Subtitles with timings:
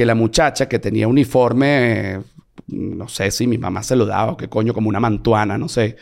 [0.00, 2.20] que la muchacha que tenía uniforme, eh,
[2.68, 5.68] no sé si mi mamá se lo daba o qué coño, como una mantuana, no
[5.68, 5.96] sé,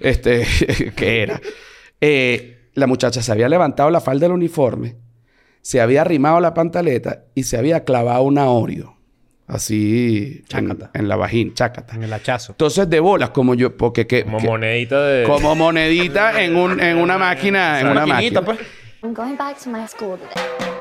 [0.00, 0.46] este,
[0.96, 1.38] qué era.
[2.00, 4.96] Eh, la muchacha se había levantado la falda del uniforme,
[5.60, 8.96] se había arrimado la pantaleta y se había clavado una Oreo.
[9.46, 11.94] Así en, en la vagina, chácata.
[11.94, 12.52] En el hachazo.
[12.52, 15.24] Entonces de bolas, como yo, porque que, Como que- monedita de...
[15.26, 18.56] como monedita en, un, en una máquina, en una Maquinita, máquina.
[18.56, 18.58] pues.
[19.02, 20.71] I'm going back to my school today.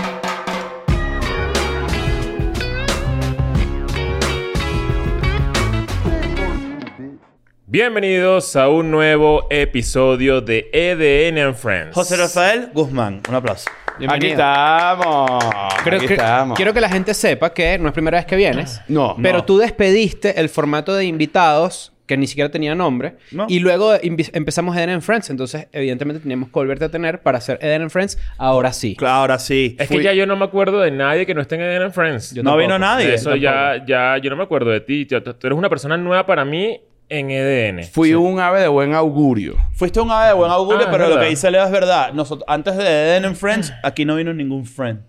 [7.76, 11.96] Bienvenidos a un nuevo episodio de EDN and Friends.
[11.96, 13.22] José Rafael Guzmán.
[13.30, 13.70] Un aplauso.
[14.10, 15.42] Aquí estamos.
[15.86, 16.58] Creo Aquí que- estamos.
[16.58, 18.82] quiero que la gente sepa que no es primera vez que vienes.
[18.90, 19.16] No.
[19.24, 19.46] Pero no.
[19.46, 23.16] tú despediste el formato de invitados que ni siquiera tenía nombre.
[23.32, 23.46] No.
[23.48, 25.30] Y luego empezamos Eden and Friends.
[25.30, 28.20] Entonces, evidentemente, teníamos que volverte a tener para hacer Eden and Friends.
[28.38, 28.98] Ahora sí.
[28.98, 29.78] Claro, ahora sí.
[29.80, 31.84] Es Fui- que ya yo no me acuerdo de nadie que no esté en EDN
[31.86, 32.34] and Friends.
[32.34, 32.64] Yo no tampoco.
[32.68, 33.14] vino nadie.
[33.14, 34.18] Eso ya, ya...
[34.18, 35.06] Yo no me acuerdo de ti.
[35.06, 37.84] Tú eres una persona nueva para mí en EDN.
[37.92, 39.56] Fui un ave de buen augurio.
[39.74, 42.14] Fuiste un ave de buen augurio, Ah, pero lo que dice Leo es verdad.
[42.14, 45.02] Nosotros, antes de Eden and Friends, aquí no vino ningún friend.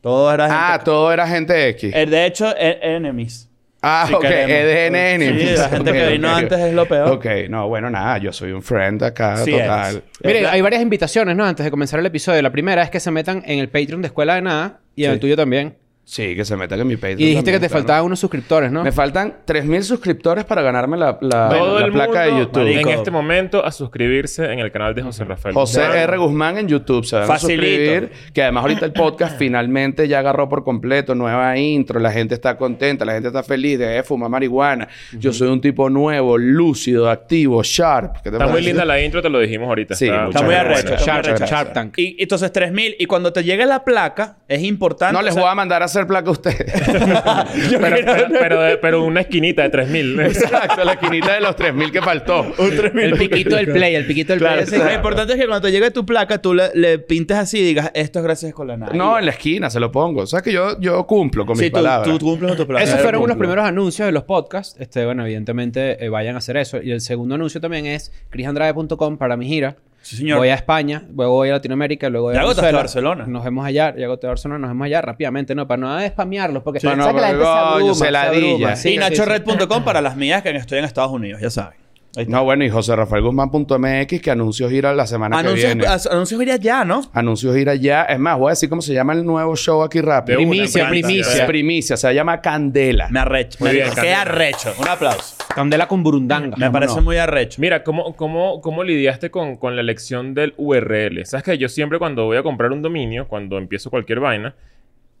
[0.00, 0.56] Todo era gente...
[0.60, 1.92] Ah, todo era gente X.
[1.94, 3.48] Eh, de hecho, e- enemies.
[3.82, 4.20] ah, si ok.
[4.22, 4.50] queremos.
[4.52, 5.38] EDN.
[5.40, 7.10] Sí, la gente que vino antes es lo peor.
[7.10, 8.18] Ok, no, bueno, nada.
[8.18, 10.02] Yo soy un friend acá, Sí total.
[10.22, 10.46] eres.
[10.46, 11.44] Hay varias invitaciones, ¿no?
[11.44, 12.40] Antes de comenzar el episodio.
[12.42, 15.10] La primera es que se metan en el Patreon de Escuela de Nada y en
[15.10, 15.76] el tuyo también.
[16.08, 17.20] Sí, que se metan en mi Patreon.
[17.20, 17.80] Y dijiste que te claro.
[17.80, 18.82] faltaban unos suscriptores, ¿no?
[18.82, 22.62] Me faltan 3.000 suscriptores para ganarme la, la, Todo la el placa de YouTube.
[22.62, 22.88] marico.
[22.88, 25.54] en este momento a suscribirse en el canal de José Rafael.
[25.54, 25.98] José Guzmán.
[25.98, 26.16] R.
[26.16, 27.04] Guzmán en YouTube.
[27.04, 27.60] Se van Facilito.
[27.62, 28.12] a suscribir.
[28.32, 31.14] Que además ahorita el podcast finalmente ya agarró por completo.
[31.14, 32.00] Nueva intro.
[32.00, 33.04] La gente está contenta.
[33.04, 33.78] La gente está feliz.
[33.78, 34.88] De fumar marihuana.
[35.12, 38.22] Yo soy un tipo nuevo, lúcido, activo, sharp.
[38.22, 39.94] ¿Qué te Está muy linda la intro, te lo dijimos ahorita.
[39.94, 40.94] Sí, está, Está muy arrecho.
[41.12, 41.44] arrecho.
[41.44, 41.98] Shark Tank.
[41.98, 42.96] Y entonces 3000.
[42.98, 45.12] Y cuando te llegue la placa, es importante.
[45.12, 46.72] No les o sea, voy a mandar a hacer placa a ustedes.
[47.70, 50.20] yo Pero, pero, pero, pero una esquinita de 3000.
[50.20, 52.46] Exacto, la esquinita de los 3.000 que faltó.
[52.58, 54.78] El piquito del play, el piquito del Claro, play.
[54.80, 57.62] Lo importante es que cuando te llegue tu placa, tú le, le pintes así y
[57.62, 58.92] digas, esto es gracias con la nada.
[58.94, 60.22] No, en la esquina se lo pongo.
[60.22, 62.08] O sea que yo, yo cumplo con Sí, mis tú, palabras.
[62.18, 62.84] tú cumples con tu placa.
[62.84, 64.76] Esos fueron unos primeros anuncios de los podcasts.
[64.80, 66.80] Este, bueno, evidentemente eh, vayan a hacer eso.
[66.82, 69.76] Y el segundo anuncio también es crisandrade.com para mi gira.
[70.00, 70.38] Sí, señor.
[70.38, 72.78] Voy a España, luego voy a Latinoamérica, luego voy a Ya agotaste Venezuela.
[72.82, 73.26] Barcelona.
[73.26, 75.66] Nos vemos allá, ya agoté Barcelona, nos vemos allá rápidamente, ¿no?
[75.66, 78.72] Para no spamearlos, porque Sí, no, ¿sabes que la gente se abruma, se se ladilla.
[78.72, 78.96] y Sí, sí, sí.
[78.98, 81.78] nachored.com para las mías que estoy en Estados Unidos, ya saben.
[82.26, 85.92] No, bueno, y José Rafael Guzmán.mx que anuncios gira la semana anuncios, que viene.
[86.10, 87.02] anuncios iría ya, ¿no?
[87.12, 88.02] Anuncios gira ya.
[88.04, 90.38] Es más, voy a decir cómo se llama el nuevo show aquí rápido.
[90.40, 91.46] Una, Primicia, primicia.
[91.46, 91.96] Primicia.
[91.96, 93.08] Se llama Candela.
[93.10, 93.58] Me arrecho.
[93.60, 94.20] Muy Me- bien, Qué Candela.
[94.22, 94.74] arrecho.
[94.80, 95.36] Un aplauso.
[95.54, 96.56] Candela con burundanga.
[96.56, 97.60] Me parece muy arrecho.
[97.60, 101.24] Mira, ¿cómo, cómo, cómo lidiaste con, con la elección del URL?
[101.24, 104.54] Sabes que yo siempre cuando voy a comprar un dominio, cuando empiezo cualquier vaina,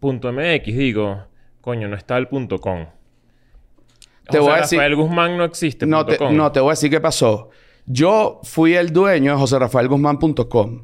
[0.00, 1.26] punto .mx, digo,
[1.60, 2.86] coño, no está el punto .com.
[4.30, 6.36] Te José voy a decir- Rafael Guzmán no existe No te, com.
[6.36, 7.50] no, te voy a decir qué pasó.
[7.86, 10.82] Yo fui el dueño de JoséRafaelGuzmán.com.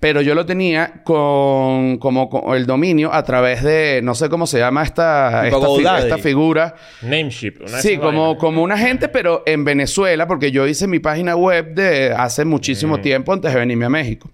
[0.00, 4.46] Pero yo lo tenía con, como con el dominio a través de, no sé cómo
[4.46, 6.02] se llama esta, esta, fi- GoDaddy.
[6.04, 6.74] esta figura.
[7.02, 7.56] Nameship.
[7.62, 8.38] una Sí, como, vainas.
[8.40, 13.00] como una gente, pero en Venezuela, porque yo hice mi página web de hace muchísimo
[13.00, 14.30] tiempo antes de venirme a México.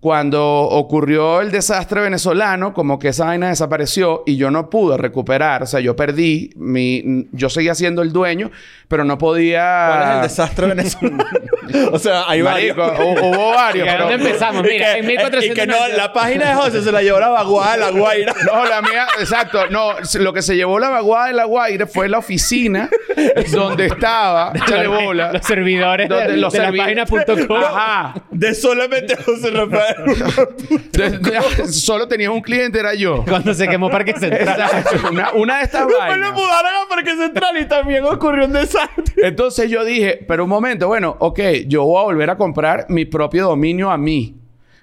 [0.00, 5.62] Cuando ocurrió el desastre venezolano, como que esa vaina desapareció y yo no pude recuperar,
[5.62, 7.26] o sea, yo perdí mi...
[7.32, 8.50] Yo seguía siendo el dueño,
[8.88, 9.60] pero no podía...
[9.88, 11.24] ¿Cuál es el desastre venezolano?
[11.92, 12.78] o sea, hay varios.
[12.78, 14.08] Marico, hu- hubo varios, ¿Y pero...
[14.08, 14.62] dónde empezamos?
[14.62, 15.46] Mira, en 1490.
[15.46, 18.34] Y que no, la página de José se la llevó la vaguada de la Guaira.
[18.46, 19.66] No, la mía, exacto.
[19.68, 22.88] No, lo que se llevó la vaguada de la Guaire fue la oficina
[23.52, 25.30] donde estaba, échale bola.
[25.34, 27.62] Los servidores de, Donde los de la servi- página.com.
[27.62, 28.14] Ajá.
[28.30, 29.89] De solamente José Rafael.
[31.70, 33.24] Solo tenía un cliente, era yo.
[33.26, 34.84] Cuando se quemó Parque Central.
[35.10, 36.32] Una, una de estas Después lo vainas.
[36.32, 39.04] mudaron a Parque Central y también ocurrió un desastre.
[39.22, 43.04] Entonces yo dije, pero un momento, bueno, ok, yo voy a volver a comprar mi
[43.04, 44.36] propio dominio a mí.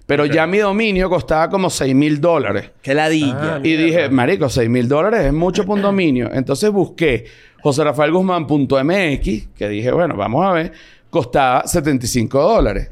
[0.05, 2.71] Pero ya mi dominio costaba como 6 mil dólares.
[2.81, 3.55] Qué ladilla.
[3.55, 6.29] Ah, Y dije, marico, 6 mil dólares es mucho por un dominio.
[6.33, 7.25] Entonces busqué
[7.61, 10.71] JoserafaelGuzmán.mx, que dije, bueno, vamos a ver,
[11.09, 12.89] costaba 75 dólares.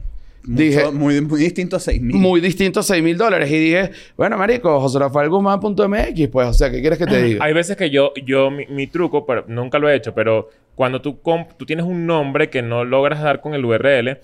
[0.48, 2.16] Dije, muy, muy distinto a 6000.
[2.16, 3.50] muy distinto a 6 mil dólares.
[3.52, 7.44] Y dije, bueno, marico, JoserafaelGuzmán.mx, pues, o sea, ¿qué quieres que te diga?
[7.46, 11.02] Hay veces que yo, yo mi, mi truco, pero nunca lo he hecho, pero cuando
[11.02, 11.20] tú,
[11.58, 14.18] tú tienes un nombre que no logras dar con el URL,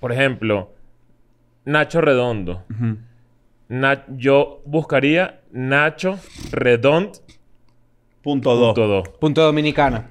[0.00, 0.70] por ejemplo,
[1.64, 2.64] Nacho Redondo.
[3.68, 6.18] Na- yo buscaría Nacho
[6.50, 7.10] Redond
[8.22, 8.74] Punto dos.
[8.74, 9.08] Punto dos.
[9.20, 10.08] Punto Dominicana.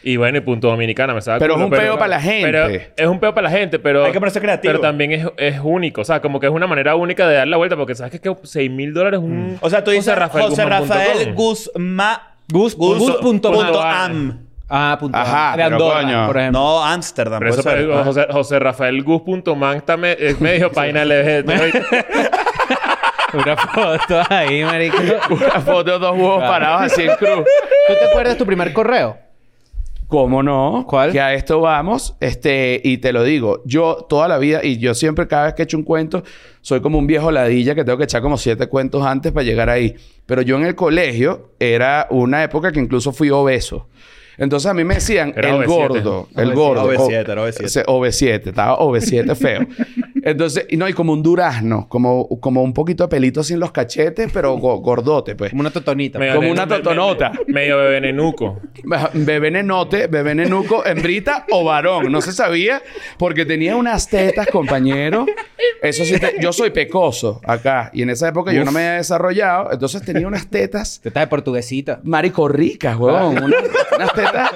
[0.00, 2.46] Y bueno, y punto dominicana me sabe Pero culo, es un peo para la gente.
[2.46, 4.04] Pero es un peo para la gente, pero...
[4.04, 4.70] Hay que ponerse creativo.
[4.72, 6.00] Pero también es, es único.
[6.02, 7.76] O sea, como que es una manera única de dar la vuelta.
[7.76, 9.58] Porque sabes que, que 6 mil dólares es un...
[9.60, 11.34] O sea, tú dices José Rafael, Guzmán.com.
[11.34, 12.16] Guzmán.
[12.50, 14.12] Gus- Gus- Gus punto punto am.
[14.12, 14.38] am.
[14.70, 15.18] Ah, punto.
[15.18, 16.26] Ajá, de pero Andorra, coño.
[16.26, 16.60] por ejemplo.
[16.60, 17.38] No, Amsterdam.
[17.40, 21.50] Pero eso, pero José, José Rafael Gus.man está me- es medio página LGBT.
[23.34, 24.96] Una foto ahí, marico.
[25.30, 27.44] Una foto de dos huevos parados así en cruz.
[27.86, 29.16] ¿Tú te acuerdas de tu primer correo?
[30.06, 30.86] ¿Cómo no?
[30.88, 31.12] ¿Cuál?
[31.12, 32.16] Que a esto vamos.
[32.20, 35.62] Este, y te lo digo, yo toda la vida, y yo siempre, cada vez que
[35.62, 36.22] he hecho un cuento,
[36.62, 39.68] soy como un viejo ladilla que tengo que echar como siete cuentos antes para llegar
[39.68, 39.94] ahí.
[40.24, 43.86] Pero yo en el colegio era una época que incluso fui obeso.
[44.38, 45.66] Entonces a mí me decían Era el OV7.
[45.66, 46.92] gordo, el OV7, gordo.
[46.92, 47.64] OV7, O- era OV7.
[47.64, 49.60] ese OV7, estaba OV7 feo.
[50.22, 53.60] Entonces, y no, y como un durazno, como, como un poquito de pelito así en
[53.60, 55.50] los cachetes, pero go- gordote, pues.
[55.50, 56.18] Como una totonita.
[56.18, 57.32] Medio Como una me- totonota.
[57.46, 58.60] me- Medio bebé nenuco.
[59.14, 62.10] Bebé nenote, bebé nenuco, hembrita o varón.
[62.10, 62.82] No se sabía
[63.18, 65.26] porque tenía unas tetas, compañero.
[65.82, 67.90] Eso sí, te- yo soy pecoso acá.
[67.92, 69.72] Y en esa época yo no me había desarrollado.
[69.72, 72.00] Entonces tenía unas tetas, Te estás de portuguesita.
[72.04, 73.38] marico, ricas, huevón.
[73.42, 73.62] Unas,
[73.96, 74.50] unas tetas,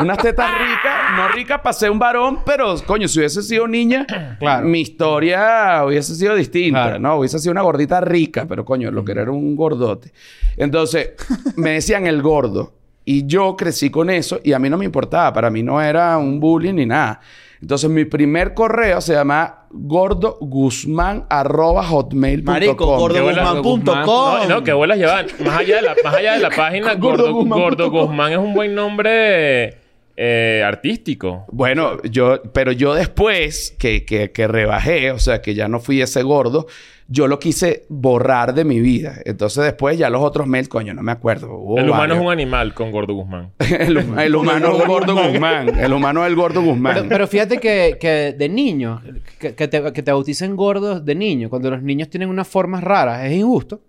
[0.00, 0.94] unas tetas ricas.
[1.16, 4.06] No ricas para ser un varón, pero, coño, si hubiese sido niña,
[4.38, 4.66] Claro.
[4.66, 6.98] mi historia hubiese sido distinta, Claro.
[7.00, 7.18] ¿no?
[7.18, 10.12] Hubiese sido una gordita rica, pero, coño, lo que era era un gordote.
[10.56, 11.10] Entonces,
[11.56, 12.72] me decían el gordo.
[13.06, 15.30] Y yo crecí con eso y a mí no me importaba.
[15.32, 17.20] Para mí no era un bullying ni nada.
[17.60, 22.54] Entonces, mi primer correo se llama gordoguzmán.hotmail.com.
[22.54, 23.84] Marico, gordoguzmán.com.
[24.06, 25.26] No, no, que vuelas llevan.
[25.44, 27.90] Más allá de la, más allá de la página, Gordo Gordo.
[27.90, 29.83] Guzmán es un buen nombre
[30.16, 31.44] eh, artístico.
[31.50, 36.00] Bueno, yo, pero yo después que, que, que rebajé, o sea, que ya no fui
[36.00, 36.66] ese gordo,
[37.08, 39.16] yo lo quise borrar de mi vida.
[39.24, 41.48] Entonces después ya los otros mails, coño, no me acuerdo.
[41.76, 43.52] El humano es un animal con Gordo Guzmán.
[43.58, 45.78] el, el humano es el gordo Guzmán.
[45.78, 46.94] El humano es el gordo Guzmán.
[46.94, 49.02] Pero, pero fíjate que, que de niño,
[49.38, 52.82] que, que te, que te bauticen gordos de niño, cuando los niños tienen unas formas
[52.82, 53.80] raras, es injusto.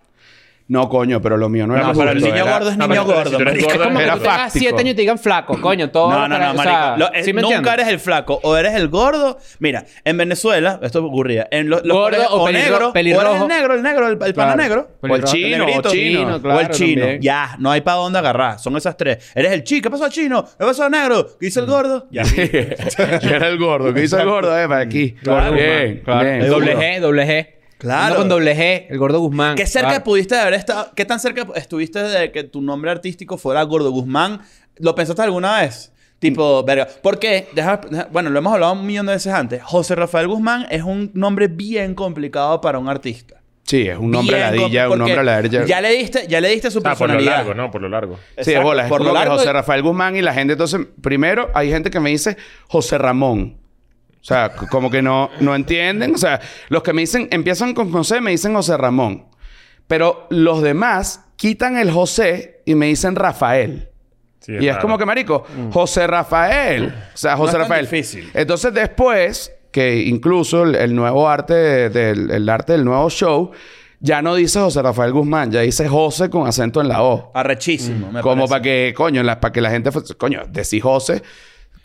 [0.68, 2.88] No, coño, pero lo mío no, era No, pero el niño era- gordo es No,
[2.88, 3.38] niño pero si gordo.
[3.46, 4.60] gordo, Es como era que tú tengas fáctico.
[4.64, 6.10] 7 años y te digan flaco, coño, todo.
[6.10, 7.12] No, no, no, o sea, marico.
[7.14, 8.40] Lo- ¿sí me nunca eres el flaco.
[8.42, 9.38] O eres el gordo.
[9.60, 11.48] Mira, en Venezuela, esto ocurría.
[11.52, 12.90] En lo- los Gordo o o, negro.
[12.90, 13.28] O pelirrojo.
[13.28, 14.88] eres el negro, el negro, el, el pana negro.
[15.02, 15.90] O el chino, o negrito.
[15.92, 16.42] chino.
[16.42, 17.02] claro, o el chino.
[17.02, 17.22] también.
[17.22, 18.58] Ya, no hay para dónde agarrar.
[18.58, 19.32] Son esas tres.
[19.36, 19.84] Eres el chico.
[19.84, 20.44] ¿Qué pasó, chino?
[20.58, 21.28] ¿Qué pasó, negro?
[21.40, 22.08] ¿Qué hizo el gordo?
[22.10, 22.24] Ya.
[23.22, 23.94] yo era el gordo.
[23.94, 24.58] ¿Qué hizo el gordo?
[24.60, 25.12] Eh, para aquí.
[25.22, 26.28] Claro, bien, claro.
[26.28, 27.48] El doble G, doble G.
[27.86, 28.08] Claro.
[28.14, 29.56] Uno con doble G, el gordo Guzmán.
[29.56, 30.04] ¿Qué cerca Claro.
[30.04, 30.90] pudiste de haber estado?
[30.96, 34.42] ¿Qué tan cerca estuviste de que tu nombre artístico fuera Gordo Guzmán?
[34.78, 35.92] ¿Lo pensaste alguna vez?
[36.18, 36.88] Tipo, verga.
[37.04, 37.48] ¿Por qué?
[37.54, 39.62] Deja- deja- bueno, lo hemos hablado un millón de veces antes.
[39.62, 43.36] José Rafael Guzmán es un nombre bien complicado para un artista.
[43.64, 45.66] Sí, es un nombre Bien ladilla, un nombre porque ladilla.
[45.66, 47.32] Ya le diste, ya le diste su Ah, por lo personalidad.
[47.38, 47.70] largo, ¿no?
[47.72, 48.16] Por lo largo.
[48.16, 48.84] Sí, Exacto, es bola.
[48.84, 50.54] Es por lo como que largo José de- Rafael Guzmán y la gente...
[50.54, 53.58] Entonces, primero, hay gente que me dice José Ramón.
[54.26, 56.16] O sea, como que no, no entienden.
[56.16, 57.28] O sea, los que me dicen...
[57.30, 59.28] Empiezan con José, me dicen José Ramón.
[59.86, 63.90] Pero los demás quitan el José y me dicen Rafael.
[64.40, 64.82] Sí, y es raro.
[64.82, 66.88] como que, marico, José Rafael.
[67.14, 67.86] O sea, José es tan Rafael.
[67.86, 68.32] difícil.
[68.34, 73.52] Entonces, después, que incluso el, el nuevo arte de- del el arte del nuevo show,
[74.00, 77.30] ya no dice José Rafael Guzmán, ya dice José con acento en la O.
[77.36, 78.50] Arrechísimo, me Como parece.
[78.50, 79.92] para que, coño, la- para que la gente...
[80.18, 81.22] Coño, decir José...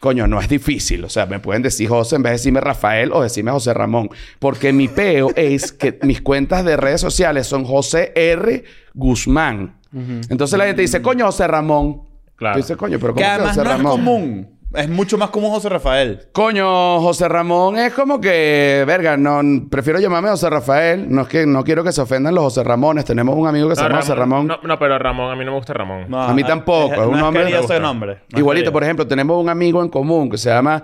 [0.01, 1.05] Coño, no es difícil.
[1.05, 4.09] O sea, me pueden decir José en vez de decirme Rafael o decirme José Ramón.
[4.39, 8.65] Porque mi peo es que mis cuentas de redes sociales son José R.
[8.95, 9.77] Guzmán.
[9.93, 12.03] Entonces la gente dice, coño, José Ramón.
[12.37, 12.55] Claro.
[12.55, 13.93] Tú dices, coño, pero ¿cómo Que además José no es Ramón?
[13.93, 14.60] común.
[14.73, 16.29] Es mucho más común José Rafael.
[16.33, 21.13] Coño, José Ramón es como que, verga, no, prefiero llamarme José Rafael.
[21.13, 23.05] No es que no quiero que se ofendan los José Ramones.
[23.05, 24.47] Tenemos un amigo que se No, llama José Ramón.
[24.47, 26.05] No, no, pero Ramón, a mí no me gusta Ramón.
[26.09, 28.21] No, A mí tampoco, es un no nombre- ese nombre.
[28.33, 30.83] No Igualito, por ejemplo, tenemos un amigo en común que se llama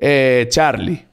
[0.00, 1.04] eh, Charlie.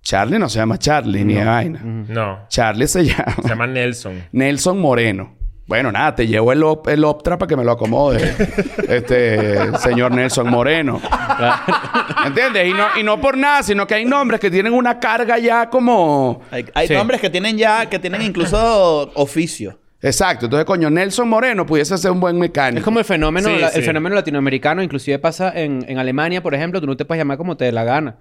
[0.00, 1.80] Charlie no se llama Charlie ni de vaina.
[1.82, 2.40] No.
[2.48, 4.22] Charlie se llama Se llama Nelson.
[4.32, 5.34] Nelson Moreno.
[5.66, 8.34] Bueno, nada, te llevo el, op- el Optra para que me lo acomode.
[8.88, 11.00] este señor Nelson Moreno.
[12.26, 12.68] ¿Entiendes?
[12.68, 15.70] Y no, y no por nada, sino que hay nombres que tienen una carga ya
[15.70, 16.42] como.
[16.50, 16.94] Hay, hay Sí.
[16.94, 19.78] nombres que tienen ya, que tienen incluso oficio.
[20.02, 20.46] Exacto.
[20.46, 22.78] Entonces, coño, Nelson Moreno pudiese ser un buen mecánico.
[22.80, 26.54] Es como el fenómeno, Sí, la- el fenómeno latinoamericano, inclusive pasa en, en Alemania, por
[26.54, 28.16] ejemplo, tú no te puedes llamar como te dé la gana.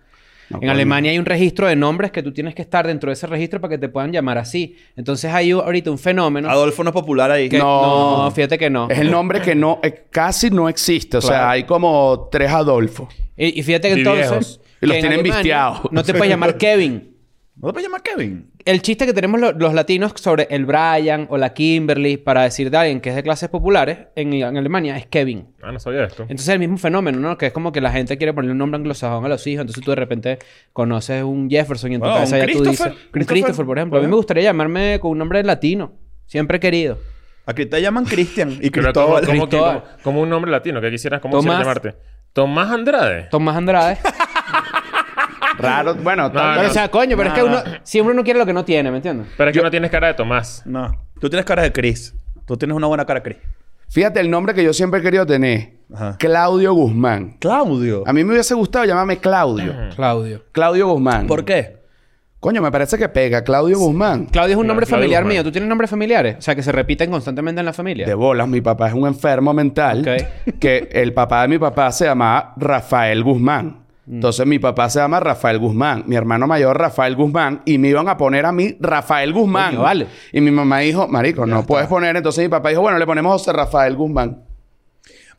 [0.52, 0.70] No, en.
[0.70, 3.60] Alemania hay un registro de nombres que tú tienes que estar dentro de ese registro
[3.62, 4.76] para que te puedan llamar así.
[4.96, 7.50] Entonces hay ahorita un fenómeno Adolfo no es popular ahí.
[7.50, 8.24] que No.
[8.26, 8.90] no, fíjate que no.
[8.90, 11.18] Es el nombre que no, eh, casi no existe.
[11.18, 13.08] O sea, hay como tres Adolfo.
[13.38, 14.60] Y, y fíjate que entonces.
[14.82, 15.82] Y los tienen vistiados.
[15.92, 17.16] No te puedes llamar Kevin.
[17.56, 18.51] ¿No te puedes llamar Kevin?
[18.66, 22.70] El chiste que tenemos lo- los latinos sobre el Brian o la Kimberly para decir
[22.72, 25.48] de alguien que es de clases populares en, en Alemania es Kevin.
[25.62, 26.24] Ah, no sabía esto.
[26.24, 27.38] Entonces es el mismo fenómeno, ¿no?
[27.38, 29.62] Que es como que la gente quiere ponerle un nombre anglosajón a los hijos.
[29.62, 30.40] Entonces tú de repente
[30.74, 32.66] conoces un Jefferson y en tu Bueno, cabeza ya tú dices...
[32.82, 32.94] Christopher.
[33.14, 33.66] Un Christopher.
[33.66, 34.00] Por ejemplo.
[34.00, 35.94] A mí me gustaría llamarme con un nombre latino.
[36.26, 36.98] Siempre he querido.
[37.46, 39.82] Aquí te llaman Cristian y como, como, Cristóbal.
[39.82, 41.58] como- como un nombre latino que quisieras, ¿cómo Tomás.
[41.60, 42.12] quisieras llamarte?
[42.34, 43.24] Tomás Andrade.
[43.32, 43.98] Tomás Andrade.
[45.58, 45.96] Raro.
[45.96, 46.70] Bueno, No, tal no.
[46.70, 47.58] o sea, coño, pero es que uno...
[47.84, 49.28] Siempre uno quiere lo que no tiene, ¿me entiendes?
[49.38, 50.64] Pero es que no tienes cara de Tomás.
[50.66, 50.92] No.
[51.20, 52.16] Tú tienes cara de Chris.
[52.46, 53.38] Tú tienes una buena cara, Chris.
[53.90, 55.74] Fíjate el nombre que yo siempre he querido tener.
[55.94, 56.16] Ajá.
[56.18, 57.36] Claudio Guzmán.
[57.40, 58.04] Claudio.
[58.08, 59.74] A mí me hubiese gustado llamarme Claudio.
[59.96, 60.44] Claudio.
[60.54, 61.28] Claudio Guzmán.
[61.28, 61.82] ¿Por qué?
[62.40, 63.44] Coño, me parece que pega.
[63.44, 64.26] Claudio Guzmán.
[64.28, 65.34] Claudio es un No, nombre Claudio familiar Guzmán.
[65.36, 65.44] mío.
[65.44, 66.38] ¿Tú tienes nombres familiares?
[66.40, 68.08] O sea, que se repiten constantemente en la familia.
[68.08, 70.00] De bolas, mi papá es un enfermo mental.
[70.08, 70.58] Ok.
[70.60, 73.82] Que el papá de mi papá se llamaba Rafael Guzmán.
[74.12, 78.10] Entonces mi papá se llama Rafael Guzmán, mi hermano mayor Rafael Guzmán, y me iban
[78.10, 79.72] a poner a mí Rafael Guzmán.
[79.72, 80.08] Coño, vale.
[80.34, 82.16] Y mi mamá dijo, Marico, no puedes poner.
[82.18, 84.44] Entonces mi papá dijo, bueno, le ponemos José Rafael Guzmán.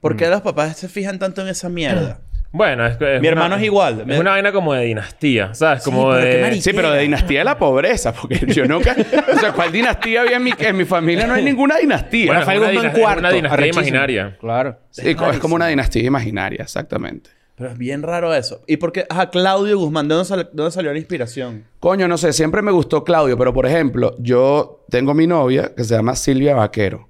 [0.01, 2.21] ¿Por qué los papás se fijan tanto en esa mierda?
[2.55, 3.15] Bueno, es que...
[3.17, 4.05] es Mi una- hermano es igual.
[4.11, 5.83] Es una vaina como de dinastía, ¿sabes?
[5.85, 6.27] Como pero qué
[6.57, 6.61] de...
[6.61, 8.95] Sí, pero de dinastía de la pobreza, porque yo nunca.
[9.35, 11.27] o sea, ¿cuál dinastía había en mi, en mi familia?
[11.27, 12.27] No hay ninguna dinastía.
[12.27, 13.21] Bueno, Rafael es una Guzmán dinastía- cuarto.
[13.21, 13.81] una dinastía arrechísimo.
[13.81, 14.37] imaginaria.
[14.39, 14.79] Claro.
[14.91, 17.31] Sí, es como una dinastía imaginaria, exactamente.
[17.55, 18.61] Pero es bien raro eso.
[18.67, 19.05] ¿Y por qué?
[19.09, 20.09] Ajá, Claudio Guzmán.
[20.09, 21.65] ¿De dónde, sal- de dónde salió la inspiración?
[21.81, 25.85] Coño, no sé, siempre me gustó Claudio, pero por ejemplo, yo tengo mi novia que
[25.85, 27.09] se llama Silvia Vaquero.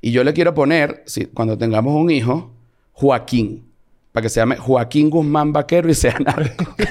[0.00, 2.52] Y yo le quiero poner, si, cuando tengamos un hijo,
[2.92, 3.70] Joaquín.
[4.12, 6.74] Para que se llame Joaquín Guzmán Vaquero y sea narco.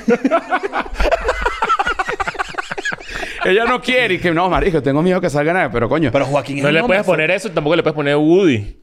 [3.45, 6.09] Ella no quiere y que no, marico, tengo miedo que salga nada, pero coño.
[6.11, 8.77] Pero Joaquín No le puedes poner eso, tampoco le puedes poner Woody.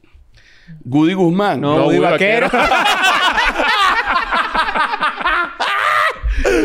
[0.85, 1.61] Goody Guzmán.
[1.61, 2.49] No, No, Woody Woody Vaquero.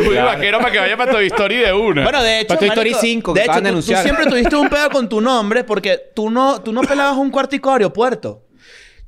[0.08, 2.04] Goody Vaquero para que vaya para Toy Story de una.
[2.04, 4.56] Bueno, de hecho, Para Toy Story marico, 5, que de hecho, de tú- siempre tuviste
[4.56, 8.44] un pedo con tu nombre porque tú no, tú no pelabas un cuartico de aeropuerto.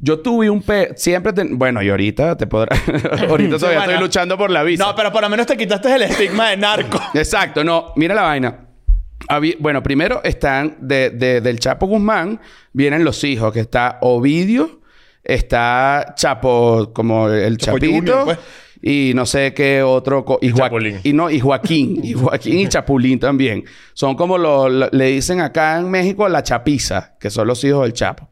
[0.02, 0.94] Yo tuve un pe...
[0.96, 1.34] Siempre...
[1.50, 2.74] Bueno, y ahorita te podrá...
[3.30, 3.92] ahorita todavía bueno.
[3.92, 4.86] estoy luchando por la visa.
[4.86, 7.02] No, pero por lo menos te quitaste el estigma de narco.
[7.14, 8.60] Exacto, no, mira la vaina.
[9.28, 12.40] Habí- bueno, primero están de, de- del Chapo Guzmán,
[12.72, 14.80] vienen los hijos, que está Ovidio,
[15.22, 18.38] está Chapo, como el Chapo Chapito, Junior, pues.
[18.82, 21.00] Y no sé qué otro, y, Chapulín.
[21.04, 23.64] y no, y Joaquín, y Joaquín y Chapulín también.
[23.94, 27.84] Son como lo, lo- le dicen acá en México la chapiza, que son los hijos
[27.84, 28.30] del Chapo.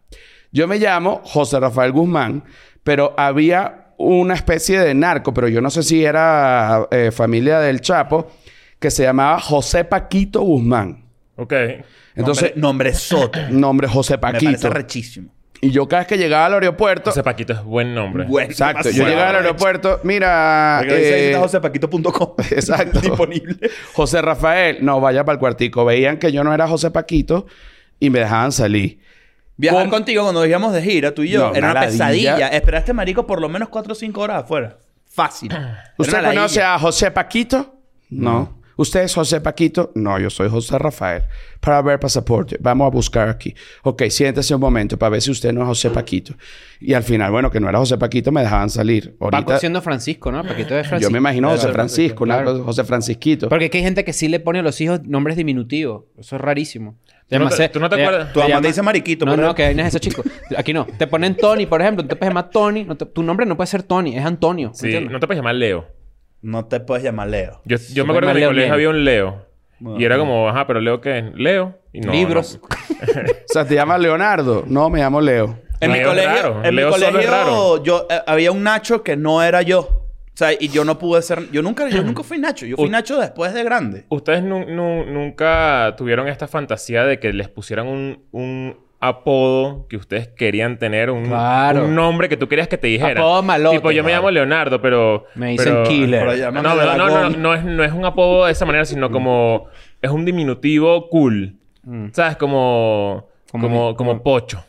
[0.51, 2.43] Yo me llamo José Rafael Guzmán,
[2.83, 7.81] pero había una especie de narco, pero yo no sé si era eh, familia del
[7.81, 8.27] Chapo,
[8.79, 11.05] que se llamaba José Paquito Guzmán.
[11.35, 11.53] Ok.
[12.15, 13.39] Entonces, nombre, nombre soto.
[13.51, 14.45] nombre José Me Paquito.
[14.45, 15.31] parece rechísimo.
[15.61, 17.09] Y yo cada vez que llegaba al aeropuerto...
[17.09, 18.25] Ese Paquito es buen nombre.
[18.25, 18.89] Bueno, Exacto.
[18.89, 19.99] Yo llegaba al aeropuerto...
[20.03, 20.81] Mira...
[20.85, 22.33] Eh, está josepaquito.com.
[22.51, 22.99] Exacto.
[22.99, 23.57] Disponible.
[23.93, 25.83] José Rafael, no, vaya para el cuartico.
[25.85, 27.47] Veían que yo no era José Paquito
[27.99, 28.99] y me dejaban salir.
[29.57, 29.91] Viajar ¿Cómo?
[29.91, 32.47] contigo cuando íbamos de gira, tú y yo, No, era una una pesadilla.
[32.49, 34.77] Esperaste, marico, por lo menos 4 o 5 horas afuera.
[35.09, 35.51] Fácil.
[35.51, 37.75] Era ¿Usted una conoce a José Paquito?
[38.09, 38.56] No.
[38.77, 39.91] ¿Usted es José Paquito?
[39.95, 41.23] No, yo soy José Rafael.
[41.59, 42.57] Para ver pasaporte.
[42.59, 43.53] Vamos a buscar aquí.
[43.83, 46.33] Ok, siéntese un momento para ver si usted no es José Paquito.
[46.79, 49.15] Y al final, bueno, que no era José Paquito, me dejaban salir.
[49.17, 50.43] Paco Ahorita, siendo Francisco, ¿no?
[50.43, 51.09] Paquito de Francisco.
[51.09, 52.63] yo me imagino José Francisco, claro.
[52.63, 53.49] José Francisquito.
[53.49, 56.03] Porque aquí hay gente que sí le pone a los hijos nombres diminutivos.
[56.17, 56.97] Eso es rarísimo.
[57.27, 58.31] ¿Tú no te- tú no te le- acuerdas?
[58.31, 60.21] Tu mamá te dice mariquito, No, por no, que vaina es eso, chico.
[60.55, 60.85] Aquí no.
[60.97, 62.03] Te ponen Tony, por ejemplo.
[62.03, 62.83] No te puedes llamar Tony.
[62.85, 64.15] No te- tu nombre no puede ser Tony.
[64.15, 64.71] Es Antonio.
[64.73, 65.96] Sí, no te puedes llamar Leo.
[66.47, 67.61] No te puedes llamar Leo.
[67.65, 69.45] Yo, yo me acuerdo que en mi colegio había un Leo.
[69.79, 69.99] Bueno.
[69.99, 71.25] Y era como, ajá, pero Leo qué es?
[71.35, 71.77] Leo.
[71.91, 72.59] Y no, Libros.
[72.61, 72.67] no.
[73.21, 74.63] O sea, ¿te llamas Leonardo?
[74.65, 75.59] No, me llamo Leo.
[75.81, 76.63] En mi es colegio, raro.
[76.63, 77.83] en mi Leo solo es colegio raro.
[77.83, 79.79] yo eh, había un Nacho que no era yo.
[79.81, 82.65] O sea, y yo no pude ser, yo nunca, yo nunca fui Nacho.
[82.65, 84.05] Yo fui U- Nacho después de grande.
[84.09, 89.97] ¿Ustedes nu- nu- nunca tuvieron esta fantasía de que les pusieran un, un apodo que
[89.97, 91.09] ustedes querían tener?
[91.11, 91.85] Un, Claro.
[91.85, 93.17] un nombre que tú querías que te dijeran.
[93.17, 95.25] Apodo malote, Tipo, yo me llamo Leonardo, pero...
[95.35, 96.25] Me dicen pero- Killer.
[96.27, 99.09] Pero No, no, no, no, no, es, no es un apodo de esa manera, sino
[99.11, 99.67] como...
[100.01, 101.55] Es un diminutivo cool.
[102.11, 102.37] ¿Sabes?
[102.37, 103.27] Como...
[103.51, 104.63] Como Como, mi- como, pocho.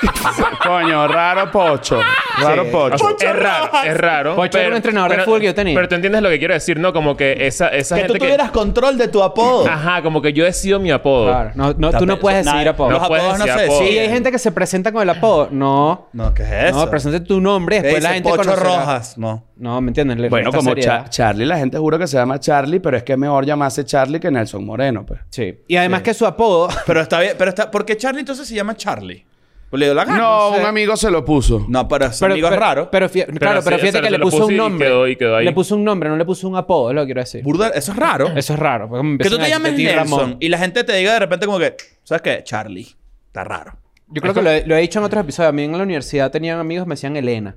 [0.64, 2.00] Coño, raro pocho.
[2.40, 2.70] Raro Sí.
[2.70, 3.16] pocho.
[3.18, 4.36] Es raro, es raro.
[4.36, 5.74] Pocho era un entrenador de fútbol que yo tenía.
[5.74, 6.92] Pero tú entiendes lo que quiero decir, ¿no?
[6.92, 9.66] Como que esa, esa Que tú gente tuvieras control de tu apodo.
[9.68, 11.26] Ajá, como que yo decido mi apodo.
[11.28, 11.50] Claro.
[11.54, 12.90] No, no, tú no puedes Nada, decir apodo.
[12.90, 13.78] Los No puedes apodos no decir se apodo.
[13.78, 14.02] Sí, deciden.
[14.04, 15.48] hay gente que se presenta con el apodo.
[15.50, 16.08] No.
[16.12, 16.76] No, ¿qué es eso?
[16.84, 17.76] No, presente tu nombre.
[17.78, 18.76] ¿Qué Después la dice gente Pocho conocerá.
[18.80, 19.18] Rojas.
[19.18, 19.44] No.
[19.56, 20.18] No, ¿me entiendes?
[20.18, 21.04] Le Bueno, resta como seriedad.
[21.04, 23.84] Cha- Charlie, la gente jura que se llama Charlie, pero es que es mejor llamarse
[23.84, 25.20] Charlie que Nelson Moreno, pues.
[25.30, 25.58] Sí.
[25.66, 26.68] Y además que su apodo...
[26.86, 27.34] Pero está bien.
[27.36, 27.68] Pero está...
[27.70, 29.26] ¿Por qué Charlie entonces se llama Charlie?
[29.70, 30.18] Pues le dio la gana.
[30.18, 30.60] No, sé.
[30.60, 31.66] un amigo se lo puso.
[31.68, 32.90] No, pero ese Pero, amigo es pero- raro.
[32.90, 34.56] Pero, fí- claro, pero o fíjate sea, que se le lo puso puso un y
[34.56, 34.86] nombre.
[34.88, 35.44] quedó- y quedó ahí.
[35.44, 37.42] Le puso un nombre, no le puso un apodo, es lo que quiero decir.
[37.44, 38.28] Burda- eso es raro.
[38.36, 38.88] Eso es raro.
[38.88, 40.36] porque me que tú empiezan te a llames decir Nelson Ramón.
[40.40, 42.40] y la gente te diga de repente como que, ¿sabes qué?
[42.44, 42.86] Charlie.
[43.26, 43.76] Está raro.
[44.08, 45.50] Yo creo que lo he, lo he dicho en otros episodios.
[45.50, 47.56] A mí en la universidad tenían amigos que me decían Elena.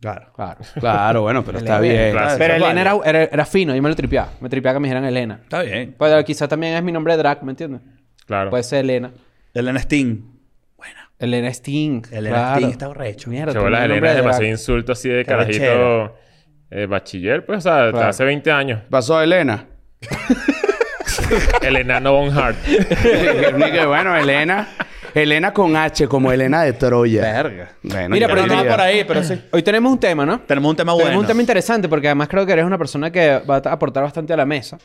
[0.00, 0.32] Claro.
[0.34, 0.58] Claro.
[0.80, 2.10] Claro, bueno, pero está bien.
[2.10, 2.34] Claro.
[2.36, 3.08] Pero eso Elena vale.
[3.10, 3.76] era, era, era fino.
[3.76, 4.30] Yo me lo tripeaba.
[4.40, 5.38] Me tripeaba que me dijeran Elena.
[5.44, 5.94] Está bien.
[5.96, 7.80] Pues quizás también es mi nombre de drag, ¿me entiendes?
[8.26, 8.50] Claro.
[8.50, 9.12] Puede ser Elena.
[9.54, 10.33] Elena Sting.
[11.24, 12.02] Elena Sting.
[12.10, 12.56] Elena claro.
[12.56, 13.30] Sting está borracho.
[13.30, 16.14] Mierda, Elena nombre es de demasiado insulto así de carajito
[16.70, 18.08] eh, bachiller, pues, o sea, Claro.
[18.08, 18.80] hace 20 años.
[18.90, 19.66] Pasó Elena.
[21.62, 22.56] El enano Von Hart.
[23.86, 24.68] Bueno, Elena.
[25.14, 27.20] Elena con H, como Elena de Troya.
[27.22, 27.68] Verga.
[27.82, 29.40] Bueno, Mira, pero No, no por ahí, pero sí.
[29.52, 30.40] Hoy tenemos un tema, ¿no?
[30.40, 31.06] Tenemos un tema bueno.
[31.06, 34.02] Tenemos un tema interesante porque además creo que eres una persona que va a aportar
[34.02, 34.76] bastante a la mesa.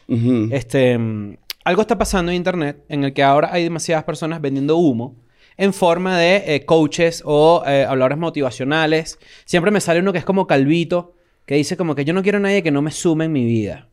[0.52, 4.78] Este, mm, algo está pasando en internet en el que ahora hay demasiadas personas vendiendo
[4.78, 5.16] humo
[5.60, 9.20] en forma de eh, coaches o eh, habladores motivacionales.
[9.44, 12.38] Siempre me sale uno que es como Calvito, que dice como que yo no quiero
[12.38, 13.90] a nadie que no me sume en mi vida.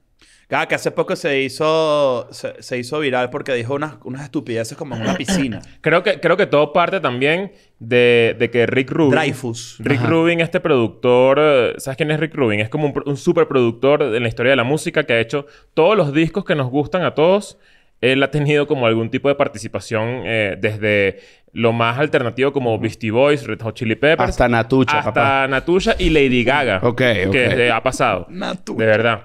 [0.46, 4.78] Cada que hace poco se hizo, se, se hizo viral porque dijo unas, unas estupideces
[4.78, 5.61] como en una piscina.
[5.80, 9.11] Creo que, creo que todo parte también de, de que Rick Rubin...
[9.11, 9.78] Dreyfus.
[9.80, 11.38] Rick Rubin, este productor...
[11.40, 12.61] eh, ¿Sabes quién es Rick Rubin?
[12.61, 15.96] Es como un, un superproductor en la historia de la música que ha hecho todos
[15.96, 17.58] los discos que nos gustan a todos.
[18.00, 21.18] Él ha tenido como algún tipo de participación eh, desde
[21.56, 24.28] lo más alternativo como Beastie Boys, Red Hot Chili Peppers...
[24.30, 25.48] Hasta Natucha, hasta papá.
[25.48, 26.80] Natusha y Lady Gaga.
[26.82, 27.32] Ok, ok.
[27.32, 28.26] Que eh, ha pasado.
[28.28, 28.78] Natucha.
[28.78, 29.22] De verdad.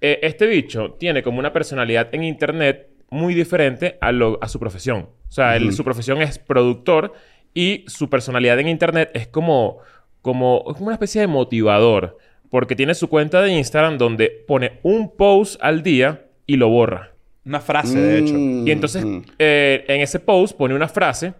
[0.00, 4.58] Eh, este bicho tiene como una personalidad en internet muy diferente a, lo- a su
[4.58, 5.08] profesión.
[5.28, 7.12] O sea, él- su profesión es productor
[7.52, 9.78] y su personalidad en internet es como,
[10.22, 12.16] como, es como una especie de motivador.
[12.50, 17.12] Porque tiene su cuenta de Instagram donde pone un post al día y lo borra.
[17.44, 18.34] Una frase, de hecho.
[18.34, 19.22] Mm, Y entonces, mm.
[19.38, 21.34] eh, en ese post pone una frase.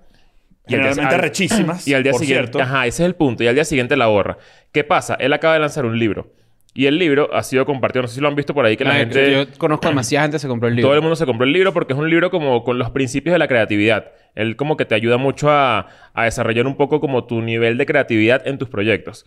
[0.69, 2.53] Y al día- Generalmente al- rechísimas, Y al día por siguiente.
[2.53, 2.61] cierto.
[2.61, 3.45] Ajá, ese es el punto.
[3.45, 4.39] Y al día siguiente la borra.
[4.73, 5.15] ¿Qué pasa?
[5.15, 6.33] Él acaba de lanzar un libro.
[6.75, 8.03] Y el libro ha sido compartido.
[8.03, 9.33] No sé si lo han visto por ahí que la gente.
[9.33, 10.89] Yo conozco a demasiada gente que se compró el libro.
[10.89, 13.33] Todo el mundo se compró el libro porque es un libro como con los principios
[13.33, 14.13] de la creatividad.
[14.35, 17.87] Él como que te ayuda mucho a, a desarrollar un poco como tu nivel de
[17.87, 19.25] creatividad en tus proyectos.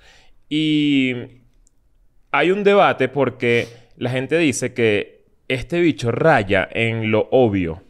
[0.48, 1.16] Y
[2.32, 3.68] hay un debate porque
[3.98, 7.82] la gente dice que este bicho raya en lo obvio.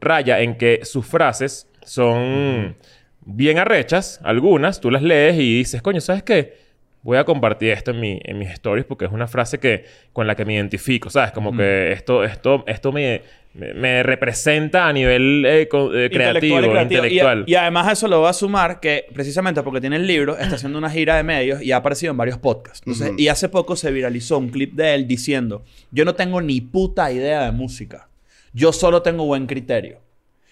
[0.00, 2.76] Raya en que sus frases son
[3.24, 6.64] bien arrechas, algunas, tú las lees y dices, coño, ¿sabes qué?
[7.02, 10.26] Voy a compartir esto en, mi, en mis stories porque es una frase que, con
[10.26, 11.32] la que me identifico, ¿sabes?
[11.32, 13.20] Como que esto, esto, esto me,
[13.52, 17.04] me, me representa a nivel eh, co- eh, creativo, Intelectual y creativo.
[17.04, 17.44] Y- intelectual.
[17.46, 20.54] Y, además a eso lo voy a sumar que precisamente porque tiene el libro, está
[20.56, 22.80] haciendo una gira de medios y ha aparecido en varios podcasts.
[22.86, 26.62] Entonces, Y hace poco se viralizó un clip de él diciendo, yo no tengo ni
[26.62, 28.08] puta idea de música.
[28.54, 29.98] Yo solo tengo buen criterio.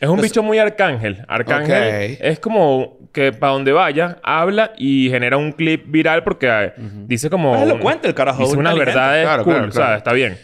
[0.03, 1.25] Es un bicho muy arcángel.
[1.29, 6.73] Arcángel es como que para donde vaya, habla y genera un clip viral porque eh,
[7.07, 7.55] dice como...
[7.55, 9.87] Es elocuente el carajo, Dice unas verdades Claro, cool, claro, claro.
[9.87, 9.99] ¿sabes?
[9.99, 10.37] Está bien.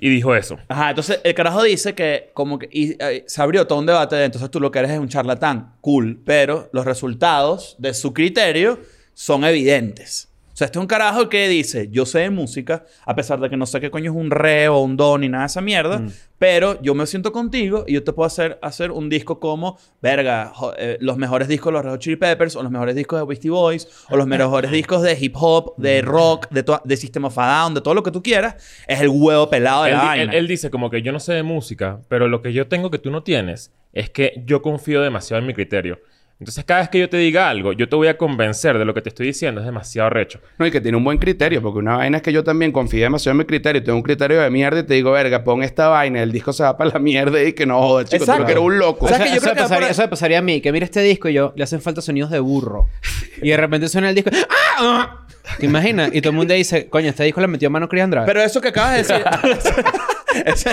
[0.00, 0.58] Y dijo eso.
[0.66, 4.16] Ajá, entonces el carajo dice que como que y, eh, se abrió todo un debate
[4.16, 8.12] de entonces tú lo que eres es un charlatán, cool, pero los resultados de su
[8.12, 8.80] criterio
[9.14, 10.27] son evidentes.
[10.58, 13.48] O sea, este es un carajo que dice, yo sé de música, a pesar de
[13.48, 15.60] que no sé qué coño es un re o un do ni nada de esa
[15.60, 16.02] mierda,
[16.36, 20.50] pero yo me siento contigo y yo te puedo hacer, hacer un disco como, verga,
[20.52, 23.20] jo- eh, los mejores discos de los Red Hot Chili Peppers, o los mejores discos
[23.20, 27.24] de Beastie Boys, o los mejores discos de hip hop, de rock, de, de System
[27.26, 28.56] of a Down, de todo lo que tú quieras,
[28.88, 30.32] es el huevo pelado de Él, la vaina.
[30.32, 32.90] él- él dice como que yo no sé de música, pero lo que yo tengo
[32.90, 36.00] que tú no tienes es que yo confío demasiado en mi criterio.
[36.40, 38.94] Entonces, cada vez que yo te diga algo, yo te voy a convencer de lo
[38.94, 39.60] que te estoy diciendo.
[39.60, 40.40] Es demasiado recho.
[40.58, 43.02] No, y que tiene un buen criterio, porque una vaina es que yo también confío
[43.02, 45.88] demasiado en mi criterio, tengo un criterio de mierda y te digo, verga, pon esta
[45.88, 48.40] vaina, el disco se va para la mierda y que no joder, chico, tú Exacto.
[48.42, 49.06] lo que eres un loco.
[49.06, 50.60] O sea, Eso, que yo eso creo me pasaría, por- eso me pasaría a mí,
[50.60, 52.86] que mira este disco y yo le hacen falta sonidos de burro.
[53.42, 54.30] Y de repente suena el disco.
[54.78, 54.78] ¡Ah!
[54.78, 55.26] ¡Ah!
[55.60, 56.10] ¿Te imaginas?
[56.12, 58.26] Y todo el mundo dice, coño, este disco le metió mano Chris Andrade.
[58.26, 59.16] Pero eso que acabas de decir.
[60.44, 60.70] ese-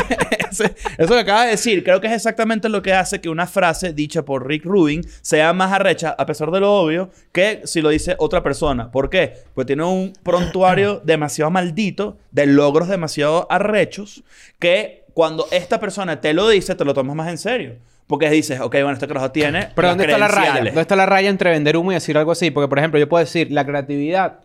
[0.51, 3.47] ese- eso que acabas de decir, creo que es exactamente lo que hace que una
[3.47, 7.81] frase dicha por Rick Rubin sea más arrecha, a pesar de lo obvio, que si
[7.81, 8.91] lo dice otra persona.
[8.91, 9.33] ¿Por qué?
[9.53, 14.23] Pues tiene un prontuario demasiado maldito, de logros demasiado arrechos,
[14.59, 17.75] que cuando esta persona te lo dice, te lo tomas más en serio.
[18.07, 19.69] Porque dices, ok, bueno, este carajo tiene.
[19.75, 20.63] Pero las ¿dónde está la raya?
[20.65, 22.51] ¿Dónde está la raya entre vender humo y decir algo así?
[22.51, 24.41] Porque, por ejemplo, yo puedo decir, la creatividad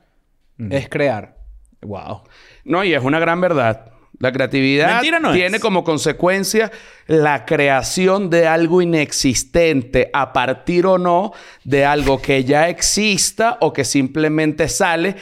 [0.70, 1.36] es crear.
[1.82, 2.22] Wow.
[2.64, 3.86] No, y es una gran verdad.
[4.20, 5.34] La creatividad no es.
[5.34, 6.70] tiene como consecuencia
[7.06, 11.32] la creación de algo inexistente a partir o no
[11.64, 15.16] de algo que ya exista o que simplemente sale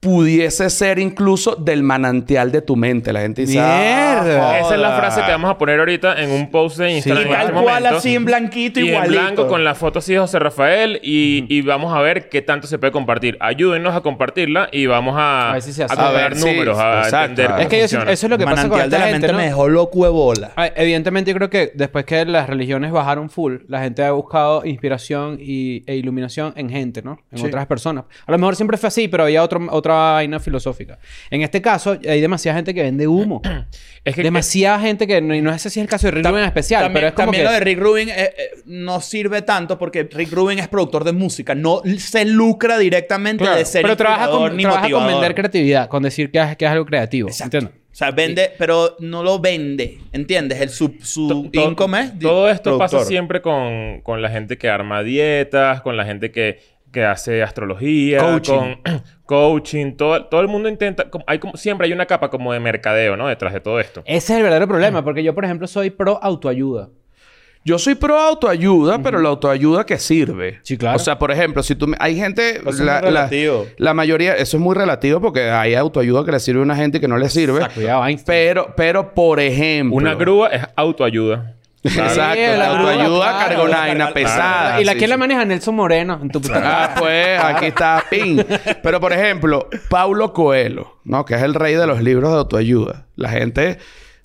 [0.00, 3.12] pudiese ser incluso del manantial de tu mente.
[3.12, 4.50] La gente dice, Mierda.
[4.52, 7.22] "Ah, Esa es la frase que vamos a poner ahorita en un post de Instagram.
[7.22, 7.98] Y en tal este cual momento.
[7.98, 9.12] así en blanquito y igualito.
[9.14, 12.40] en blanco con la foto así de José Rafael y, y vamos a ver qué
[12.40, 13.36] tanto se puede compartir.
[13.40, 16.00] Ayúdennos a compartirla y vamos a, A ver si se hace.
[16.00, 17.26] a ver, sí, números, a exacto.
[17.42, 18.10] entender cómo Es que yo- funciona.
[18.12, 19.38] eso es lo que pasa con Manantial esta de la gente, mente ¿no?
[19.38, 20.50] me dejó loco de bola.
[20.76, 25.36] Evidentemente, yo creo que después que las religiones bajaron full, la gente ha buscado inspiración
[25.38, 27.18] y, e iluminación en gente, ¿no?
[27.30, 27.46] En Sí.
[27.46, 28.04] otras personas.
[28.26, 30.98] A lo mejor siempre fue así, pero había otro, otra vaina filosófica.
[31.30, 33.42] En este caso, hay demasiada gente que vende humo.
[34.02, 36.24] Es que- demasiada gente que no, y no sé si es el caso de Rick
[36.26, 38.32] Rubin en especial, También, pero es como también que lo de Rick Rubin eh, eh,
[38.64, 41.54] no sirve tanto porque Rick Rubin es productor de música.
[41.54, 45.88] No se lucra directamente Claro, de ser pero trabaja con, ni trabaja con vender creatividad,
[45.88, 47.28] con decir que es, que es algo creativo.
[47.28, 47.58] Exacto.
[47.58, 47.80] ¿Entiendes?
[47.92, 49.98] O sea, vende, pero no lo vende.
[50.12, 50.60] ¿Entiendes?
[50.62, 54.56] El, su su To- to- income es Todo esto pasa siempre con, con la gente
[54.56, 56.58] que arma dietas, con la gente que,
[56.90, 58.54] que hace astrología, Coaching.
[58.54, 58.80] con
[59.30, 59.92] coaching.
[59.92, 61.06] Todo, todo el mundo intenta...
[61.28, 63.28] Hay como, siempre hay una capa como de mercadeo, ¿no?
[63.28, 64.02] Detrás de todo esto.
[64.04, 66.88] Ese es el verdadero problema, porque yo, por ejemplo, soy pro autoayuda.
[67.64, 70.58] Yo soy pro autoayuda, pero la autoayuda que sirve.
[70.62, 70.96] Sí, claro.
[70.96, 71.86] O sea, por ejemplo, si tú...
[71.86, 72.56] me- Hay gente...
[72.56, 73.66] Eso es la, muy la- relativo.
[73.76, 74.34] la mayoría...
[74.34, 77.06] Eso es muy relativo porque hay autoayuda que le sirve a una gente y que
[77.08, 77.60] no le sirve.
[77.74, 78.24] Cuidado, Einstein.
[78.36, 79.94] Pero, pero, por ejemplo...
[79.96, 81.54] Una grúa es autoayuda.
[81.82, 82.34] Exacto.
[82.34, 83.38] Sí, la autoayuda claro.
[83.38, 84.14] carga una vaina Claro.
[84.14, 84.80] pesada.
[84.80, 88.44] y la sí, que la maneja Nelson Moreno en tu Ah, pues aquí está Pin.
[88.82, 91.24] Pero por ejemplo, Paulo Coelho, ¿no?
[91.24, 93.06] Que es el rey de los libros de autoayuda.
[93.16, 93.78] La gente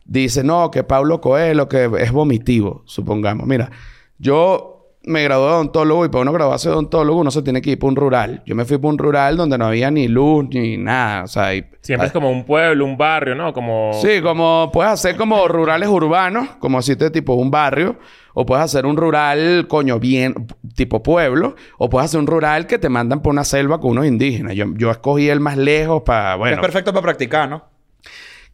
[0.04, 3.48] dice, no, que Paulo Coelho, que es vomitivo, supongamos.
[3.48, 3.72] Mira,
[4.18, 4.75] yo
[5.08, 7.80] me gradué de odontólogo y para uno graduarse de odontólogo uno se tiene que ir
[7.80, 8.44] para un rural.
[8.46, 11.24] Yo me fui para un rural donde no había ni luz ni nada.
[11.24, 13.54] O sea, y- Siempre es como un pueblo, un barrio, ¿no?
[13.54, 13.92] Como...
[13.94, 17.98] Sí, como puedes hacer como rurales urbanos, como así de tipo un barrio,
[18.34, 22.80] o puedes hacer un rural, coño, bien, tipo pueblo, o puedes hacer un rural que
[22.80, 24.56] te mandan por una selva con unos indígenas.
[24.56, 27.64] Yo, yo escogí el más lejos para, Que bueno, es perfecto para practicar, ¿no?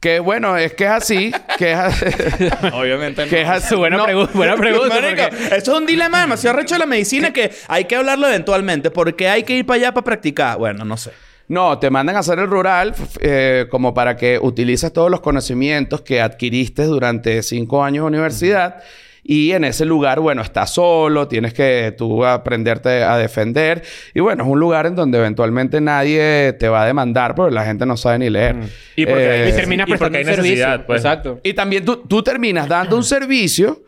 [0.01, 2.05] Que bueno, es que es así, que es así,
[2.73, 3.75] Obviamente que es así.
[3.75, 4.99] buena, No, pregu- buena pregunta.
[4.99, 8.27] Marico, porque- eso es un dilema demasiado recho de la medicina que hay que hablarlo
[8.27, 8.89] eventualmente.
[8.91, 10.57] ¿Por qué hay que ir para allá para practicar?
[10.57, 11.11] Bueno, no sé.
[11.47, 16.01] No, te mandan a hacer el rural eh, como para que utilices todos los conocimientos
[16.01, 18.81] que adquiriste durante cinco años de universidad.
[19.23, 23.83] Y en ese lugar, bueno, estás solo, tienes que tú aprenderte a defender.
[24.15, 27.63] Y bueno, es un lugar en donde eventualmente nadie te va a demandar porque la
[27.63, 28.55] gente no sabe ni leer.
[28.95, 31.01] Y porque- Eh, y termina y porque hay necesidad, pues.
[31.03, 31.39] Exacto.
[31.43, 33.83] y también tú, tú terminas dando un servicio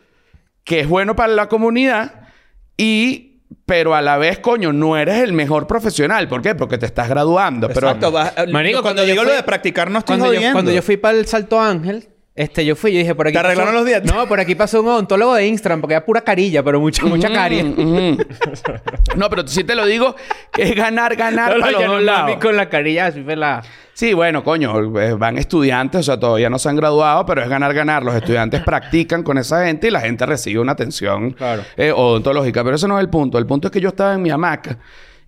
[0.62, 2.28] que es bueno para la comunidad
[2.76, 3.30] y...
[3.66, 6.28] Pero a la vez, coño, no eres el mejor profesional.
[6.28, 6.54] ¿Por qué?
[6.54, 7.68] Porque te estás graduando.
[7.68, 8.12] Pero Exacto.
[8.52, 10.82] Marico, cuando, cuando yo digo fui- lo de practicar, no estoy Cuando yo, cuando yo
[10.82, 13.34] fui para el Salto Ángel, este, yo fui y dije, por aquí...
[13.34, 14.12] ¿Te arreglaron pasó- los dientes?
[14.12, 17.32] No, por aquí pasó un odontólogo de Instagram porque era pura carilla, pero mucha, mucha
[17.32, 17.62] caria.
[19.16, 20.14] No, pero sí te lo digo
[20.52, 22.36] que es ganar, ganar No, para los yo dos no lados.
[22.40, 23.62] con la carilla así fue la...
[23.92, 27.48] Sí, bueno, coño, eh, van estudiantes, o sea, todavía no se han graduado, pero es
[27.48, 28.02] ganar, ganar.
[28.02, 31.62] Los estudiantes practican con esa gente y la gente recibe una atención Claro.
[31.76, 32.64] eh, odontológica.
[32.64, 33.38] Pero ese no es el punto.
[33.38, 34.78] El punto es que yo estaba en mi hamaca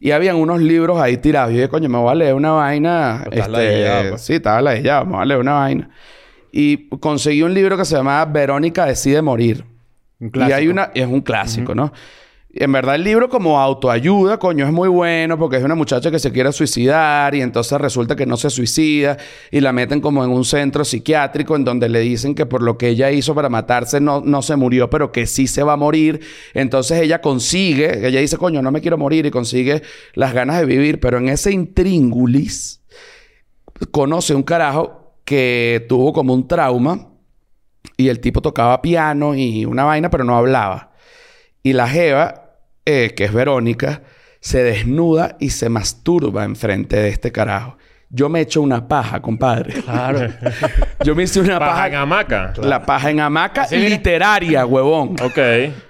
[0.01, 1.53] y habían unos libros ahí tirados.
[1.53, 3.21] Y yo dije, coño, me voy a leer una vaina.
[3.25, 4.23] Pero estás ladillado, pues.
[4.23, 5.90] sí, estaba ladillado, me voy a leer una vaina.
[6.59, 9.66] Y conseguí un libro que se llamaba Verónica decide morir.
[10.19, 10.57] Un Y clásico.
[10.57, 10.90] hay una...
[10.95, 11.92] Es un clásico, ¿no?
[12.49, 16.11] Y En verdad el libro como autoayuda, coño, es muy bueno porque es una muchacha
[16.11, 19.19] que se quiere suicidar y entonces resulta que no se suicida
[19.51, 22.79] y la meten como en un centro psiquiátrico en donde le dicen que por lo
[22.79, 25.77] que ella hizo para matarse no, no se murió, pero que sí se va a
[25.77, 26.21] morir.
[26.55, 29.83] Entonces ella consigue, ella dice, coño, no me quiero morir y consigue
[30.14, 32.81] las ganas de vivir, pero en ese intríngulis
[33.90, 37.09] conoce un carajo que tuvo como un trauma
[37.99, 40.93] y el tipo tocaba piano y una vaina, pero no hablaba.
[41.62, 44.03] Y la Jeva, eh, que es Verónica,
[44.41, 47.77] se desnuda y se masturba enfrente de este carajo.
[48.09, 49.75] Yo me echo una paja, compadre.
[49.83, 50.29] Claro.
[51.05, 51.87] Yo me hice una Paja paja.
[51.88, 52.53] en hamaca.
[52.62, 55.16] La paja en hamaca literaria, huevón.
[55.21, 55.38] Ok.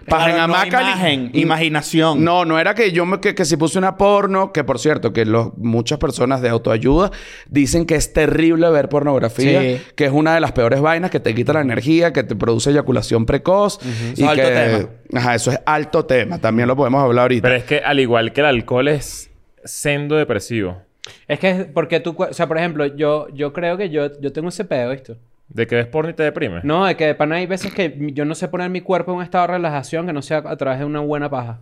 [0.08, 0.80] Paja en no hamaca.
[0.80, 2.24] li- imagen, imaginación.
[2.24, 5.12] No, no era que yo me, que, que si puse una porno, que por cierto,
[5.12, 7.10] que los, muchas personas de autoayuda
[7.48, 9.80] dicen que es terrible ver pornografía, Sí.
[9.94, 12.70] que es una de las peores vainas, que te quita la energía, que te produce
[12.70, 13.78] eyaculación precoz.
[14.16, 16.38] Y Eso es que, alto Ajá, eso es alto tema.
[16.38, 17.42] También lo podemos hablar ahorita.
[17.42, 19.30] Pero es que al igual que el alcohol es
[19.64, 20.82] sendo depresivo.
[21.28, 22.14] Es que es porque tú...
[22.18, 25.16] O sea, por ejemplo, yo, yo creo que yo, yo tengo ese pedo, ¿viste?
[25.48, 26.60] De que ves porno y te deprime.
[26.64, 29.18] No, de que de pana hay veces que yo no sé poner mi cuerpo en
[29.18, 31.60] un estado de relajación que no sea a través de una buena paja.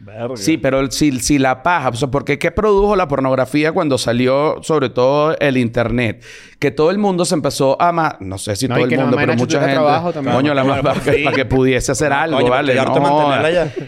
[0.00, 0.36] Verga.
[0.36, 4.58] Sí, pero si, si la paja, o sea, porque ¿qué produjo la pornografía cuando salió,
[4.62, 6.22] sobre todo el internet?
[6.60, 9.16] Que todo el mundo se empezó a ma- no sé si No, todo el mundo,
[9.16, 12.74] pero mucha gente, trabajo coño, la más para, para que pudiese hacer algo, Coño, vale,
[12.74, 12.84] no,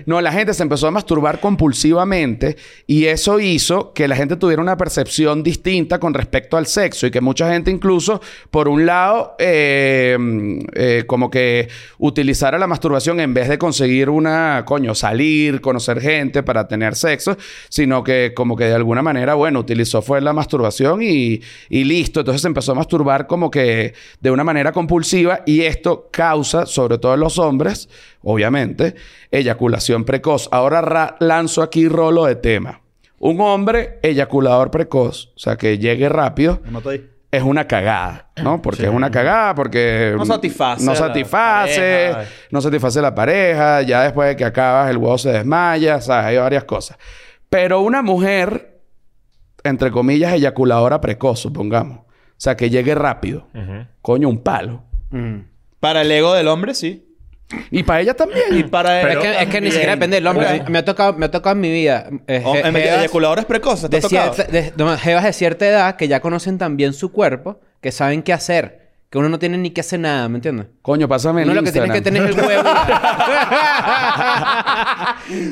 [0.07, 4.63] no, la gente se empezó a masturbar compulsivamente y eso hizo que la gente tuviera
[4.63, 8.21] una percepción distinta con respecto al sexo y que mucha gente incluso,
[8.51, 10.17] por un lado, eh,
[10.75, 11.69] eh, como que
[11.99, 17.37] utilizara la masturbación en vez de conseguir una, coño, salir, conocer gente para tener sexo,
[17.69, 22.21] sino que como que de alguna manera, bueno, utilizó fue la masturbación y, y listo.
[22.21, 26.99] Entonces se empezó a masturbar como que de una manera compulsiva y esto causa, sobre
[26.99, 27.89] todo en los hombres,
[28.23, 28.95] obviamente,
[29.31, 30.49] eyaculación precoz.
[30.53, 32.81] Ahora ra- lanzo aquí rolo de tema.
[33.19, 37.07] Un hombre eyaculador precoz, o sea, que llegue rápido, Me mato ahí.
[37.31, 38.61] Es una cagada, ¿no?
[38.61, 40.15] Porque es una cagada, porque...
[40.17, 42.31] No satisface No satisface, pareja.
[42.51, 46.27] no satisface la pareja, ya después de que acabas el huevo se desmaya, ¿sabes?
[46.27, 46.99] Hay varias cosas.
[47.49, 48.81] Pero una mujer,
[49.63, 51.99] entre comillas, eyaculadora precoz, supongamos.
[52.01, 53.47] O sea, que llegue rápido.
[54.03, 54.83] Coño, un palo.
[55.11, 55.41] Mm.
[55.79, 57.10] Para el ego del hombre, sí.
[57.71, 58.45] Y para ella también.
[58.51, 60.63] Y para él es, que, es que ni siquiera depende del hombre.
[60.69, 62.09] Me ha tocado, me ha tocado en mi vida.
[62.29, 65.97] eh, O- je- en jevas precoces, ¿te de cierta, de, no, jevas de cierta edad
[65.97, 68.79] que ya conocen tan bien su cuerpo que saben qué hacer.
[69.11, 70.67] Que uno no tiene ni que hacer nada, ¿me entiendes?
[70.83, 72.63] Coño, pásame el Uno lo que tiene que tener es el huevo.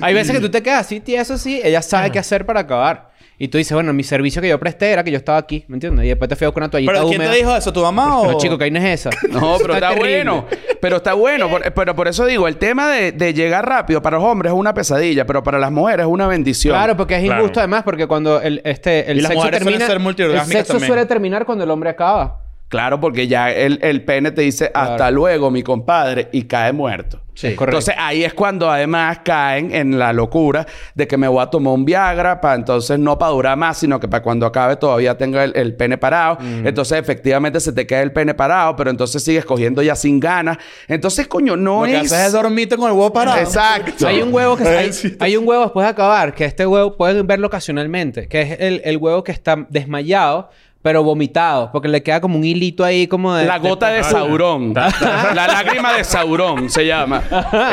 [0.01, 1.61] Hay veces que tú te quedas así, tía, eso sí.
[1.65, 3.11] Ella sabe qué hacer para acabar.
[3.41, 5.77] Y tú dices, bueno, mi servicio que yo presté era que yo estaba aquí, ¿me
[5.77, 6.05] entiendes?
[6.07, 7.31] Y después te fui con una toallita ¿Pero quién húmeda.
[7.31, 7.73] te dijo eso?
[7.73, 8.33] ¿Tu mamá o...?
[8.33, 9.11] No, chico, que ahí no es esa.
[9.31, 10.17] No, pero está, terrible.
[10.25, 10.47] bueno.
[10.81, 11.49] Pero está bueno.
[11.49, 14.59] Por- pero por eso digo, el tema de, de llegar rápido para los hombres es
[14.59, 16.75] una pesadilla, pero para las mujeres es una bendición.
[16.75, 17.41] Claro, porque es Claro.
[17.43, 19.87] injusto además, porque cuando el, este, el Y las sexo mujeres suelen termina...
[19.87, 20.87] ser el sexo también.
[20.89, 22.43] suele terminar cuando el hombre acaba.
[22.69, 27.21] Claro, porque ya el, el pene te dice hasta luego, mi compadre, y cae muerto.
[27.39, 27.79] Sí, correcto.
[27.79, 31.73] Entonces ahí es cuando además caen en la locura de que me voy a tomar
[31.73, 35.45] un Viagra para entonces no para durar más, sino que para cuando acabe todavía tenga
[35.45, 36.39] el, el pene parado.
[36.41, 40.59] Entonces efectivamente se te queda el pene parado, pero entonces sigues cogiendo ya sin ganas.
[40.89, 42.13] Entonces, coño, no Lo que es...
[42.13, 43.39] haces es dormirte con el huevo parado.
[43.39, 44.09] Exacto.
[44.09, 47.25] Hay un huevo que hay, hay un huevo después de acabar, que este huevo pueden
[47.25, 50.51] verlo ocasionalmente, que es el, el huevo que está desmayado,
[50.83, 53.45] pero vomitado, porque le queda como un hilito ahí como de...
[53.45, 54.73] La gota de Saurón.
[55.35, 57.23] la lágrima de Saurón se llama.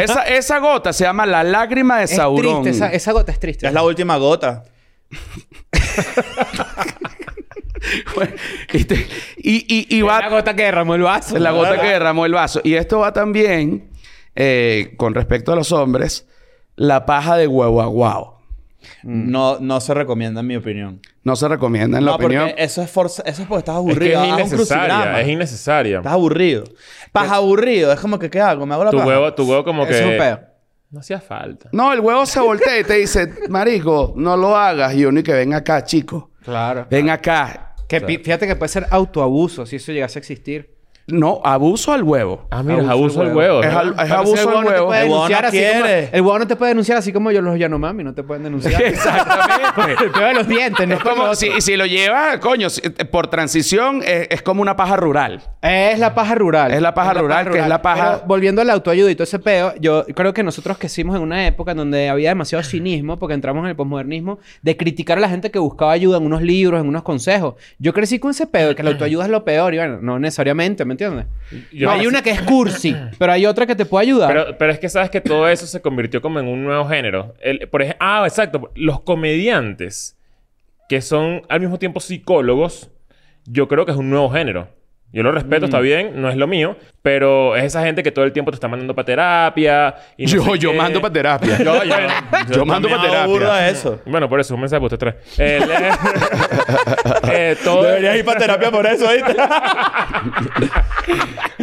[0.01, 2.63] Esa, esa gota se llama la lágrima de Es Saurón.
[2.63, 3.67] triste, esa, esa gota es triste.
[3.67, 4.63] Es la última gota.
[8.73, 10.19] y, te- y, y- y va...
[10.21, 11.37] la gota que derramó el vaso.
[11.37, 12.61] La gota que derramó el vaso.
[12.63, 13.89] Y esto va también,
[14.35, 16.27] eh, con respecto a los hombres,
[16.75, 17.81] la paja de huevo
[19.05, 19.25] aguao.
[19.27, 20.99] No, no se recomienda, en mi opinión.
[21.23, 22.51] No se recomienda, en la opinión.
[22.57, 23.23] eso es, forza...
[23.25, 24.21] eso es porque estás Es aburrido.
[24.21, 24.57] que es innecesaria.
[24.57, 25.21] crucigrama.
[25.21, 25.97] Es innecesaria.
[25.97, 26.63] Estás aburrido.
[27.11, 27.91] Paja aburrido.
[27.93, 28.65] Es como que, ¿qué hago?
[28.65, 29.07] ¿Me hago la Tu paja?
[29.09, 29.97] huevo, tu huevo como que...
[29.99, 30.39] es un pedo.
[30.91, 31.69] No hacía falta.
[31.71, 34.93] No, el huevo se voltea y te dice, marico, no lo hagas.
[34.95, 36.31] Y uno y que ven acá, chico.
[36.43, 36.87] Claro.
[36.89, 37.73] Ven acá.
[37.89, 40.74] Que fíjate que puede ser autoabuso si eso llegase a existir.
[41.07, 42.47] No, abuso al huevo.
[42.49, 43.61] Ah, mira, abuso al huevo.
[43.61, 43.77] Es ¿no?
[43.79, 44.85] al- es Pero abuso al huevo no te huevo.
[44.87, 46.09] puede El huevo denunciar no así como- quiere.
[46.11, 48.81] El huevo no te puede denunciar así como yo los Yanomami no te pueden denunciar.
[48.81, 50.03] Exactamente.
[50.03, 50.95] el peor de los dientes, ¿no?
[50.95, 54.95] es como si, si lo lleva, coño, si- por transición, es, es como una paja
[54.95, 55.43] rural.
[55.61, 56.71] Es la paja rural.
[56.71, 59.37] Es la paja rural, que es la paja- Pero volviendo al autoayuda y todo ese
[59.37, 63.35] peo, yo creo que nosotros crecimos en una época en donde había demasiado cinismo, porque
[63.35, 66.81] entramos en el posmodernismo, de criticar a la gente que buscaba ayuda en unos libros,
[66.81, 67.53] en unos consejos.
[67.77, 70.17] Yo crecí con ese pedo, de que la autoayuda es lo peor, y bueno, no
[70.17, 71.25] necesariamente, ¿me entiendes?
[71.71, 74.27] Yo- hay una que es cursi, pero hay otra que te puede ayudar.
[74.27, 77.35] Pero, pero es que sabes que todo eso se convirtió como en un nuevo género.
[77.41, 78.71] El- por ejemplo, ah, exacto.
[78.75, 80.17] Los comediantes
[80.89, 82.89] que son al mismo tiempo psicólogos,
[83.45, 84.69] yo creo que es un nuevo género.
[85.13, 88.25] Yo lo respeto, está bien, no es lo mío, pero es esa gente que todo
[88.25, 89.95] el tiempo te está mandando para terapia.
[90.17, 90.77] Y no Yo, yo qué.
[90.77, 91.57] mando para terapia.
[91.63, 91.95] Yo, yo,
[92.53, 93.69] Yo mando También para terapia.
[93.69, 94.01] eso.
[94.05, 95.15] Bueno, por eso, un mensaje para usted tres.
[95.39, 95.59] Eh,
[97.31, 99.35] eh, todo- Deberías ir para terapia por eso, ¿viste?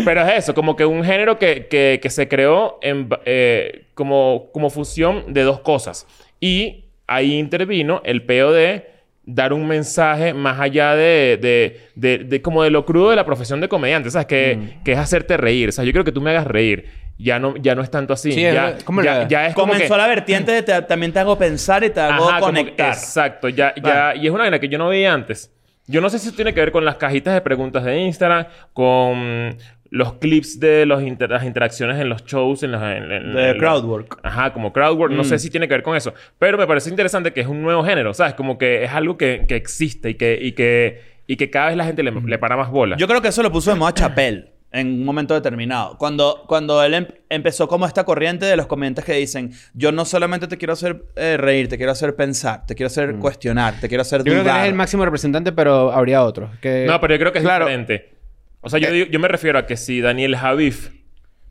[0.04, 4.50] Pero es eso, como que un género que, que- que se creó en, eh, como,
[4.52, 6.06] como fusión de dos cosas.
[6.40, 8.90] Y ahí intervino el peo de
[9.24, 13.24] dar un mensaje más allá de, de, de- de como de lo crudo de la
[13.24, 14.26] profesión de comediante, ¿sabes?
[14.26, 14.82] Que, Mm.
[14.84, 15.68] que es hacerte reír.
[15.68, 16.86] O sea, yo quiero que tú me hagas reír.
[17.18, 18.32] Ya no, ya no es tanto así.
[18.32, 19.98] Sí, es- ya, ¿cómo ya, le- ya es como Comenzó que...
[20.00, 22.88] la vertiente de te- también te hago pensar y te hago Ajá, conectar.
[22.92, 23.48] exacto.
[23.48, 25.52] Ya, ya, y es una vaina que yo no veía antes.
[25.86, 29.56] Yo no sé si tiene que ver con las cajitas de preguntas de Instagram, con
[29.94, 32.82] los clips de los inter- las interacciones en los shows, en los...
[32.82, 34.18] en- en- De en- crowdwork.
[34.22, 35.12] Ajá, como crowdwork.
[35.12, 36.14] No sé si tiene que ver con eso.
[36.38, 38.32] Pero me parece interesante que es un nuevo género, ¿sabes?
[38.32, 41.76] Como que es algo que, que existe y que, y, que, y que cada vez
[41.76, 42.96] la gente le, le para más bola.
[42.96, 44.48] Yo creo que eso lo puso de moda Chapel.
[44.72, 45.98] en un momento determinado.
[45.98, 50.06] Cuando, cuando él em- empezó como esta corriente de los comediantes que dicen, yo no
[50.06, 53.88] solamente te quiero hacer eh, reír, te quiero hacer pensar, te quiero hacer cuestionar, te
[53.88, 54.60] quiero hacer Yo creo que dudar.
[54.60, 56.48] eres el máximo representante, pero habría otros.
[56.62, 56.86] Que...
[56.88, 57.66] No, pero yo creo que es Claro.
[57.66, 58.21] diferente.
[58.62, 60.90] O sea, yo, digo- yo me refiero a que si Daniel Javif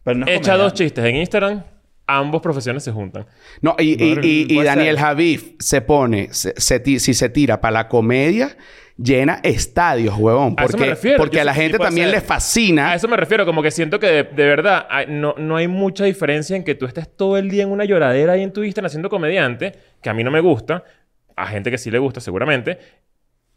[0.04, 1.64] Pero no es echa dos chistes en Instagram,
[2.08, 3.26] ambos profesiones se juntan.
[3.62, 4.98] No, y, y- y- y Puede Daniel.
[4.98, 8.58] Javif se pone, se, se ti- si se tira para la comedia,
[8.98, 10.56] llena estadios, huevón.
[10.58, 11.18] A eso me Porque, refiero.
[11.18, 12.16] porque Yo a la gente también ser.
[12.16, 12.92] le fascina.
[12.92, 15.68] A eso me refiero, como que siento que de, de verdad hay- no, no hay
[15.68, 18.64] mucha diferencia en que tú estés todo el día en una lloradera ahí en tu
[18.64, 20.84] Instagram haciendo comediante, que a mí no me gusta,
[21.36, 22.78] a gente que sí le gusta seguramente,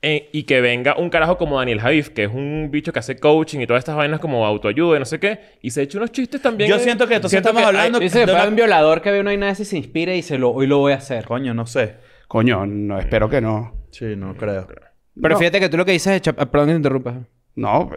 [0.05, 3.17] eh, y que venga un carajo como Daniel Javif, que es un bicho que hace
[3.17, 6.13] coaching y todas estas vainas como autoayuda y no sé qué, y se echa unos
[6.13, 6.69] chistes también.
[6.71, 9.01] Yo siento que entonces siento estamos que hay- hablando- Dice que de una- un violador
[9.03, 11.25] que ve una vaina y se inspira y dice, lo, hoy lo voy a hacer.
[11.25, 11.95] Coño, no sé.
[12.29, 13.87] Coño, no, espero que no.
[13.91, 14.67] Sí, no creo.
[14.67, 15.39] Pero No.
[15.39, 16.21] fíjate que tú lo que dices...
[16.37, 17.15] ah, Perdón que te interrumpa.
[17.57, 17.89] No,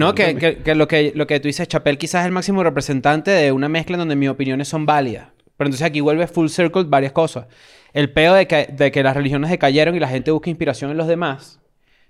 [0.00, 2.64] No, que, que, que lo que lo que tú dices, Chapel quizás es el máximo
[2.64, 5.28] representante de una mezcla en donde mis opiniones son válidas.
[5.60, 7.44] Pero entonces aquí vuelve full circle varias cosas.
[7.92, 10.96] El peo de que, de que las religiones decayeron y la gente busca inspiración en
[10.96, 11.60] los demás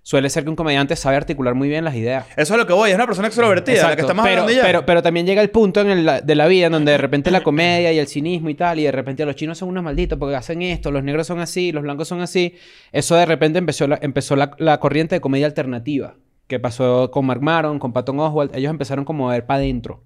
[0.02, 2.26] suele ser que un comediante sabe articular muy bien las ideas.
[2.36, 2.90] Eso es lo que voy.
[2.90, 4.02] Es una persona extrovertida, la que Exacto.
[4.04, 4.64] estamos pero, hablando ya.
[4.64, 7.32] Pero, pero también llega el punto en el- de la vida en donde de repente
[7.32, 10.16] la comedia y el cinismo y tal, y de repente los chinos son unos malditos
[10.16, 12.54] porque hacen esto, los negros son así, los blancos son así.
[12.92, 16.14] Eso de repente empezó la, empezó la, la corriente de comedia alternativa,
[16.46, 18.54] que pasó con Mark Maron, con Patton Oswalt.
[18.54, 20.04] Ellos empezaron como a ver para adentro.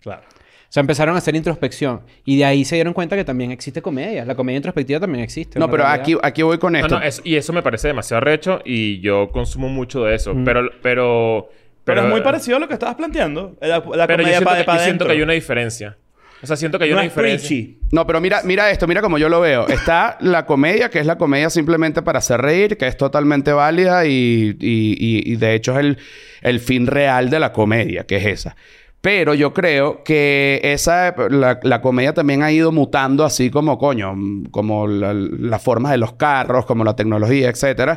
[0.00, 0.22] Claro.
[0.68, 2.02] O sea, empezaron a hacer introspección.
[2.26, 4.26] Y de ahí se dieron cuenta que también existe comedia.
[4.26, 5.58] La comedia introspectiva también existe.
[5.58, 6.02] No, pero realidad.
[6.02, 6.98] aquí, aquí voy con No, esto.
[6.98, 10.34] no, es- y eso me parece demasiado recho y yo consumo mucho de eso.
[10.44, 11.48] Pero, pero,
[11.84, 13.56] Pero, es muy parecido a lo que estabas planteando.
[13.62, 15.96] La, la Pero yo comedia siento, para que, yo siento que hay una diferencia.
[16.42, 17.48] O sea, siento que hay no una es diferencia.
[17.48, 17.78] preachy.
[17.90, 19.66] No, pero mira, mira esto, mira como yo lo veo.
[19.68, 24.04] Está la comedia, que es la comedia simplemente para hacer reír, que es totalmente válida
[24.06, 25.98] y, y- y- y de hecho es el,
[26.42, 28.54] el fin real de la comedia, que es esa.
[29.00, 34.14] Pero yo creo que esa, la, comedia también ha ido mutando así como, coño,
[34.50, 37.96] como la, la forma de los carros, como la tecnología, etcétera.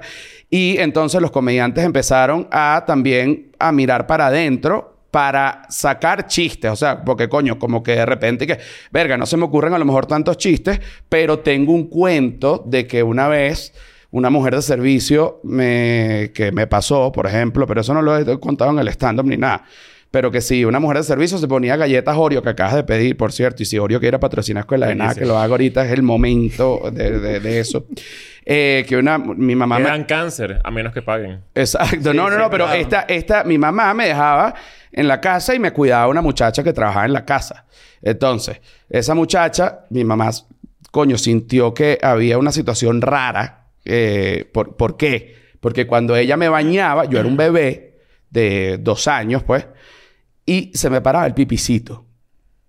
[0.50, 6.72] Y entonces los comediantes empezaron a también a mirar para adentro para sacar chistes.
[6.72, 8.58] O sea, porque coño, como que de repente que,
[8.92, 12.88] verga, no se me ocurren a lo mejor tantos chistes, pero tengo un cuento de
[12.88, 13.74] que una vez
[14.12, 18.40] una mujer de servicio me, que me pasó, por ejemplo, pero eso no lo he
[18.40, 19.64] contado en el stand-up ni nada.
[20.12, 23.15] Pero que sí, una mujer de servicio se ponía galletas Oreo que acabas de pedir,
[23.15, 23.63] por cierto.
[23.63, 26.82] Y si Oreo quiere patrocinar Escuela de Nada, que lo haga ahorita, es el momento
[26.91, 27.86] de, de- de eso.
[28.45, 29.17] Eh, que una...
[29.17, 29.89] Mi mamá Que me...
[29.89, 31.39] dan cáncer, a menos que paguen.
[31.56, 32.13] Exacto.
[32.13, 32.82] no, no, sí, no, pero claro.
[32.82, 34.54] esta, esta, mi mamá me dejaba
[34.91, 37.65] en la casa y me cuidaba una muchacha que trabajaba en la casa.
[38.02, 40.30] Entonces, esa muchacha, mi mamá,
[40.91, 43.67] coño, sintió que había una situación rara.
[43.86, 45.36] Eh, ¿por, ¿Por qué?
[45.62, 49.67] Porque cuando ella me bañaba, yo era un bebé de dos años, pues,
[50.52, 52.06] y se me paraba el pipicito.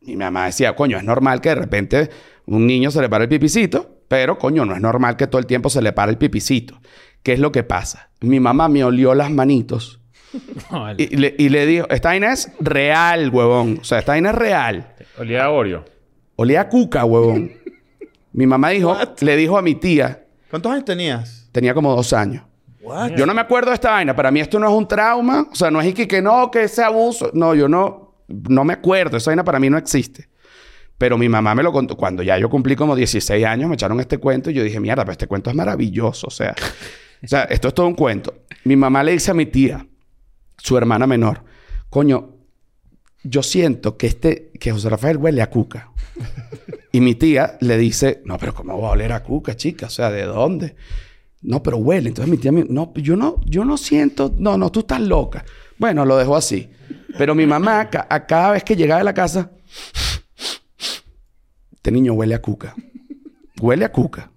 [0.01, 2.11] Y mi mamá decía, coño, es normal que de repente
[2.47, 5.47] un niño se le pare el pipicito, pero coño, no es normal que todo el
[5.47, 6.81] tiempo se le pare el pipicito.
[7.25, 8.11] ¿Qué es lo que pasa?
[8.21, 10.01] Mi mamá me olió las manitos
[10.97, 13.79] y, le, y le dijo, esta vaina es real, huevón.
[13.81, 14.95] O sea, esta vaina es real.
[15.19, 15.85] Olía a Oreo.
[16.37, 17.53] Olía a cuca, huevón.
[18.33, 21.49] Mi mamá dijo, le dijo a mi tía, ¿Cuántos años tenías?
[21.53, 22.45] tenía como dos años.
[23.17, 24.15] Yo no me acuerdo de esta vaina.
[24.15, 25.49] Para mí esto no es un trauma.
[25.51, 27.31] O sea, no es que, que no, que ese abuso.
[27.33, 29.17] No, yo no, no me acuerdo.
[29.17, 30.29] Esa vaina para mí no existe.
[30.99, 31.97] Pero mi mamá me lo contó.
[31.97, 35.05] Cuando ya yo cumplí como 16 años, me echaron este cuento y yo dije, mierda,
[35.05, 36.27] pero este cuento es maravilloso.
[36.27, 36.55] O sea,
[37.23, 38.35] o sea, esto es todo un cuento.
[38.65, 39.87] Mi mamá le dice a mi tía,
[40.57, 41.45] su hermana menor,
[41.89, 42.37] coño,
[43.23, 45.91] yo siento que este, que José Rafael huele a cuca.
[46.91, 49.87] Y mi tía le dice, no, pero ¿cómo va a oler a cuca, chica?
[49.87, 50.77] O sea, ¿de dónde?
[51.43, 52.09] No, pero huele.
[52.09, 55.45] Entonces mi tía me no, yo no, yo no siento, no, no, tú estás loca.
[55.79, 56.71] Bueno, lo dejó así.
[57.19, 59.51] Pero mi mamá, a cada vez que llegaba de la casa,
[61.73, 62.75] este niño huele a cuca.
[63.61, 64.31] Huele a cuca.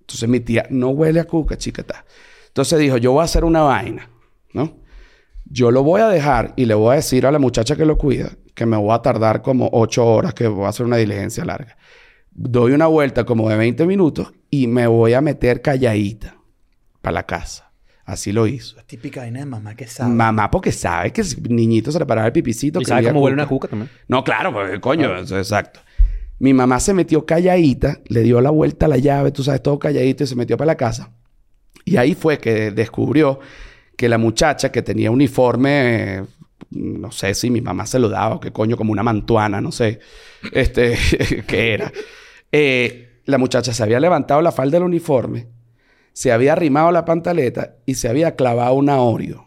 [0.00, 1.82] Entonces mi tía, no huele a cuca, chica.
[1.82, 2.04] ta".
[2.48, 4.10] Entonces dijo, yo voy a hacer una vaina,
[4.52, 4.78] ¿no?
[5.44, 7.96] Yo lo voy a dejar y le voy a decir a la muchacha que lo
[7.96, 11.44] cuida que me voy a tardar como ocho horas, que voy a hacer una diligencia
[11.44, 11.78] larga.
[12.32, 16.37] Doy una vuelta como de 20 minutos y me voy a meter calladita
[17.00, 17.70] para la casa.
[18.04, 18.78] Así lo hizo.
[18.78, 20.14] Es típica vaina de mamá que sabe.
[20.14, 22.80] Mamá, porque sabe que el niñito se le paraba el pipicito.
[22.80, 23.90] Y que sabe cómo huele una cuca también.
[24.08, 25.80] no, claro, pues coño, eso, exacto.
[26.38, 29.78] Mi mamá se metió calladita, le dio la vuelta a la llave, tú sabes, todo
[29.78, 31.12] calladito y se metió para la casa.
[31.84, 33.40] Y ahí fue que descubrió
[33.96, 36.24] que la muchacha que tenía uniforme, eh,
[36.70, 39.72] no sé si mi mamá se lo daba o qué coño, como una mantuana, no
[39.72, 39.98] sé,
[40.52, 40.96] este,
[41.46, 41.92] qué era.
[42.52, 45.48] Eh, la muchacha se había levantado la falda del uniforme,
[46.18, 49.46] se había arrimado la pantaleta y se había clavado una Oreo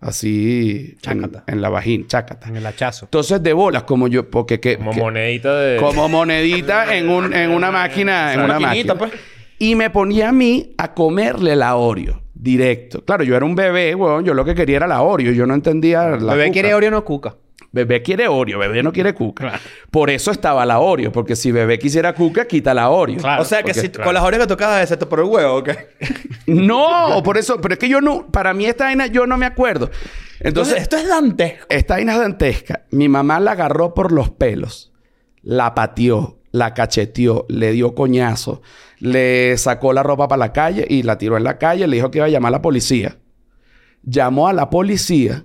[0.00, 1.44] Así en, Chácata.
[1.46, 2.46] en la vagina, chácata.
[2.48, 3.06] En el hachazo.
[3.06, 5.76] Entonces de bolas, como yo, porque que, Como que- monedita de...
[5.78, 8.94] como monedita en, un, en una máquina, en una máquina.
[8.96, 9.12] pues.
[9.58, 13.02] Y me ponía a mí a comerle la Oreo directo.
[13.04, 14.22] Claro, yo era un bebé, weón.
[14.24, 15.32] Yo lo que quería era la Oreo.
[15.32, 16.52] Yo no entendía la Bebé cuca.
[16.52, 17.36] quiere Oreo no cuca.
[17.72, 19.60] Bebé quiere Oreo, bebé no quiere cuca.
[19.92, 23.18] Por eso estaba la Oreo, porque si bebé quisiera cuca, quita la Oreo.
[23.38, 25.70] o sea, que Porque- si con las orejas que tocabas, excepto por el huevo, ¿ok?
[26.46, 29.46] No, por eso, pero es que yo no, para mí esta vaina yo no me
[29.46, 29.86] acuerdo.
[30.40, 31.58] Entonces, Entonces, esto es Dante.
[31.68, 32.82] esta vaina es dantesca.
[32.90, 34.90] Mi mamá la agarró por los pelos,
[35.42, 38.62] la pateó, la cacheteó, le dio coñazo,
[38.98, 42.10] le sacó la ropa para la calle y la tiró en la calle, le dijo
[42.10, 43.18] que iba a llamar a la policía.
[44.02, 45.44] Llamó a la policía.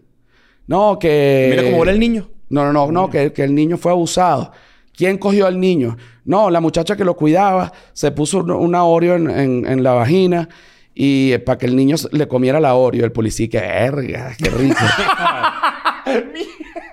[0.68, 1.47] No, que...
[1.51, 2.30] Mira cómo huele el niño.
[2.49, 4.51] No, no, no, no, que, que el niño fue abusado.
[4.95, 5.97] ¿Quién cogió al niño?
[6.24, 9.93] No, la muchacha que lo cuidaba se puso un- una Oreo en, en- en la
[9.93, 10.47] vagina
[10.93, 13.03] y eh, para que el niño le comiera la Oreo.
[13.03, 14.78] El policía, que verga, qué rico.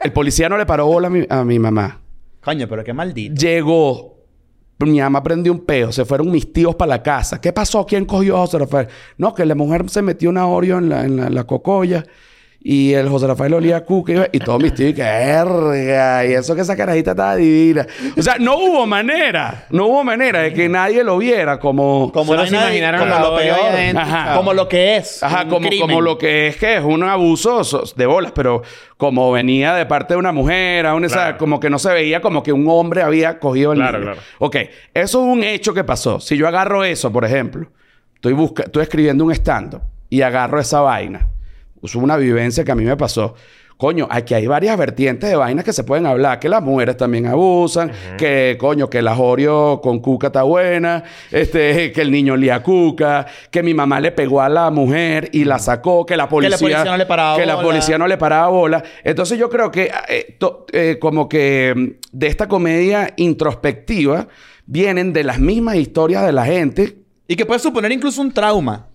[0.03, 2.01] el policía no le paró bola a mi, a mi mamá.
[2.43, 3.35] Coño, pero qué maldito.
[3.41, 4.13] Llegó.
[4.81, 5.93] Mi mamá prendió un peo.
[5.93, 7.41] Se fueron mis tíos para la casa.
[7.41, 7.87] ¿Qué pasó?
[7.87, 8.89] ¿Quién cogió a José Rafael?
[9.17, 12.05] No, que la mujer se metió una Oreo en la, en la, en la cocolla.
[12.65, 14.13] Y el José Rafael olía a cuca.
[14.33, 16.25] Y, y todos mis tíos, y que verga.
[16.27, 17.87] Y eso que esa carajita estaba divina.
[18.17, 19.67] O sea, no hubo manera.
[19.71, 22.13] No hubo manera de que nadie lo viera como...
[22.13, 23.59] Como la se imaginaron como lo peor.
[23.61, 24.03] adentro.
[24.03, 24.37] Ajá.
[24.37, 25.23] Como lo que es.
[25.23, 25.89] Ajá, un como, crimen.
[25.89, 28.63] como lo que es que es un abuso so- de bolas, pero
[28.97, 31.39] como venía de parte de una mujer, aún esa- Claro.
[31.39, 34.13] como que no se veía como que un hombre había cogido el Claro, niño.
[34.13, 34.27] claro.
[34.39, 34.57] Ok,
[34.95, 36.21] eso es un hecho que pasó.
[36.21, 37.67] Si yo agarro eso, por ejemplo,
[38.15, 41.29] estoy, busca estoy escribiendo un stand-up y agarro esa vaina,
[41.83, 43.35] es una vivencia que a mí me pasó.
[43.79, 46.39] Coño, aquí hay varias vertientes de vainas que se pueden hablar.
[46.39, 47.91] Que las mujeres también abusan.
[48.17, 51.03] Que, coño, que la Oreo con cuca está buena.
[51.33, 53.27] Este, que el niño lía cuca.
[53.51, 56.07] Que mi mamá le pegó a la mujer y la sacó.
[56.07, 56.59] Que la policía...
[56.59, 57.67] policía no le paraba Que la bola.
[57.67, 58.85] policía no le paraba bola.
[59.03, 64.29] Entonces yo creo que eh, to- eh, como que mm, de esta comedia introspectiva
[64.65, 68.87] vienen de las mismas historias de la gente Y que puedes suponer incluso un trauma.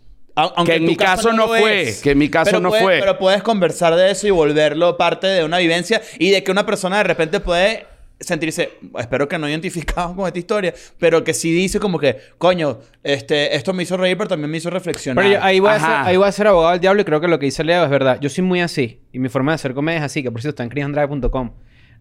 [0.55, 2.01] Aunque Que en mi caso no fue, es.
[2.01, 2.99] que en mi caso Pero no puedes- fue.
[2.99, 6.65] Pero puedes conversar de eso y volverlo parte de una vivencia y de que una
[6.65, 7.85] persona de repente puede
[8.19, 12.79] sentirse, espero que no identificado con esta historia, pero que sí dice como que, coño,
[13.03, 15.23] este, esto me hizo reír, pero también me hizo reflexionar.
[15.23, 16.05] Pero yo- ahí, voy a ser, Ajá.
[16.05, 17.89] ahí voy a ser abogado del diablo y creo que lo que dice Leo es
[17.89, 18.19] verdad.
[18.21, 19.01] Yo soy muy así.
[19.13, 21.51] Y mi forma de hacer comedia es así, que por cierto está en chrisandrade.com.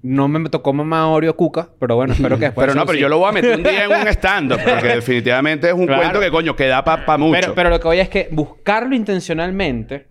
[0.09, 2.67] No me tocó mamá Oreo Cuca, pero bueno, espero que después...
[2.67, 3.03] Pero no, pero sí.
[3.03, 4.61] yo lo voy a meter un día en un stand-up.
[4.65, 6.03] Porque definitivamente es un Claro.
[6.03, 7.41] cuento que, coño, que da para mucho.
[7.41, 10.07] Pero, pero lo que voy es que buscarlo intencionalmente,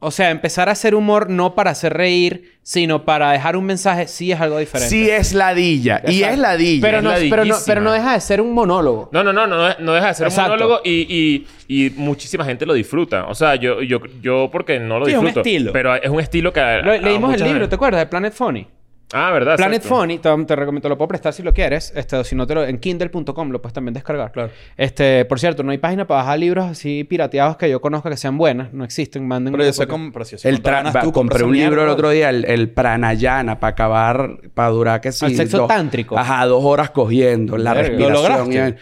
[0.00, 4.06] o sea, empezar a hacer humor no para hacer reír, sino para dejar un mensaje,
[4.06, 4.90] sí es algo diferente.
[4.90, 6.02] sí es ladilla.
[6.06, 6.34] Y Exacto.
[6.34, 6.86] es ladilla.
[6.86, 9.08] Pero es no, pero, no, pero no deja de ser un monólogo.
[9.12, 10.52] No, no, no, no, no deja de ser Exacto.
[10.52, 13.26] un monólogo y, y, y muchísima gente lo disfruta.
[13.28, 15.48] O sea, yo, yo, yo porque no lo Sí, es un disfruto.
[15.48, 15.72] estilo.
[15.72, 16.60] Pero es un estilo que...
[16.60, 18.00] a- Lo- a leímos el libro, gente- ¿te acuerdas?
[18.02, 18.66] De Planet Funny.
[19.12, 19.56] Ah, ¿verdad?
[19.56, 19.96] Planet Exacto.
[20.00, 21.92] Funny, te, te recomiendo, te lo puedo prestar si lo quieres.
[21.94, 24.32] Este, si no te lo, en kindle.com lo puedes también descargar.
[24.32, 24.50] Claro.
[24.76, 28.16] Este, por cierto, no hay página para bajar libros así pirateados que yo conozca que
[28.16, 28.72] sean buenas.
[28.72, 29.52] No existen, manden.
[29.52, 30.06] Pero yo sé cómo...
[30.06, 33.60] El cuánto tra- ganas va- tú, compré un libro el otro día, el, el Pranayana,
[33.60, 35.26] para acabar, para durar que sí.
[35.26, 36.18] ¿El sexo dos- tántrico?
[36.18, 37.88] Ajá, dos horas cogiendo, la Verga.
[37.90, 38.22] respiración.
[38.22, 38.76] ¿Lo lograste?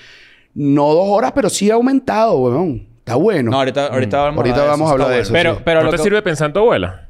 [0.54, 2.86] y- No dos horas, pero sí ha aumentado, weón.
[3.00, 3.50] Está bueno.
[3.50, 5.32] No, ahorita, ahorita vamos Ahorita a hablar de vamos a hablar de eso.
[5.32, 5.62] Pero, sí.
[5.64, 7.08] pero ¿No lo te que- sirve pensar en tu abuela?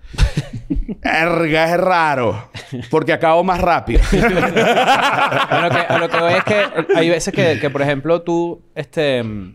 [1.02, 2.48] Erga, es raro.
[2.90, 4.00] Porque acabo más rápido.
[4.12, 6.64] a lo que, a lo que voy es que
[6.96, 9.22] hay veces que, que, por ejemplo, tú, este...
[9.22, 9.54] mm,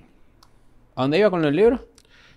[0.96, 1.86] ¿A dónde iba con el libro?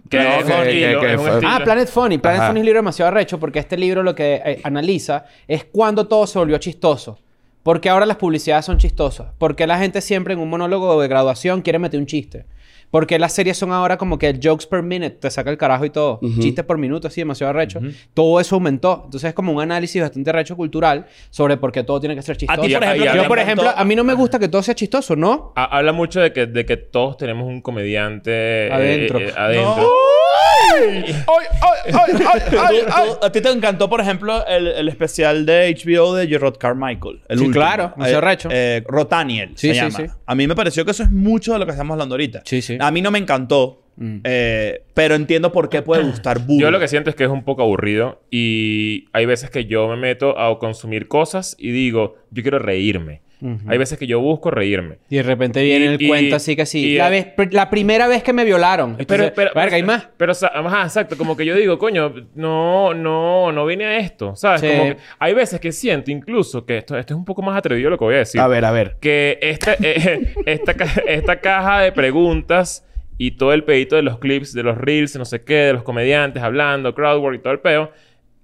[0.09, 1.47] Que No, que- que- que.
[1.47, 2.19] Ah, Planet Funny.
[2.19, 2.49] Planet Ajá.
[2.49, 6.07] Funny es un libro demasiado arrecho porque este libro lo que eh, analiza es cuando
[6.09, 7.19] todo se volvió chistoso.
[7.63, 9.29] Porque ahora las publicidades son chistosas.
[9.39, 12.47] Porque la gente siempre en un monólogo de graduación quiere meter un chiste.
[12.91, 15.91] Porque las series son ahora como que jokes per minute, te saca el carajo y
[15.91, 16.19] todo.
[16.41, 17.81] Chistes por minuto, así, demasiado arrecho.
[18.15, 19.03] Todo eso aumentó.
[19.05, 22.37] Entonces es como un análisis bastante arrecho cultural sobre por qué todo tiene que ser
[22.37, 22.61] chistoso.
[22.63, 25.15] ti, por ejemplo, yo, por ejemplo, a mí no me gusta que todo sea chistoso,
[25.15, 25.53] ¿no?
[25.57, 29.19] Ha- Habla mucho de que, de que todos tenemos un comediante eh, Adentro.
[29.21, 29.83] eh, adentro.
[29.83, 30.40] ¡Ay!
[30.73, 32.57] ¡Ay, ay, ay, ay, ay, Tú-
[32.93, 33.09] ay!
[33.21, 37.23] tú- a ti te encantó, por ejemplo, el, el especial de HBO de Gerard Carmichael.
[37.29, 37.65] El Sí, último.
[37.65, 38.49] claro, demasiado Eh, recho.
[38.53, 39.99] eh, Rotaniel Sí, se sí, llama.
[39.99, 40.05] sí.
[40.27, 42.43] A mí me pareció que eso es mucho de lo que estamos hablando ahorita.
[42.45, 42.77] Sí, sí.
[42.81, 43.83] A mí no me encantó,
[44.25, 46.61] eh, pero entiendo por qué puede gustar burda.
[46.63, 49.89] Yo lo que siento es que es un poco aburrido y hay veces que yo
[49.89, 53.21] me meto a consumir cosas y digo, yo quiero reírme.
[53.67, 54.99] Hay veces que yo busco reírme.
[55.09, 56.95] Y de repente viene Y- el y- cuento así que sí.
[56.97, 58.97] La, vez, pr- la primera vez que me violaron.
[58.99, 60.09] Entonces, verga, hay más.
[60.17, 61.17] Pero, ajá, exacto.
[61.17, 64.37] Como que yo digo, coño, no, no, no vine a esto.
[64.37, 64.61] ¿Sabes?
[64.61, 64.69] Sí.
[64.69, 67.91] Como que hay veces que siento incluso que esto, esto es un poco más atrevido
[67.91, 68.41] lo que voy a decir.
[68.41, 68.97] A ver, a ver.
[69.01, 72.87] Que esta, eh, esta, ca- esta caja de preguntas
[73.19, 75.83] y todo el pedito de los clips, de los reels, no sé qué, de los
[75.83, 77.91] comediantes hablando, crowdwork y todo el peo,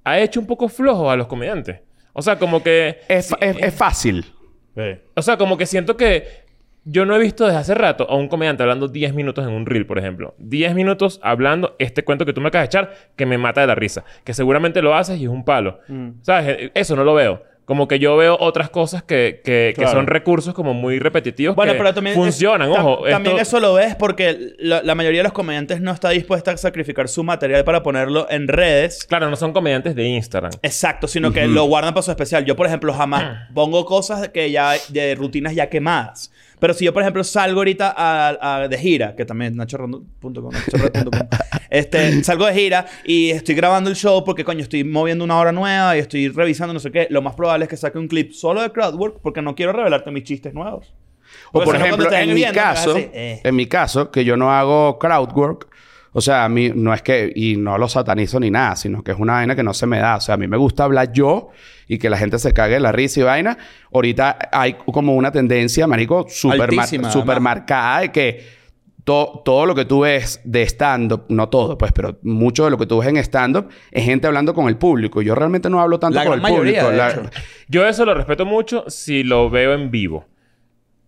[0.04, 1.80] ha hecho un poco flojo a los comediantes.
[2.12, 2.98] O sea, como que...
[3.08, 4.24] Es, fa- es- es fácil.
[5.14, 6.46] O sea, como que siento que
[6.84, 9.66] yo no he visto desde hace rato a un comediante hablando 10 minutos en un
[9.66, 10.34] reel, por ejemplo.
[10.38, 13.66] 10 minutos hablando este cuento que tú me acabas de echar que me mata de
[13.66, 14.04] la risa.
[14.22, 15.80] Que seguramente lo haces y es un palo.
[16.22, 16.70] ¿Sabes?
[16.74, 17.42] Eso no lo veo.
[17.66, 21.78] Como que yo veo otras cosas que, que, son recursos como muy repetitivos Bueno, que
[21.78, 22.14] pero también...
[22.14, 22.70] funcionan.
[22.70, 25.90] es- Ojo, También esto- eso lo ves porque la, la mayoría de los comediantes no
[25.90, 29.04] está dispuesta a sacrificar su material para ponerlo en redes.
[29.04, 30.52] Claro, no son comediantes de Instagram.
[30.62, 32.44] Exacto, sino que lo guardan para su especial.
[32.44, 36.30] Yo, por ejemplo, jamás pongo cosas que ya de rutinas ya quemadas.
[36.58, 41.28] Pero si yo, por ejemplo, salgo ahorita a, a- de gira, que también nachorrondo.com, nachorrondo.com,
[41.70, 45.52] este, salgo de gira y estoy grabando el show porque, coño, estoy moviendo una hora
[45.52, 48.32] nueva y estoy revisando no sé qué, lo más probable es que saque un clip
[48.32, 50.94] solo de crowdwork porque no quiero revelarte mis chistes nuevos.
[51.48, 53.40] O Porque por no, cuando ejemplo, en mi viendo, caso, así, eh.
[53.44, 55.68] en mi caso, que yo no hago crowdwork,
[56.12, 59.10] o sea, a mí no es que, y no lo satanizo ni nada, sino que
[59.12, 60.16] es una vaina que no se me da.
[60.16, 61.50] O sea, a mí me gusta hablar yo
[61.88, 63.58] y que la gente se cague la risa y vaina.
[63.92, 68.56] Ahorita hay como una tendencia, marico, súper mar- marcada de que
[69.04, 72.78] to- todo lo que tú ves de stand-up, no todo, pues, pero mucho de lo
[72.78, 75.22] que tú ves en stand-up es gente hablando con el público.
[75.22, 76.96] Yo realmente no hablo tanto La con el mayoría, público.
[77.02, 77.30] La-.
[77.68, 80.26] Yo eso lo respeto mucho si lo veo en vivo.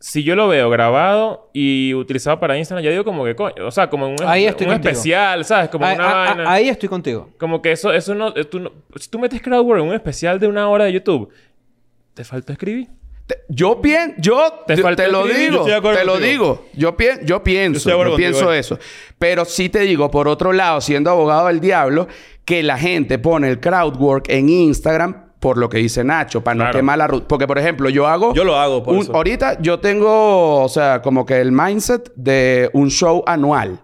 [0.01, 3.67] Si yo lo veo grabado y utilizado para Instagram, yo digo como que coño.
[3.67, 5.71] O sea, como un, Ahí estoy un especial, ¿sabes?
[5.71, 6.53] Como Ahí- una a- a- vaina.
[6.53, 7.31] ahí estoy contigo.
[7.39, 10.39] Como que eso, eso no, eh, tú no- Si tú metes crowdwork en un especial
[10.39, 11.31] de una hora de YouTube,
[12.15, 12.89] ¿te falta escribir?
[13.27, 15.51] Te- Yo pienso, yo Te te, falta te lo escribir.
[15.53, 16.65] Yo digo, te lo digo.
[16.75, 18.59] Yo, pien- yo pienso, yo contigo, pienso eh.
[18.61, 18.79] eso.
[19.19, 22.07] Pero sí te digo, por otro lado, siendo abogado del diablo,
[22.45, 26.65] que la gente pone el crowdwork en Instagram por lo que dice Nacho, para no
[26.65, 26.79] Claro.
[26.79, 27.29] quemar la ruta.
[27.29, 28.35] Porque, por ejemplo, yo hago...
[28.35, 29.15] Yo lo hago por un- eso.
[29.15, 33.81] Ahorita yo tengo, o sea, como que el mindset de un show anual.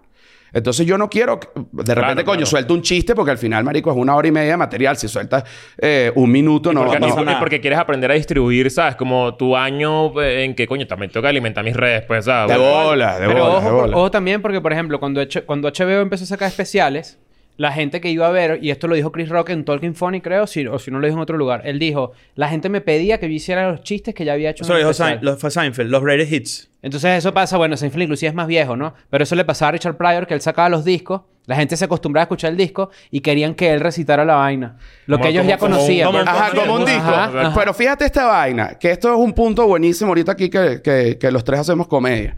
[0.52, 1.40] Entonces yo no quiero...
[1.40, 2.46] que- De repente, coño, claro.
[2.46, 4.96] suelto un chiste porque al final, marico, es una hora y media de material.
[4.96, 5.42] Si sueltas
[5.78, 6.84] eh, un minuto, no...
[6.84, 7.38] porque, no- y porque- nada.
[7.40, 8.94] porque quieres aprender a distribuir, ¿sabes?
[8.96, 12.56] Como tu año eh, en que, coño, también tengo que alimentar mis redes, pues, ¿sabes?
[12.56, 13.96] De bola, de Pero bola, ojo, de por- bola.
[13.96, 17.18] ojo también porque, por ejemplo, cuando, H- cuando HBO empezó a sacar especiales,
[17.56, 20.20] la gente que iba a ver, y esto lo dijo Chris Rock en Talking Funny,
[20.20, 22.80] creo, si- o si no lo dijo en otro lugar, él dijo, la gente me
[22.80, 25.20] pedía que yo hiciera los chistes que ya había hecho Eso en lo dijo especial.
[25.20, 26.70] Sein- lo- fue Seinfeld, los greatest hits.
[26.82, 28.94] Entonces eso pasa, bueno, Seinfeld inclusive es más viejo, ¿no?
[29.08, 31.84] Pero eso le pasaba a Richard Pryor, que él sacaba los discos, la gente se
[31.84, 34.76] acostumbraba a escuchar el disco y querían que él recitara la vaina.
[35.06, 36.06] Lo Como- que ellos como- ya conocían.
[36.06, 37.00] como Ajá, como un disco.
[37.02, 37.52] Ajá, ajá.
[37.54, 41.30] Pero fíjate esta vaina, que esto es un punto buenísimo ahorita aquí que, que- que
[41.30, 42.36] los tres hacemos comedia.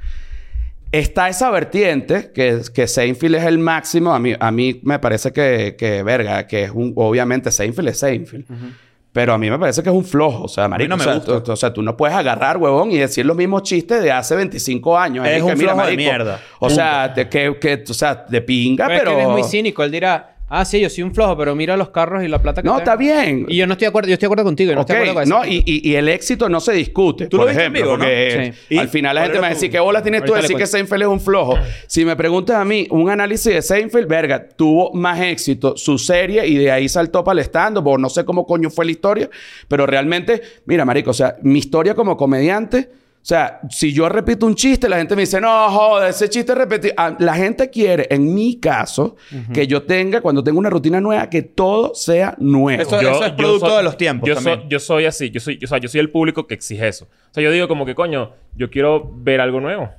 [0.92, 4.14] Está esa vertiente, que, que Seinfeld es el máximo.
[4.14, 6.92] A mí, a mí me parece que, que, verga, que es un...
[6.96, 8.44] Obviamente Seinfeld es Seinfeld.
[9.12, 10.44] Pero a mí me parece que es un flojo.
[10.44, 11.42] O sea, marico, no me o, sea, gusta.
[11.42, 14.36] tú, o sea, tú no puedes agarrar, huevón, y decir los mismos chistes de hace
[14.36, 15.26] 25 años.
[15.26, 16.40] Es que, un flojo de mierda.
[16.60, 19.16] O sea, de, que, que, o sea, de pinga, Pero es pero...
[19.16, 19.82] que él es muy cínico.
[19.82, 22.62] Él dirá, ah, sí, yo soy un flojo, pero mira los carros y la plata
[22.62, 22.78] que No, tengo".
[22.80, 23.46] está bien.
[23.48, 24.08] Y yo no estoy de acuerdo.
[24.08, 24.70] Yo estoy de acuerdo contigo.
[24.70, 25.52] Yo no estoy de acuerdo con no, eso.
[25.52, 27.26] y, y- y el éxito no se discute.
[27.26, 28.04] Tú lo por viste en ejemplo, vivo, ¿no?
[28.04, 28.78] porque Sí.
[28.78, 30.32] al ¿Y final la cuál gente me va a tu- decir, ¿qué bola tienes tú
[30.32, 30.70] de decir que cuento.
[30.76, 31.58] Seinfeld es un flojo?
[31.86, 36.46] Si me preguntas a mí, un análisis de Seinfeld, verga, tuvo más éxito su serie
[36.46, 39.30] y de ahí saltó para el stand-up, o no sé cómo coño fue la historia,
[39.68, 42.88] pero realmente, mira, marico, o sea, mi historia como comediante...
[43.26, 46.54] O sea, si yo repito un chiste, la gente me dice, no, joder, ese chiste
[46.54, 46.94] repetido.
[46.96, 49.16] Ah, La gente quiere, en mi caso,
[49.52, 52.80] que yo tenga, cuando tengo una rutina nueva, que todo sea nuevo.
[52.80, 54.60] Eso- eso es producto soy- de los tiempos Yo también.
[54.60, 55.30] soy, yo soy así.
[55.30, 57.06] Yo soy, o sea, yo soy el público que exige eso.
[57.06, 59.90] O sea, yo digo como que, coño, yo quiero ver algo nuevo.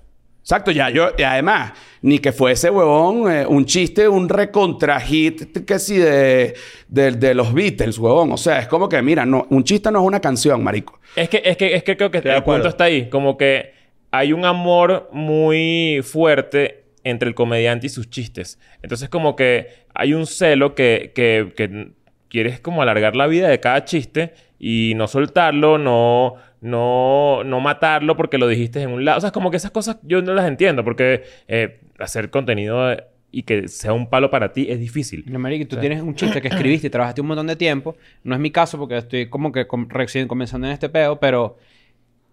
[0.48, 5.66] Exacto, ya yo, y además, ni que fuese, huevón, eh, un chiste, un recontra hit
[5.66, 6.54] que sí de,
[6.88, 8.32] de, de los Beatles, huevón.
[8.32, 11.02] O sea, es como que, mira, no, un chiste no es una canción, marico.
[11.18, 13.10] Es que, es que, es que creo que Estoy el punto está ahí.
[13.10, 13.74] Como que
[14.10, 18.58] hay un amor muy fuerte entre el comediante y sus chistes.
[18.82, 21.92] Entonces, como que hay un celo que, que, que
[22.30, 28.16] quieres como alargar la vida de cada chiste y no soltarlo, no, no, no matarlo
[28.18, 29.18] porque lo dijiste en un lado.
[29.18, 32.92] O sea, es como que esas cosas yo no las entiendo porque eh, hacer contenido
[32.92, 35.24] eh, y que sea un palo para ti es difícil.
[35.28, 37.96] No, marico, tú tienes un chiste que escribiste y trabajaste un montón de tiempo.
[38.24, 41.58] No es mi caso porque estoy como que recién comenzando en este peo, pero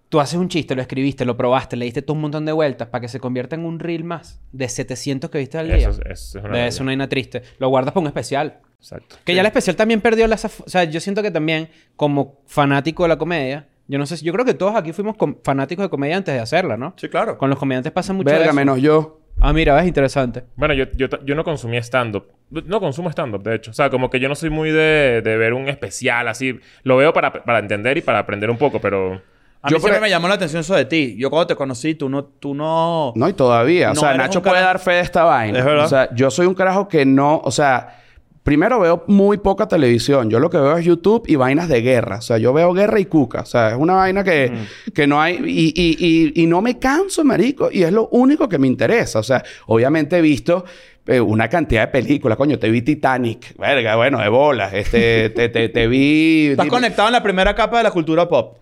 [0.09, 2.89] tú haces un chiste, lo escribiste, lo probaste, le diste todo un montón de vueltas
[2.89, 5.77] para que se convierta en un reel más de 700 que viste al día.
[5.77, 7.43] Eso es, eso es una vaina triste.
[7.59, 8.59] Lo guardas para un especial.
[8.79, 9.17] Exacto.
[9.25, 10.45] Que ya el especial también perdió las...
[10.45, 14.17] af- O sea, yo siento que también, como fanático de la comedia, yo no sé
[14.17, 14.25] si...
[14.25, 16.95] Yo creo que todos aquí fuimos fanáticos de comedia antes de hacerla, ¿no?
[16.97, 17.37] Sí, claro.
[17.39, 18.55] Con los comediantes pasa mucho Verga, eso.
[18.55, 19.21] menos yo.
[19.41, 20.45] Ah, mira, ves, interesante.
[20.57, 22.27] Bueno, yo, yo, yo no consumía stand-up.
[22.51, 23.73] No consumo stand-up, de hecho.
[23.73, 26.59] O sea, como que yo no soy muy de, de ver un especial así.
[26.85, 29.21] Lo veo para, para entender y para aprender un poco, pero...
[29.61, 31.17] A Yo mí siempre por- me llamó la atención eso de ti.
[31.19, 32.25] Yo cuando te conocí, tú no...
[32.25, 33.13] Tú no...
[33.17, 33.91] No, y todavía.
[33.91, 35.59] O sea, Nacho puede dar fe de esta vaina.
[35.59, 35.85] Es verdad.
[35.87, 37.41] O sea, yo soy un carajo que no...
[37.43, 38.04] O sea,
[38.45, 40.29] Primero veo muy poca televisión.
[40.29, 42.19] Yo lo que veo es YouTube y vainas de guerra.
[42.19, 43.41] O sea, yo veo guerra y cuca.
[43.41, 44.53] O sea, es una vaina que,
[44.95, 45.37] que no hay...
[45.47, 47.71] Y, y, y, y no me canso, marico.
[47.73, 49.19] Y es lo único que me interesa.
[49.19, 50.67] O sea, obviamente he visto
[51.07, 52.37] eh, una cantidad de películas.
[52.37, 53.57] Coño, te vi Titanic.
[53.57, 54.75] Verga, bueno, de bolas.
[54.75, 56.49] Este, te, te, te vi...
[56.51, 58.59] Estás conectado en la primera capa de la cultura pop.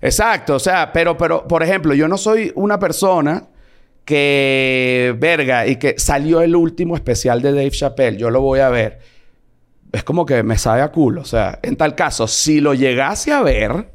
[0.00, 3.44] Exacto, o sea, pero, pero, por ejemplo, yo no soy una persona
[4.04, 8.68] que, verga, y que salió el último especial de Dave Chappelle, yo lo voy a
[8.68, 9.15] ver.
[9.92, 13.32] Es como que me sabe a culo, o sea, en tal caso, si lo llegase
[13.32, 13.92] a ver,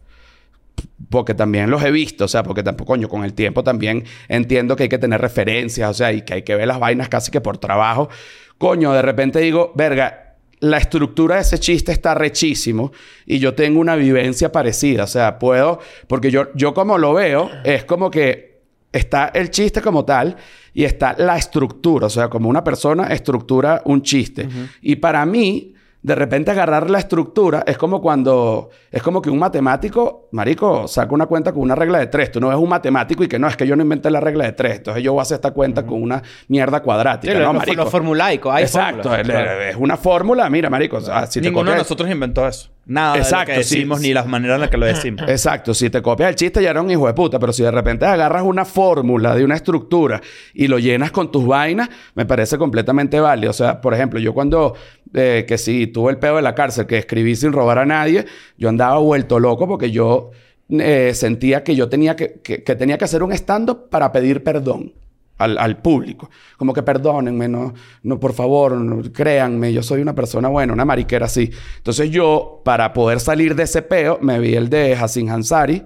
[1.09, 4.75] porque también los he visto, o sea, porque tampoco, coño, con el tiempo también entiendo
[4.75, 7.31] que hay que tener referencias, o sea, y que hay que ver las vainas casi
[7.31, 8.09] que por trabajo.
[8.57, 12.91] Coño, de repente digo, verga, la estructura de ese chiste está rechísimo
[13.25, 17.49] y yo tengo una vivencia parecida, o sea, puedo, porque yo, yo como lo veo,
[17.63, 18.61] es como que
[18.91, 20.35] está el chiste como tal
[20.73, 24.47] y está la estructura, o sea, como una persona estructura un chiste.
[24.81, 25.73] Y para mí,
[26.03, 31.13] de repente agarrar la estructura es como cuando, es como que un matemático, marico, saca
[31.13, 32.31] una cuenta con una regla de tres.
[32.31, 34.45] Tú no ves un matemático y que no, es que yo no inventé la regla
[34.45, 34.77] de tres.
[34.77, 37.33] Entonces yo voy a hacer esta cuenta con una mierda cuadrática.
[37.33, 37.83] Sí, no, lo, marico.
[37.83, 38.51] lo formulaico.
[38.51, 39.61] Hay Exacto, fórmulas, es, claro.
[39.61, 40.99] es una fórmula, mira, marico.
[41.01, 42.69] si te Ninguno de copias- nosotros inventó eso.
[42.83, 43.75] Nada Exacto, de lo que sí.
[43.75, 45.21] decimos ni las maneras en las que lo decimos.
[45.29, 47.69] Exacto, si te copias el chiste ya era un hijo de puta, pero si de
[47.69, 50.19] repente agarras una fórmula de una estructura
[50.55, 53.51] y lo llenas con tus vainas, me parece completamente válido.
[53.51, 54.73] O sea, por ejemplo, yo cuando,
[55.11, 58.25] que si tuve el pedo de la cárcel, que escribí sin robar a nadie,
[58.57, 60.31] yo andaba vuelto loco porque yo
[60.69, 64.43] eh, sentía que yo tenía que, que, que tenía que hacer un stand-up para pedir
[64.43, 64.93] perdón.
[65.37, 66.29] Al, al público.
[66.55, 70.85] Como que perdónenme, no, no, por favor, no, créanme, yo soy una persona buena, una
[70.85, 71.49] mariquera así.
[71.77, 75.81] Entonces yo, para poder salir de ese peo, me vi el de Hassan Hansari.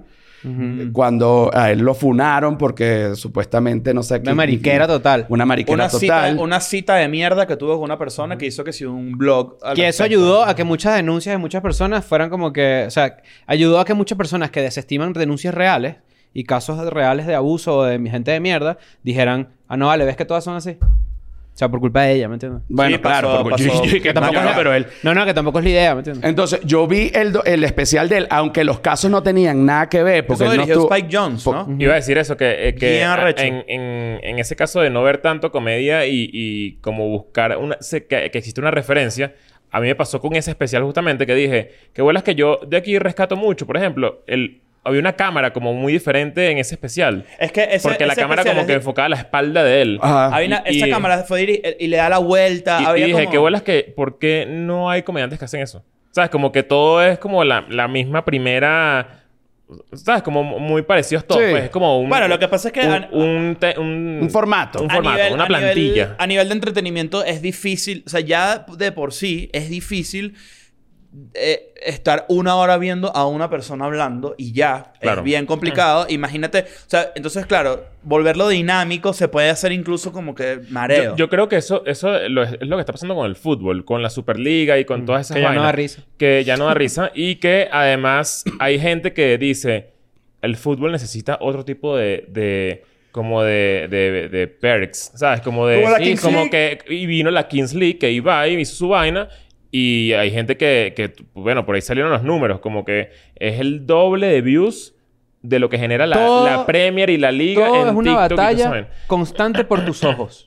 [0.92, 4.20] Cuando a él lo funaron porque supuestamente, no sé...
[4.20, 5.26] Una mariquera total.
[5.28, 6.38] Una mariquera Una cita, total.
[6.38, 9.58] una cita de mierda que tuvo con una persona que hizo que si un blog.
[9.74, 12.84] Que eso ayudó a que muchas denuncias de muchas personas fueran como que...
[12.86, 13.16] O sea,
[13.46, 15.96] ayudó a que muchas personas que desestiman denuncias reales
[16.32, 19.48] y casos reales de abuso o de mi gente de mierda dijeran...
[19.68, 20.78] Ah, no, vale, ¿ves que todas son así?
[21.56, 22.64] O sea, por culpa de ella, ¿me entiendes?
[22.68, 23.84] Bueno, Sí, claro, pasó- porque pasó.
[23.86, 24.86] yo- yo- que tampoco es la- pero él...
[25.02, 26.28] No, no, que tampoco es la idea, ¿me entiendes?
[26.28, 29.88] Entonces, yo vi el, do- el especial de él, aunque los casos no tenían nada
[29.88, 30.26] que ver.
[30.26, 31.74] Porque Eso él no dirigió estuvo- Spike Jones, ¿no?
[31.78, 35.16] Iba a decir eso, que, eh, que en, en- en ese caso de no ver
[35.22, 39.34] tanto comedia y, y como buscar una, se- que, que existe una referencia,
[39.70, 42.76] a mí me pasó con ese especial justamente que dije, que vuelas que yo de
[42.76, 43.66] aquí rescato mucho.
[43.66, 47.24] Por ejemplo, el, había una cámara como muy diferente en ese especial.
[47.38, 49.64] Es que ese, porque la ese cámara especial como es que de- enfocaba la espalda
[49.64, 49.98] de él.
[50.00, 50.26] Ajá.
[50.34, 52.78] Había una- Y- esa y- cámara fue diri- y le da la vuelta.
[52.80, 53.92] Y, y había dije, como- qué bolas que...
[53.96, 55.84] ¿Por qué no hay comediantes que hacen eso?
[56.12, 56.30] ¿Sabes?
[56.30, 59.22] Como que todo es como la, la misma primera...
[59.94, 60.22] ¿Sabes?
[60.22, 61.42] Como muy parecidos todos.
[61.42, 61.48] Sí.
[61.50, 62.08] Pues es como un...
[62.08, 64.80] Bueno, lo que pasa es que Un, a- un, te- un- Un formato.
[64.80, 66.14] Un formato, nivel- una a nivel- plantilla.
[66.18, 70.34] a nivel de entretenimiento es difícil, o sea, ya de por sí es difícil
[71.34, 75.20] eh, estar una hora viendo a una persona hablando y ya Claro.
[75.20, 76.06] es bien complicado.
[76.08, 81.12] Imagínate, o sea, entonces claro, volverlo dinámico se puede hacer incluso como que mareo.
[81.12, 83.36] Yo, yo creo que eso, eso lo es, es lo que está pasando con el
[83.36, 85.64] fútbol, con la Superliga y con todas esas que ya no vainas.
[85.66, 86.02] da risa.
[86.18, 87.10] Que ya no da risa.
[87.14, 89.90] y que además hay gente que dice,
[90.42, 92.24] el fútbol necesita otro tipo de...
[92.28, 95.40] de como de, de, de perks, ¿sabes?
[95.40, 95.76] Como de...
[95.80, 96.50] Como la sí, Kings como League.
[96.86, 96.94] que...
[96.94, 99.30] Y vino la Kings League, que iba y hizo su vaina.
[99.78, 101.12] Y hay gente que, que...
[101.34, 102.60] Bueno, por ahí salieron los números.
[102.60, 104.94] Como que es el doble de views
[105.42, 108.10] de lo que genera la, Todo- la Premier y la Liga Todo en es una
[108.26, 110.46] TikTok batalla constante por tus ojos.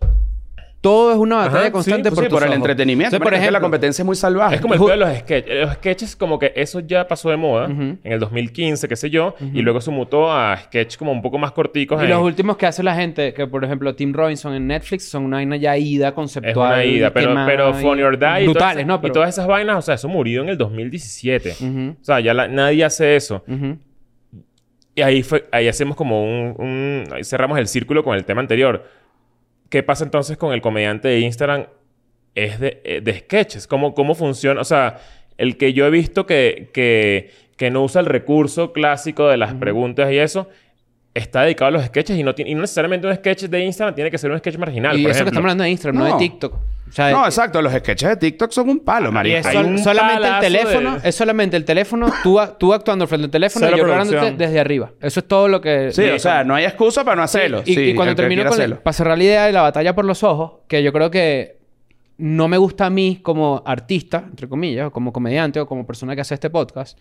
[0.82, 2.55] Todo es una batalla Ajá, constante sí, por Sí, tus por el ojos.
[2.57, 3.15] entretenimiento.
[3.17, 4.55] Entonces, por es que la ejemplo, competencia es muy salvaje.
[4.55, 5.55] Es como el pedo de los sketches.
[5.61, 9.36] Los sketches como que eso ya pasó de moda en el 2015, qué sé yo.
[9.53, 11.99] Y luego se mutó a sketches como un poco más corticos.
[12.01, 15.09] Y en- los últimos que hace la gente, que por ejemplo Tim Robinson en Netflix,
[15.09, 16.73] son una vaina ya ida es conceptual.
[16.73, 17.11] una ida.
[17.11, 18.95] Pero, pero y- Funny or Die y todas, Brutales, esas, ¿no?
[18.95, 19.13] y Pero...
[19.15, 21.55] todas esas vainas, o sea, eso murió en el 2017.
[21.59, 23.43] Ujú, O sea, ya la- nadie hace eso.
[24.95, 28.41] Y ahí, fue, ahí hacemos como un, un- Ahí cerramos el círculo con el tema
[28.41, 28.86] anterior.
[29.70, 31.67] ¿Qué pasa entonces con el comediante de Instagram?
[32.36, 33.67] Es de, eh, de sketches.
[33.67, 34.61] ¿Cómo, ¿Cómo funciona?
[34.61, 34.99] O sea,
[35.38, 39.53] el que yo he visto que, que, que no usa el recurso clásico de las
[39.53, 40.47] preguntas y eso...
[41.20, 43.95] Está dedicado a los sketches y no, tiene, y no necesariamente un sketch de Instagram
[43.95, 44.97] tiene que ser un sketch marginal.
[44.97, 46.13] Y por eso que estamos hablando de Instagram, no, No.
[46.13, 46.53] de TikTok.
[46.53, 47.61] O sea, No, exacto.
[47.61, 49.38] Los sketches de TikTok son un palo, marico.
[49.38, 53.32] es sol- solamente el teléfono, de- es solamente el teléfono, tú, tú actuando frente al
[53.32, 54.38] teléfono Cero y yo grabándote producción.
[54.39, 54.91] desde arriba.
[54.99, 55.91] Eso es todo lo que...
[55.91, 57.61] Sí, o sea, no hay excusa para no hacerlo.
[57.65, 58.53] Y, Sí, y cuando el termino con...
[58.53, 58.80] hacerlo.
[58.82, 61.59] Para cerrar la idea de la batalla por los ojos, que yo creo que
[62.17, 66.15] no me gusta a mí como artista, entre comillas, o como comediante o como persona
[66.15, 66.97] que hace este podcast,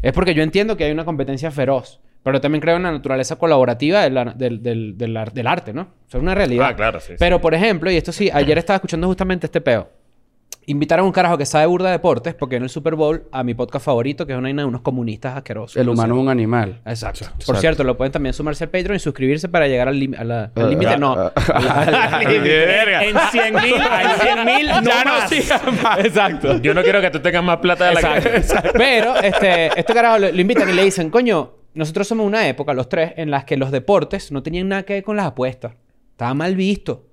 [0.00, 1.98] es porque yo entiendo que hay una competencia feroz.
[2.24, 5.82] Pero también creo en la naturaleza colaborativa del, del, del, del ar- del arte, ¿no?
[5.82, 6.66] O sea, es una realidad.
[6.70, 7.16] Ah, claro, sí, sí.
[7.18, 9.88] Pero, por ejemplo, y esto sí, ayer estaba escuchando justamente este peo.
[10.66, 13.44] invitaron a un carajo que sabe burda de deportes, porque en el Super Bowl, a
[13.44, 15.76] mi podcast favorito, que es una de unos comunistas asquerosos.
[15.76, 16.80] El No humano es un animal.
[16.86, 17.26] Exacto.
[17.44, 20.96] Por cierto, lo pueden también sumarse al Patreon y suscribirse para llegar al al límite.
[20.96, 21.12] no.
[21.12, 22.64] Al- al límite.
[22.64, 23.04] Verga.
[23.04, 25.28] En 100 mil, en 100 mil, no Ya no más.
[25.28, 25.98] sigan más.
[25.98, 26.56] Exacto.
[26.62, 28.28] Yo no quiero que tú tengas más plata de la que...
[28.36, 28.70] Exacto.
[28.78, 32.72] Pero este, este carajo lo, lo invitan y le dicen, coño, nosotros somos una época,
[32.74, 35.74] los tres, en las que los deportes no tenían nada que ver con las apuestas.
[36.12, 37.04] Estaba mal visto.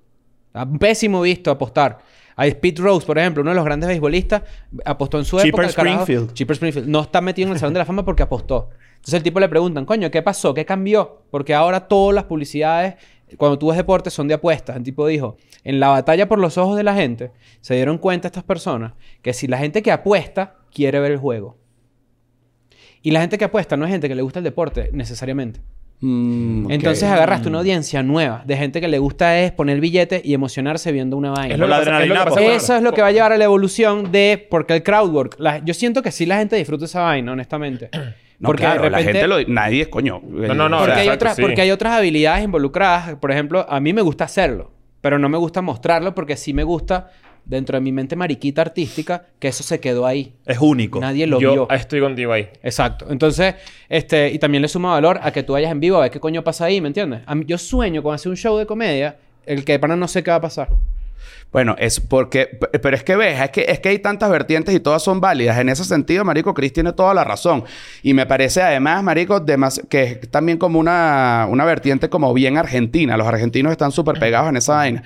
[0.46, 1.98] Estaba pésimo visto apostar.
[2.36, 4.42] Hay Pete Rose, por ejemplo, uno de los grandes beisbolistas,
[4.84, 5.82] apostó en su Chipper época.
[5.82, 6.32] carajo- Springfield.
[6.32, 6.88] Chipper Springfield.
[6.88, 8.70] No está metido en el Salón de la Fama porque apostó.
[8.94, 10.54] Entonces el tipo le preguntan, coño, ¿qué pasó?
[10.54, 11.24] ¿Qué cambió?
[11.30, 12.94] Porque ahora todas las publicidades,
[13.36, 14.76] cuando tú ves deportes, son de apuestas.
[14.76, 18.28] El tipo dijo, en la batalla por los ojos de la gente, se dieron cuenta
[18.28, 21.58] estas personas que si la gente que apuesta quiere ver el juego.
[23.02, 25.60] Y la gente que apuesta no es gente que le gusta el deporte necesariamente.
[26.00, 26.72] Mm, ok.
[26.72, 30.90] Entonces agarraste una audiencia nueva de gente que le gusta es poner billetes y emocionarse
[30.90, 31.54] viendo una vaina.
[31.54, 32.46] Es lo La pasa- es lo que adrenalina, pasa pues.
[32.46, 34.46] con- Eso es lo que va a llevar a la evolución de...
[34.50, 35.36] Porque el crowdwork...
[35.38, 37.88] la- yo siento que sí la gente disfruta esa vaina, honestamente.
[38.40, 39.12] No, porque claro, de repente...
[39.12, 39.52] la gente lo...
[39.54, 40.20] Nadie es coño.
[40.28, 41.42] No, no, no, porque, hay exacto, otras, sí.
[41.42, 43.14] porque hay otras habilidades involucradas.
[43.16, 44.72] Por ejemplo, a mí me gusta hacerlo.
[45.00, 47.10] Pero no me gusta mostrarlo porque sí me gusta,
[47.44, 50.32] dentro de mi mente mariquita artística, que eso se quedó ahí.
[50.46, 51.00] Es único.
[51.00, 51.70] Nadie lo Yo vio.
[51.70, 52.48] estoy contigo ahí.
[52.62, 53.06] Exacto.
[53.10, 53.54] Entonces,
[53.88, 56.20] este, y también le suma valor a que tú vayas en vivo a ver qué
[56.20, 57.20] coño pasa ahí, ¿me entiendes?
[57.34, 60.22] Mí- yo sueño con hacer un show de comedia, el que de pana no sé
[60.22, 60.68] qué va a pasar.
[61.52, 62.58] Bueno, es porque...
[62.82, 65.58] Pero es que ves, es que, es que hay tantas vertientes y todas son válidas.
[65.58, 67.64] En ese sentido, Marico, Chris tiene toda la razón.
[68.02, 72.56] Y me parece además, Marico, demas- que es también como una, una vertiente como bien
[72.56, 73.18] argentina.
[73.18, 75.02] Los argentinos están súper pegados en esa vaina.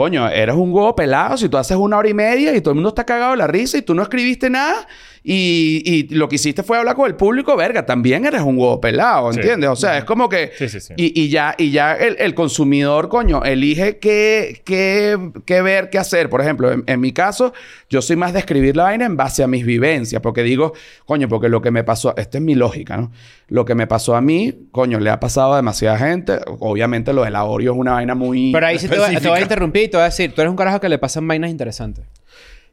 [0.00, 2.76] Coño, eres un huevo pelado si tú haces una hora y media y todo el
[2.76, 4.88] mundo está cagado de la risa y tú no escribiste nada
[5.22, 8.80] y, y lo que hiciste fue hablar con el público, verga, también eres un huevo
[8.80, 9.38] pelado, Sí.
[9.40, 9.68] ¿entiendes?
[9.70, 10.50] O sea, es como que...
[10.56, 10.94] Sí, sí, sí.
[10.96, 15.98] Y, y ya, y ya el, el consumidor, coño, elige qué, qué, qué ver, qué
[15.98, 16.30] hacer.
[16.30, 17.52] Por ejemplo, en, en mi caso,
[17.88, 20.22] yo soy más de escribir la vaina en base a mis vivencias.
[20.22, 20.72] Porque digo,
[21.04, 22.14] coño, porque lo que me pasó...
[22.16, 23.12] Esta es mi lógica, ¿no?
[23.48, 26.38] Lo que me pasó a mí, coño, le ha pasado a demasiada gente.
[26.60, 28.52] Obviamente lo del Oreo es una vaina muy...
[28.52, 30.40] Pero ahí sí te voy, te voy a interrumpir y te voy a decir, tú
[30.40, 32.04] eres un carajo que le pasan vainas interesantes.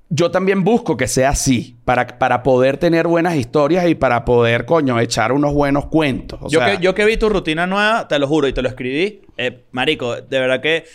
[0.09, 1.75] Yo también busco que sea así.
[1.83, 6.39] Para, para poder tener buenas historias y para poder, coño, echar unos buenos cuentos.
[6.41, 8.61] O yo, sea, que, yo que vi tu rutina nueva, te lo juro y te
[8.61, 9.21] lo escribí.
[9.37, 10.85] eh, marico, de verdad que...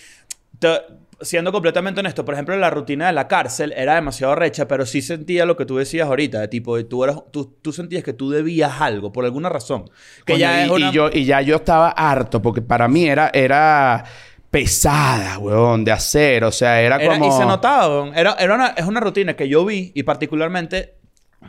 [0.58, 0.80] te-
[1.20, 5.00] siendo completamente honesto, por ejemplo, la rutina de la cárcel era demasiado recha, pero sí
[5.02, 6.40] sentía lo que tú decías ahorita.
[6.40, 9.84] De tipo, tú, eras, tú, tú sentías que tú debías algo por alguna razón.
[10.26, 10.88] Que Coño, ya y, una...
[10.88, 14.04] y yo, y ya yo estaba harto porque para mí era, era
[14.52, 16.44] pesada, weón, de hacer.
[16.44, 17.26] O sea, era, Era- como...
[17.26, 18.14] Y se notaba, weón.
[18.16, 20.94] Era, era una, es una rutina que yo vi y particularmente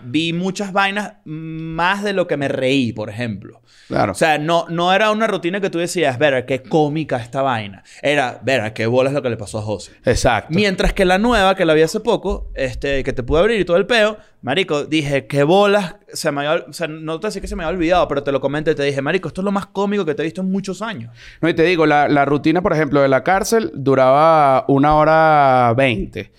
[0.04, 3.62] vi muchas vainas más de lo que me reí, por ejemplo.
[3.88, 4.14] Claro.
[4.14, 7.84] O sea, no, no era una rutina que tú decías, ver, qué cómica esta vaina.
[8.02, 9.91] Era, ver, qué bola es lo que le pasó a José.
[10.06, 10.54] Exacto.
[10.54, 13.66] Mientras que la nueva, que la vi hace poco, este, que te pude abrir y
[13.66, 17.41] todo el peo, marico, dije, qué bolas, se me había, o sea, no te decía
[17.41, 19.46] que se me había olvidado, pero te lo comenté y te dije, marico, esto es
[19.46, 21.16] lo más cómico que te he visto en muchos años.
[21.41, 25.74] No, y te digo, la, la rutina, por ejemplo, de la cárcel duraba una hora
[25.76, 26.32] veinte.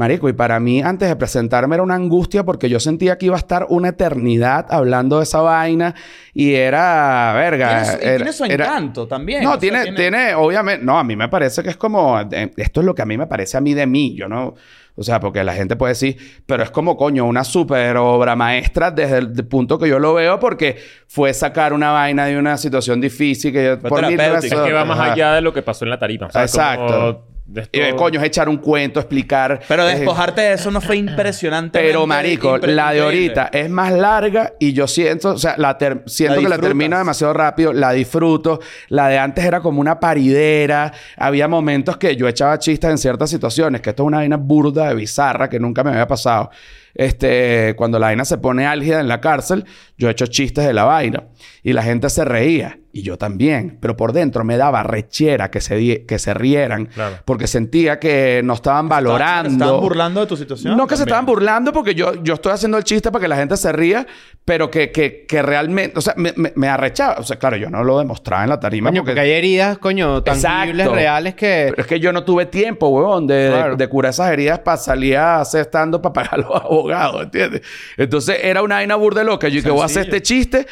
[0.00, 3.34] Marico, y para mí, antes de presentarme, era una angustia porque yo sentía que iba
[3.36, 5.94] a estar una eternidad hablando de esa vaina
[6.32, 7.68] y era, verga.
[7.68, 9.42] Tiene su- era- tiene su era- encanto también.
[9.42, 12.50] No, o sea, tiene, tiene, obviamente, no, a mí me parece que es como, eh,
[12.56, 14.54] esto es lo que a mí me parece a mí de mí, yo no,
[14.96, 18.90] o sea, porque la gente puede decir, pero es como, coño, una super obra maestra
[18.90, 20.78] desde el de- punto que yo lo veo porque
[21.08, 24.60] fue sacar una vaina de una situación difícil que yo, por mil terapéutico.
[24.62, 26.26] Es que va más allá de lo que pasó en la tarima.
[26.26, 26.86] O sea, Exacto.
[26.86, 29.60] como de esto- eh, coño, es echar un cuento, explicar.
[29.66, 31.78] Pero eh, despojarte de eso no fue impresionante.
[31.78, 36.02] Pero, marico, la de ahorita es más larga y yo siento, o sea, la ter-
[36.06, 38.60] siento La que la termino demasiado rápido, la disfruto.
[38.88, 40.92] La de antes era como una paridera.
[41.16, 44.88] Había momentos que yo echaba chistes en ciertas situaciones, que esto es una vaina burda
[44.88, 46.50] de bizarra que nunca me había pasado.
[46.94, 49.64] Este, cuando la vaina se pone álgida en la cárcel,
[49.96, 51.22] yo he hecho chistes de la vaina
[51.62, 55.60] y la gente se reía y yo también, pero por dentro me daba rechera que
[55.60, 57.18] se, di- que se rieran Claro.
[57.24, 59.48] porque sentía que no estaban valorando.
[59.50, 60.76] ¿Se estaban burlando de tu situación?
[60.76, 63.36] No que se estaban burlando porque yo, yo estoy haciendo el chiste para que la
[63.36, 64.06] gente se ría,
[64.44, 67.16] pero que, que, que realmente, o sea, me, me, me arrechaba.
[67.20, 69.12] O sea, claro, yo no lo demostraba en la tarima Coño, porque...
[69.12, 70.94] porque hay heridas, coño, tangibles, Exacto.
[70.94, 71.66] reales que...
[71.70, 73.76] Pero es que yo no tuve tiempo, huevón, de, de- Claro.
[73.76, 77.62] de curar esas heridas para salir a hacer estando para pagar a los abogados, ¿entiendes?
[77.96, 79.46] Entonces era una vaina burda loca.
[79.48, 80.66] Yo que voy a hacer este chiste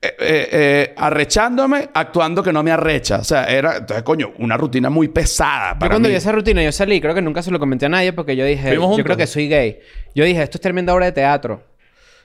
[0.00, 3.18] eh, eh, eh, arrechándome, actuando que no me arrecha.
[3.18, 6.12] O sea, era, entonces, coño, una rutina muy pesada Yo para cuando mí.
[6.12, 8.44] vi esa rutina, yo salí, creo que nunca se lo comenté a nadie porque yo
[8.44, 9.04] dije, yo juntos.
[9.04, 9.78] creo que soy gay.
[10.14, 11.62] Yo dije, esto es tremenda obra de teatro.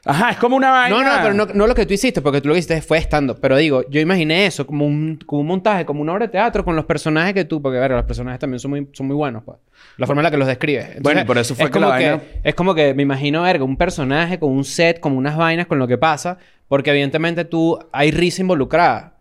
[0.06, 0.98] Ajá, es como una vaina.
[0.98, 2.98] No, no, pero no, no lo que tú hiciste, porque tú lo que hiciste fue
[2.98, 3.38] estando.
[3.40, 6.66] Pero digo, yo imaginé eso como un, como un montaje, como una obra de teatro
[6.66, 9.44] con los personajes que tú, porque ver, los personajes también son muy, son muy buenos,
[9.46, 9.60] pues.
[9.96, 10.84] La forma en la que los describes.
[10.88, 13.44] Entonces, Bueno, por eso fue es que como la vaina- Es como que me imagino,
[13.44, 16.38] verga, un personaje con un set, con unas vainas, con lo que pasa,
[16.74, 19.14] porque evidentemente tú hay risa involucrada.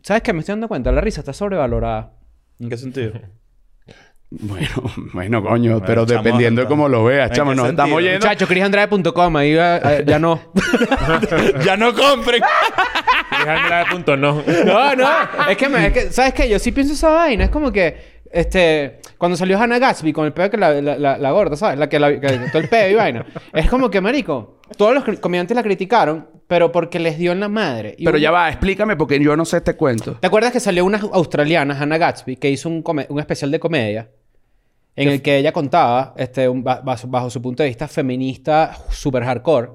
[0.00, 0.32] ¿Sabes qué?
[0.32, 2.12] Me estoy dando cuenta, la risa está sobrevalorada.
[2.58, 3.12] ¿En qué sentido?
[4.30, 4.68] Bueno,
[5.14, 7.84] bueno, coño, pero chamo, dependiendo de cómo lo veas, ¿En chamo, nos sentido?
[7.84, 8.18] estamos yendo.
[8.26, 10.52] Muchacho, chrisandrade.com, ahí va- eh, ya no.
[11.64, 12.42] ya no compren.
[13.90, 14.42] punto no.
[14.66, 15.08] No, no.
[15.50, 16.48] Es que, me- es que, ¿sabes qué?
[16.48, 17.44] Yo sí pienso esa vaina.
[17.44, 21.18] Es como que, este, cuando salió Hannah Gatsby con el pedo que la, la, la-
[21.18, 21.78] la gorda, ¿sabes?
[21.78, 23.26] La que, la, que todo el pedo y vaina.
[23.52, 27.48] Es como que, marico, todos los comediantes la criticaron, pero porque les dio en la
[27.48, 27.94] madre.
[27.98, 30.12] Y Pero un- ya va, explícame porque yo no sé este cuento.
[30.14, 33.58] ¿Te acuerdas que salió una australiana, Hannah Gatsby, que hizo un, come- un especial de
[33.60, 34.08] comedia?
[34.96, 39.22] En el que ella contaba, este, un- bajo, bajo su punto de vista feminista, super
[39.24, 39.68] hardcore,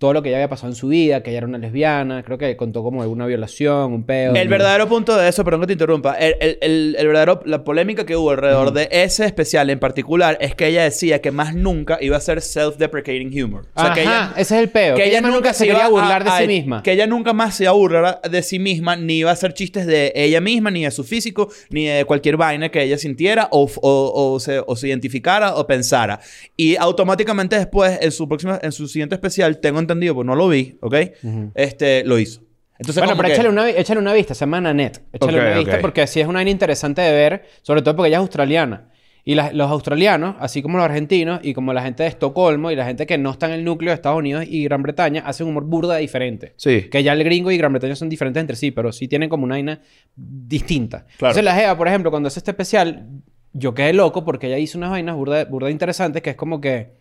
[0.00, 2.38] todo lo que ella había pasado en su vida, que ella era una lesbiana, creo
[2.38, 4.34] que contó como alguna violación, un pedo.
[4.34, 7.64] El verdadero punto de eso, perdón que te interrumpa, el, el- el- el verdadero, la
[7.64, 11.54] polémica que hubo alrededor de ese especial en particular es que ella decía que más
[11.54, 13.66] nunca iba a ser self-deprecating humor.
[13.74, 14.96] O sea, que Ajá, ella, ese es el peo.
[14.96, 16.82] Que, ella, nunca se iba quería a- burlar de a- sí misma.
[16.82, 19.52] Que ella nunca más se iba a burlar de sí misma, ni iba a hacer
[19.52, 23.48] chistes de ella misma, ni de su físico, ni de cualquier vaina que ella sintiera
[23.50, 26.20] o, o- o se, o se identificara o pensara.
[26.56, 30.48] Y automáticamente después, en su próxima, en su siguiente especial, tengo entendido, pues no lo
[30.48, 30.94] vi, ¿ok?
[31.54, 32.42] Este, lo hizo.
[32.78, 34.34] Entonces, bueno, pero que- échale una, échale una vista.
[34.34, 35.02] Se llama Nanette.
[35.12, 37.42] Échale una vista porque sí es una vaina interesante de ver.
[37.62, 38.86] Sobre todo porque ella es australiana.
[39.22, 42.76] Y la- los australianos, así como los argentinos y como la gente de Estocolmo y
[42.76, 45.46] la gente que no está en el núcleo de Estados Unidos y Gran Bretaña, hacen
[45.46, 46.54] humor burda diferente.
[46.56, 46.88] Sí.
[46.90, 49.44] Que ya el gringo y Gran Bretaña son diferentes entre sí, pero sí tienen como
[49.44, 49.80] una vaina
[50.16, 51.04] distinta.
[51.18, 51.32] Claro.
[51.32, 53.08] Entonces la Jeva, por ejemplo, cuando hace este especial,
[53.52, 56.99] yo quedé loco porque ella hizo unas vainas burda, burda interesantes que es como que...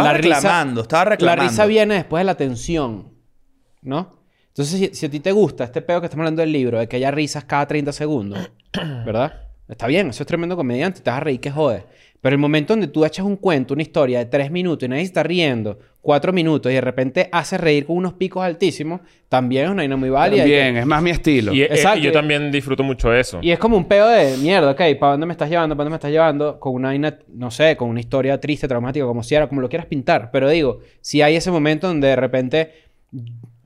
[0.00, 1.42] Estaba reclamando, estaba reclamando.
[1.42, 3.12] La risa viene después de la tensión,
[3.82, 4.20] ¿no?
[4.48, 6.88] Entonces, si, si a ti te gusta este pedo que estamos hablando del libro, de
[6.88, 8.50] que haya risas cada 30 segundos,
[9.04, 9.42] ¿verdad?
[9.68, 11.84] Está bien, eso es tremendo comediante, te vas a reír que jode.
[12.26, 15.04] Pero el momento donde tú echas un cuento, una historia de 3 minutos y nadie
[15.04, 19.70] está riendo, 4 minutos y de repente haces reír con unos picos altísimos, también es
[19.70, 20.42] una vaina muy válida.
[20.42, 21.54] que- Bien, es más mi estilo.
[21.54, 22.00] Y, eh, Exacto.
[22.00, 23.38] y yo también disfruto mucho eso.
[23.42, 25.76] y es como un pedo de mierda, ok, ¿para dónde me estás llevando?
[25.76, 26.58] ¿Para dónde me estás llevando?
[26.58, 29.68] Con una vaina, no sé, con una historia triste, traumática, como si era, como lo
[29.68, 30.30] quieras pintar.
[30.32, 32.72] Pero digo, si hay ese momento donde de repente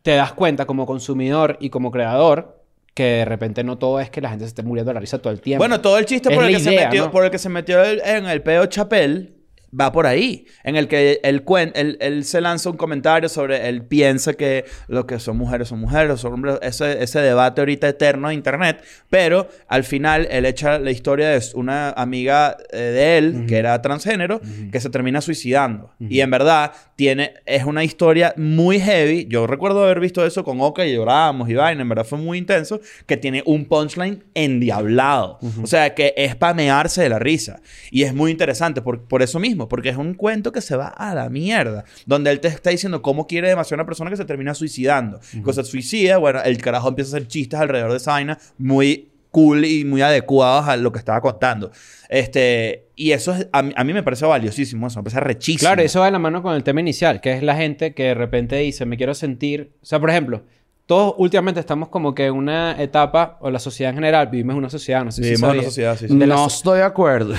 [0.03, 2.60] te das cuenta como consumidor y como creador
[2.95, 5.18] que de repente no todo es que la gente se esté muriendo de la risa
[5.18, 5.61] todo el tiempo.
[5.62, 7.11] Bueno, todo el chiste Es por el, la que se metió, ¿no?
[7.11, 9.34] por el que se metió el- en el peo Chapel
[9.79, 10.47] va por ahí.
[10.64, 11.45] En el que él,
[11.75, 15.81] él, él se lanza un comentario sobre él piensa que lo que son mujeres son
[15.81, 16.59] mujeres, son hombres.
[16.62, 18.83] Ese, ese debate ahorita eterno de internet.
[19.09, 23.81] Pero al final él echa la historia de una amiga eh, de él, que era
[23.83, 24.41] transgénero,
[24.71, 25.91] que se termina suicidando.
[25.99, 29.27] Y en verdad tiene, es una historia muy heavy.
[29.29, 31.83] Yo recuerdo haber visto eso con Oka y llorábamos y vaina.
[31.83, 32.81] En verdad fue muy intenso.
[33.07, 35.39] Que tiene un punchline endiablado.
[35.62, 37.61] O sea, que es pamearse de la risa.
[37.91, 39.60] Y es muy interesante por, por eso mismo.
[39.69, 41.85] Porque es un cuento que se va a la mierda.
[42.07, 45.21] Donde él te está diciendo cómo quiere demasiado una persona que se termina suicidando.
[45.33, 49.11] Cuando se suicida, bueno, el carajo empieza a hacer chistes alrededor de esa vaina muy
[49.31, 51.71] cool y muy adecuados a lo que estaba contando.
[52.09, 55.69] Este, y eso es, a, mí, a mí me parece valiosísimo, eso me parece rechísimo.
[55.69, 58.05] Claro, eso va de la mano con el tema inicial, que es la gente que
[58.05, 59.73] de repente dice, me quiero sentir...
[59.83, 60.43] O sea, por ejemplo,
[60.91, 64.59] todos últimamente estamos como que en una etapa, o la sociedad en general, vivimos en
[64.59, 66.07] una sociedad, no sé si Vivimos en una sociedad, sí, sí.
[66.09, 67.34] donde la no so- estoy de acuerdo.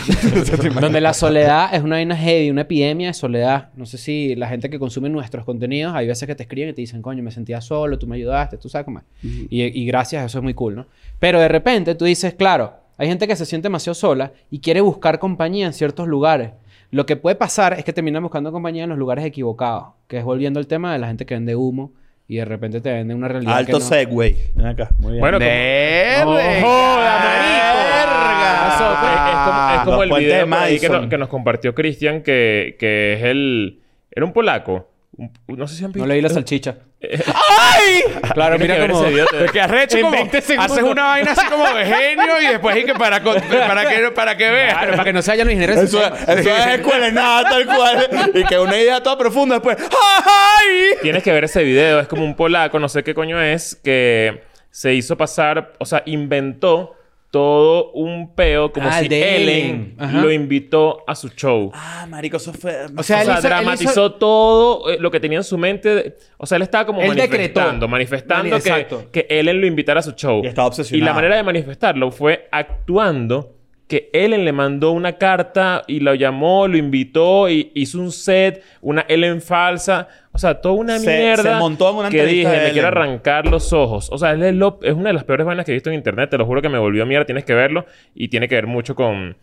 [0.80, 3.68] donde la soledad es una vaina heavy, una epidemia de soledad.
[3.76, 6.74] No sé si la gente que consume nuestros contenidos, hay veces que te escriben y
[6.74, 9.06] te dicen, coño, me sentía solo, tú me ayudaste, tú sabes cómo es.
[9.22, 10.86] y, y gracias, eso es muy cool, ¿no?
[11.20, 14.80] Pero de repente tú dices, claro, hay gente que se siente demasiado sola y quiere
[14.80, 16.52] buscar compañía en ciertos lugares.
[16.90, 20.24] Lo que puede pasar es que terminan buscando compañía en los lugares equivocados, que es
[20.24, 21.92] volviendo al tema de la gente que vende humo
[22.32, 23.90] y de repente te vende una realidad Alto que no...
[23.90, 24.38] segue.
[24.56, 24.90] Ven acá.
[25.00, 25.20] Muy bien.
[25.20, 26.24] Bueno, como- ¡Verga!
[26.24, 27.82] ¡No joda, marico!
[27.92, 28.68] ¡Verga!
[28.68, 30.46] Es, es como, es como el video
[30.80, 33.82] que, no- que nos compartió Cristian, que, que es el...
[34.12, 34.91] Era un polaco.
[35.22, 36.06] Un- no sé si han visto.
[36.06, 36.78] No leí la salchicha.
[37.02, 38.02] ¡Ay!
[38.34, 40.72] Claro, mira video, te- Es que arrecho En como 20 segundos.
[40.72, 44.12] haces una vaina así como de genio y después y que para, con- para que
[44.12, 44.74] para que veas.
[44.74, 45.84] Claro, para que no se vayan los ingenieros.
[45.84, 48.32] Eso, eso es escuela nada, tal cual.
[48.34, 49.78] Y que una idea toda profunda después.
[49.80, 50.98] ¡Ay!
[51.02, 52.00] Tienes que ver ese video.
[52.00, 55.74] Es como un polaco, no sé qué coño es, que se hizo pasar...
[55.80, 56.96] O sea, inventó
[57.32, 61.72] todo un peo como Ah, si de Ellen lo invitó a su show.
[61.74, 62.74] Ah, marico, eso fue...
[62.86, 65.44] O sea, O sea, él hizo- él dramatizó hizo- todo eh, lo que tenía en
[65.46, 65.96] su mente.
[65.96, 67.62] de- O sea, él estaba como Él decretó.
[67.62, 70.42] manifestando, manifestando Mani- que, que Ellen lo invitara a su show.
[70.44, 71.02] Y estaba obsesionado.
[71.04, 73.56] Y la manera de manifestarlo fue actuando
[73.88, 78.64] que Ellen le mandó una carta y lo llamó, lo invitó y hizo un set,
[78.82, 80.08] una Ellen falsa.
[80.34, 82.88] O sea, toda una Se- mierda se montó en una que dije, de me quiero
[82.88, 82.98] Ellen".
[83.00, 84.10] arrancar los ojos.
[84.12, 86.30] O sea, es, lo- es una de las peores vainas que he visto en internet.
[86.30, 87.26] Te lo juro que me volvió mierda.
[87.26, 87.86] Tienes que verlo.
[88.16, 89.36] Y tiene que ver mucho con,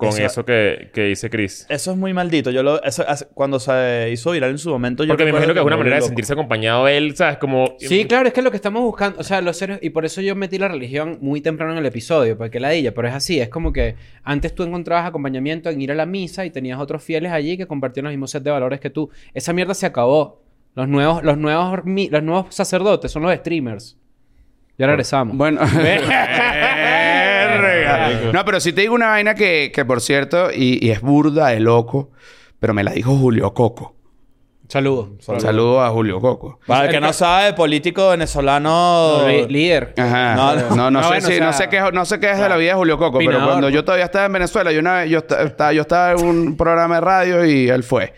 [0.00, 1.66] con Eso- eso, que, que dice Chris.
[1.68, 2.50] Eso es muy maldito.
[2.50, 5.60] Yo lo, eso- cuando se hizo viral en su momento, yo Porque me imagino que
[5.60, 7.36] es una manera de sentirse acompañado él, ¿sabes?
[7.36, 7.74] Como...
[7.78, 10.22] Sí, claro, es que lo que estamos buscando, o sea, los seres, y por eso
[10.22, 13.38] yo metí la religión muy temprano en el episodio, porque la ella, pero es así,
[13.40, 17.02] es como que antes tú encontrabas acompañamiento en ir a la misa y tenías otros
[17.04, 19.10] fieles allí que compartían los mismos set de valores que tú.
[19.34, 20.42] Esa mierda se acabó.
[20.74, 23.98] Los nuevos, los nuevos, los nuevos sacerdotes son los streamers.
[24.78, 25.36] Ya regresamos.
[25.36, 25.60] Bueno.
[27.60, 28.32] Verga.
[28.32, 31.48] no, pero si te digo una vaina que, que por cierto, y, y es burda
[31.48, 32.10] de loco,
[32.58, 33.94] pero me la dijo Julio Coco.
[34.68, 35.08] Saludos.
[35.26, 36.60] Un saludo a Julio Coco.
[36.64, 39.22] Para el que no sabe, político venezolano...
[39.48, 39.94] Líder.
[39.98, 40.36] Ajá.
[40.36, 40.90] No, No, no.
[40.92, 42.56] no, sé bueno, si- o sea- no sé qué, no sé qué es de la
[42.56, 45.18] vida de Julio Coco, pero cuando yo todavía estaba en Venezuela, yo una vez, yo,
[45.18, 48.14] esta- estaba, yo estaba en un programa de radio y él fue.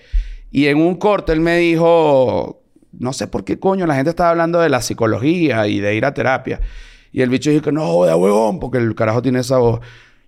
[0.51, 2.61] Y en un corte él me dijo,
[2.99, 6.05] no sé por qué coño la gente estaba hablando de la psicología y de ir
[6.05, 6.61] a terapia.
[7.13, 9.81] Y el bicho dijo que no, joda, huevón, porque el carajo tiene esa voz.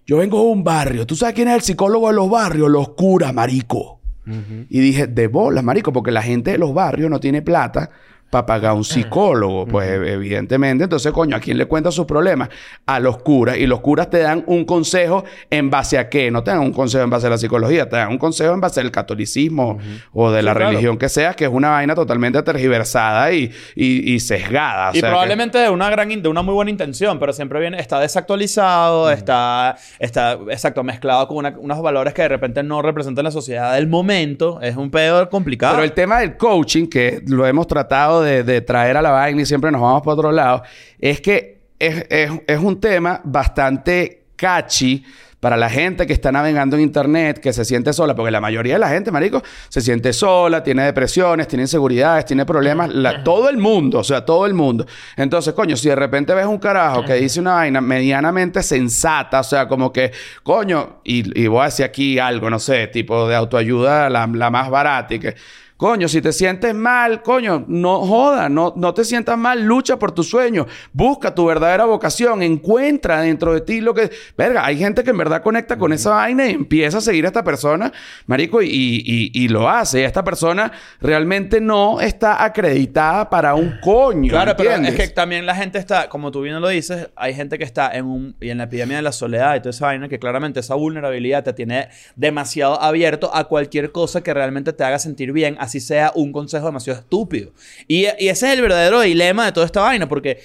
[0.06, 1.06] Yo vengo de un barrio.
[1.06, 2.70] ¿Tú sabes quién es el psicólogo de los barrios?
[2.70, 4.00] Los curas, marico.
[4.26, 7.90] Y dije, de bolas, marico, porque la gente de los barrios no tiene plata
[8.34, 9.64] para pagar un psicólogo.
[9.64, 12.48] Pues evidentemente, entonces, coño, ¿a quién le cuenta sus problemas?
[12.84, 13.56] A los curas.
[13.58, 16.32] Y los curas te dan un consejo en base a qué.
[16.32, 18.60] No te dan un consejo en base a la psicología, te dan un consejo en
[18.60, 19.78] base al catolicismo
[20.12, 20.70] o de la claro.
[20.70, 24.88] religión que sea, que es una vaina totalmente tergiversada y, y, y sesgada.
[24.90, 27.60] O Y sea, que- probablemente de una gran de una muy buena intención, pero siempre
[27.60, 32.82] viene, está desactualizado, está, está exacto, mezclado con una- unos valores que de repente no
[32.82, 34.60] representan la sociedad del momento.
[34.60, 35.74] Es un pedo complicado.
[35.74, 39.42] Pero el tema del coaching, que lo hemos tratado de, de traer a la vaina
[39.42, 40.62] y siempre nos vamos para otro lado,
[40.98, 45.04] es que es, es- es un tema bastante catchy
[45.40, 48.74] para la gente que está navegando en internet, que se siente sola, porque la mayoría
[48.74, 53.50] de la gente, marico, se siente sola, tiene depresiones, tiene inseguridades, tiene problemas, la- todo
[53.50, 54.86] el mundo, o sea, todo el mundo.
[55.18, 59.44] Entonces, coño, si de repente ves un carajo que dice una vaina medianamente sensata, o
[59.44, 60.12] sea, como que,
[60.42, 64.48] coño, y, y voy a decir aquí algo, no sé, tipo de autoayuda, la, la
[64.50, 65.34] más barata y que...
[65.76, 70.12] Coño, si te sientes mal, coño, no jodas, no, no te sientas mal, lucha por
[70.12, 74.08] tu sueño, busca tu verdadera vocación, encuentra dentro de ti lo que...
[74.38, 77.28] Verga, hay gente que en verdad conecta con esa vaina y empieza a seguir a
[77.28, 77.92] esta persona,
[78.26, 80.00] marico, y, y- y lo hace.
[80.00, 80.70] Y esta persona
[81.00, 86.08] realmente no está acreditada para un coño, Claro, pero es que también la gente está,
[86.08, 88.96] como tú bien lo dices, hay gente que está en un y en la epidemia
[88.98, 93.34] de la soledad y toda esa vaina que claramente esa vulnerabilidad te tiene demasiado abierto
[93.34, 97.52] a cualquier cosa que realmente te haga sentir bien, así sea un consejo demasiado estúpido.
[97.88, 100.40] Y, y ese es el verdadero dilema de toda esta vaina, porque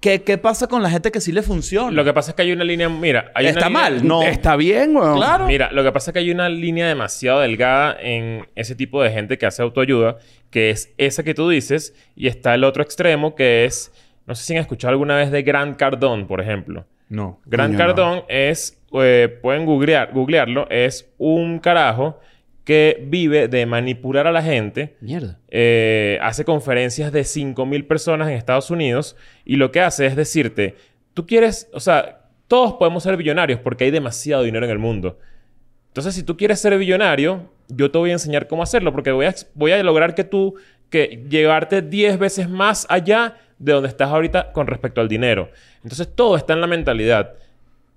[0.00, 1.90] ¿qué, qué pasa con la gente que sí le funciona?
[1.90, 2.88] Lo que pasa es que hay una línea...
[2.88, 4.22] Mira, hay Está una línea- mal, no.
[4.22, 5.16] Está bien, weón.
[5.16, 5.46] Claro.
[5.46, 9.10] Mira, lo que pasa es que hay una línea demasiado delgada en ese tipo de
[9.10, 10.18] gente que hace autoayuda,
[10.50, 13.92] que es esa que tú dices, y está el otro extremo que es,
[14.26, 16.84] no sé si han escuchado alguna vez de Grant Cardone, por ejemplo.
[17.08, 17.40] No.
[17.46, 17.78] Grant no.
[17.78, 22.18] Cardone es, eh, pueden googlear, googlearlo, es un carajo
[22.66, 24.96] que vive de manipular a la gente.
[25.00, 25.38] Mierda.
[25.48, 30.74] Eh, hace conferencias de 5.000 personas en Estados Unidos y lo que hace es decirte,
[31.14, 35.16] tú quieres, o sea, todos podemos ser billonarios porque hay demasiado dinero en el mundo.
[35.86, 39.26] Entonces, si tú quieres ser billonario, yo te voy a enseñar cómo hacerlo porque voy
[39.26, 40.56] a, voy a lograr que tú,
[40.90, 45.50] que llevarte 10 veces más allá de donde estás ahorita con respecto al dinero.
[45.84, 47.34] Entonces, todo está en la mentalidad.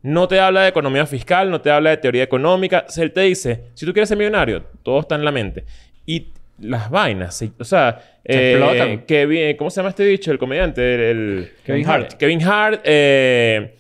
[0.02, 2.86] No te habla de economía fiscal, no te habla de teoría económica.
[2.88, 5.66] O sea, Él te dice, si tú quieres ser millonario, todo está en la mente.
[6.06, 6.28] Y
[6.60, 9.06] las vainas, sí, o sea, Se eh, explotan.
[9.06, 10.32] Kevin- ¿cómo se llama este bicho?
[10.32, 11.02] El comediante, el...
[11.02, 12.14] el- Kevin Hart.
[12.14, 13.76] Kevin Hart, eh,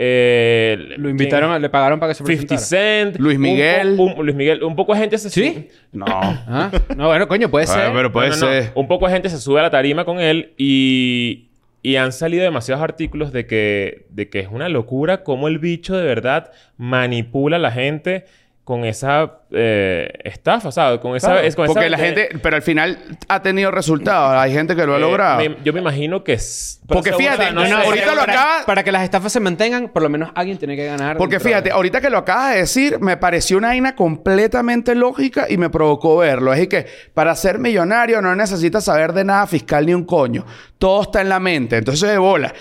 [0.00, 3.02] eh, Lo invitaron, a- le pagaron para que se 50 presentara.
[3.10, 3.16] Cent.
[3.18, 3.96] Luis un Miguel.
[3.96, 4.62] po- un- Luis Miguel.
[4.62, 5.48] Un poco de gente se ¿Sí?
[5.52, 6.04] sube- No.
[6.08, 7.76] Ah, no, bueno, coño, puede ser.
[7.90, 8.52] Bueno, pero puede No, no, no.
[8.52, 8.72] ser.
[8.74, 11.47] Un poco de gente se sube a la tarima con él y,
[11.88, 15.96] y han salido demasiados artículos de que, de que es una locura cómo el bicho
[15.96, 18.26] de verdad manipula a la gente
[18.64, 21.00] con esa eh, estafa, ¿sabes?
[21.00, 21.28] Con esa...
[21.28, 24.34] Claro, es- con porque esa- la gente, pero al final ha tenido resultados.
[24.36, 25.38] Hay gente que lo ha eh, logrado.
[25.38, 26.34] me- yo me imagino que...
[26.34, 27.86] es- Porque fíjate, seguro- no, no, sé.
[27.88, 30.76] ahorita lo para, acaba- para que las estafas se mantengan, por lo menos alguien tiene
[30.76, 31.16] que ganar.
[31.16, 35.46] Porque fíjate, de- ahorita que lo acabas de decir, me pareció una vaina completamente lógica
[35.48, 36.52] y me provocó verlo.
[36.52, 36.84] Es que
[37.14, 40.44] para ser millonario no necesitas saber de nada fiscal ni un coño.
[40.78, 41.76] Todo está en la mente.
[41.76, 42.54] Entonces, de bola.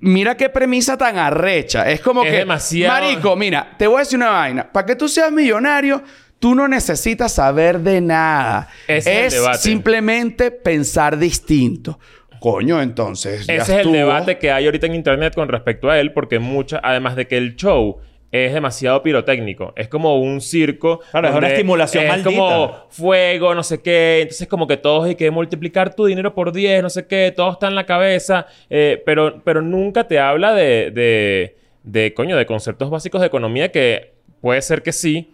[0.00, 1.90] Mira qué premisa tan arrecha.
[1.90, 2.36] Es como Es que.
[2.38, 4.72] demasiado- Marico, mira, te voy a decir una vaina.
[4.72, 6.02] Para que tú seas millonario.
[6.38, 8.68] Tú no necesitas saber de nada.
[8.86, 9.58] Ese es el es debate.
[9.58, 11.98] simplemente pensar distinto.
[12.40, 13.46] Coño, entonces.
[13.46, 16.38] ya Ese es el debate que hay ahorita en internet con respecto a él, porque
[16.38, 17.98] mucha, además de que el show
[18.44, 19.72] es demasiado pirotécnico.
[19.76, 21.00] Es como un circo.
[21.10, 22.30] Claro, es una estimulación es maldita.
[22.30, 24.20] como fuego, no sé qué.
[24.22, 27.32] Entonces, como que todos hay que multiplicar tu dinero por 10, no sé qué.
[27.34, 28.46] Todo está en la cabeza.
[28.68, 33.72] eh, pero, pero nunca te habla de, de, de, coño, de conceptos básicos de economía
[33.72, 35.32] que puede ser que sí.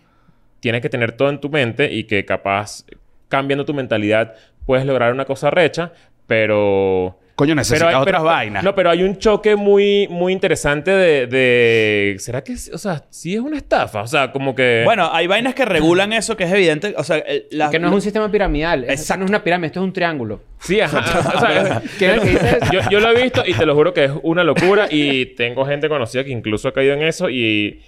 [0.60, 2.84] Tienes que tener todo en tu mente y que capaz
[3.28, 4.34] cambiando tu mentalidad
[4.64, 5.92] puedes lograr una cosa recha,
[6.26, 7.18] pero...
[7.34, 8.62] Coño, necesitas hay- otras vainas.
[8.62, 12.16] No, pero hay un choque muy, muy interesante de, de...
[12.18, 12.52] ¿Será que...
[12.72, 14.02] O sea, sí es una estafa?
[14.02, 14.82] O sea, como que...
[14.84, 16.94] Bueno, hay vainas que regulan eso que es evidente.
[16.96, 18.84] O sea, el- la- Que no es un sistema piramidal.
[18.84, 19.20] Exacto.
[19.20, 20.42] no es una pirámide, esto es un triángulo.
[20.60, 20.98] Sí, ajá.
[21.36, 22.56] o sea, ¿Qué es lo que dices?
[22.70, 24.86] yo, yo lo he visto y te lo juro que es una locura.
[24.90, 27.30] Y tengo gente conocida que incluso ha caído en eso.
[27.30, 27.80] Y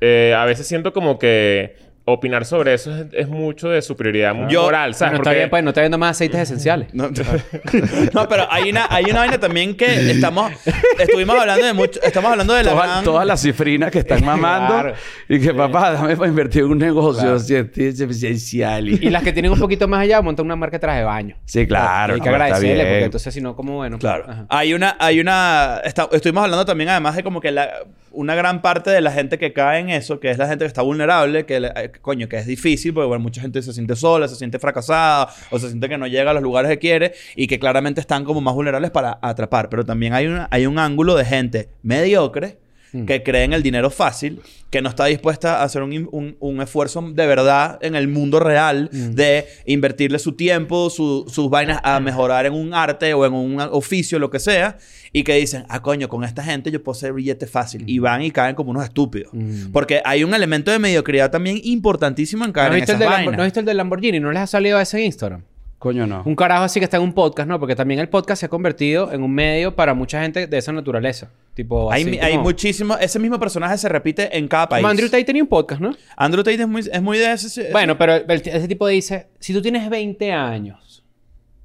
[0.00, 1.76] eh, a veces siento como que
[2.08, 5.10] opinar sobre eso es, es mucho de superioridad Yo- moral, ¿sabes?
[5.12, 6.88] Bueno, está Porque- bien, pues no está viendo más aceites esenciales.
[6.94, 7.10] No,
[8.14, 10.52] no, pero hay una, hay una vaina también que estamos...
[10.98, 12.00] Estuvimos hablando de mucho...
[12.02, 14.72] Estamos hablando de la Todas, gran- todas las cifrinas que están mamando.
[14.72, 14.94] Claro.
[15.28, 18.88] Y que, papá, dame para invertir en un negocio esencial.
[18.88, 21.36] Y las que tienen un poquito más allá montan una marca de traje de baño.
[21.44, 22.14] Sí, claro.
[22.14, 22.86] hay que no, está agradecerle, bien.
[22.88, 23.98] porque entonces si no, como bueno.
[23.98, 24.24] Claro.
[24.28, 24.46] Ajá.
[24.48, 27.70] Hay una, hay una, está- estuvimos hablando también además de como que la,
[28.12, 30.68] una gran parte de la gente que cae en eso, que es la gente que
[30.68, 34.36] está vulnerable, que, le- coño, que es difícil, porque mucha gente se siente sola, se
[34.36, 37.58] siente fracasada, o se siente que no llega a los lugares que quiere, y que
[37.58, 39.68] claramente están como más vulnerables para atrapar.
[39.68, 42.58] Pero también hay, una, hay un ángulo de gente mediocre
[43.06, 46.60] que cree en el dinero fácil, que no está dispuesta a hacer un, un- un
[46.60, 52.00] esfuerzo de verdad en el mundo real de invertirle su tiempo, su- sus vainas a
[52.00, 54.78] mejorar en un arte o en un oficio, lo que sea,
[55.12, 57.84] y que dicen, ah, coño, con esta gente yo puedo hacer billete fácil.
[57.86, 59.30] Y van y caen como unos estúpidos.
[59.72, 63.36] Porque hay un elemento de mediocridad también importantísimo en ¿No caer en esas vainas.
[63.36, 64.20] ¿No has visto el del Lamborghini?
[64.20, 65.42] ¿No les ha salido ese Instagram?
[65.78, 66.22] Coño, no.
[66.24, 67.60] Un carajo así que está en un podcast, ¿no?
[67.60, 70.72] Porque también el podcast se ha convertido en un medio para mucha gente de esa
[70.72, 71.30] naturaleza.
[71.54, 72.96] Tipo, Hay, así hay como- muchísimo...
[72.98, 74.80] Ese mismo personaje se repite en cada país.
[74.82, 75.94] Como Andrew Tate tenía un podcast, ¿no?
[76.16, 77.46] Andrew Tate es muy, es muy de ese...
[77.48, 81.04] ese- Bueno, pero el- ese tipo dice, si tú tienes 20 años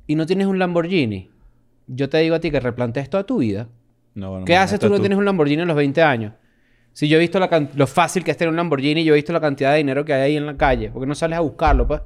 [0.07, 1.29] y no tienes un Lamborghini,
[1.87, 3.69] yo te digo a ti que replantees toda tu vida.
[4.13, 6.33] No, bueno, ¿Qué haces tú no tienes un Lamborghini a los 20 años?
[6.91, 9.15] Si yo he visto la can- lo fácil que es tener un Lamborghini, yo he
[9.15, 10.89] visto la cantidad de dinero que hay ahí en la calle.
[10.89, 12.01] ¿Por qué no sales a buscarlo, pues?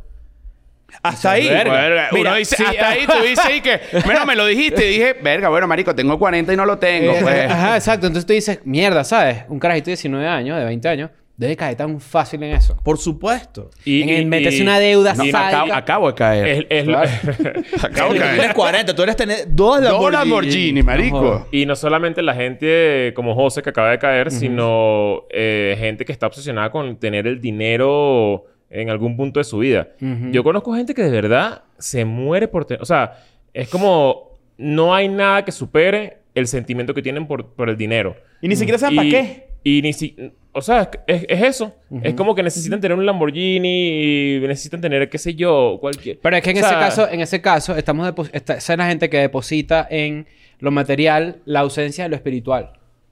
[1.04, 1.48] Hasta ahí.
[1.50, 2.08] Verga.
[2.12, 4.90] Mira, Uno dice, sí, hasta ahí tú dices y que, bueno, me lo dijiste y
[4.94, 7.52] dije, verga, bueno, marico, tengo 40 y no lo tengo, Eh, pues.
[7.52, 8.08] Ajá, exacto.
[8.08, 9.44] Entonces tú dices, mierda, ¿sabes?
[9.50, 12.78] Un carajito de 19 años, de 20 años, debe caer tan fácil en eso.
[12.82, 13.70] Por supuesto.
[13.84, 15.48] Y, En y- el meterse y- una deuda No, sádica.
[15.50, 16.48] acabo, acabo de caer.
[16.48, 17.10] Es, es Claro.
[17.84, 18.40] acabo de Tú caer.
[18.40, 20.00] eres 40, tú eres tener dos Lamborghini.
[20.02, 21.48] Dos Lamborghini, marico.
[21.52, 26.14] Y no solamente la gente como José que acaba de caer, sino eh, gente que
[26.14, 29.90] está obsesionada con tener el dinero en algún punto de su vida.
[30.32, 32.82] Yo conozco gente que de verdad se muere por tener...
[32.82, 34.34] O sea, es como...
[34.58, 38.16] No hay nada que supere el sentimiento que tienen por, por el dinero.
[38.42, 39.48] Y ni siquiera saben para Y- qué.
[39.64, 40.16] Y ni si...
[40.54, 41.76] O sea, es, es eso.
[42.02, 46.18] Es como que necesitan tener un Lamborghini y necesitan tener, qué sé yo, cualquier...
[46.22, 48.88] Pero es que en O sea, ese caso, en ese caso, estamos esa es la
[48.88, 50.28] gente que deposita en
[50.60, 52.72] lo material la ausencia de lo espiritual.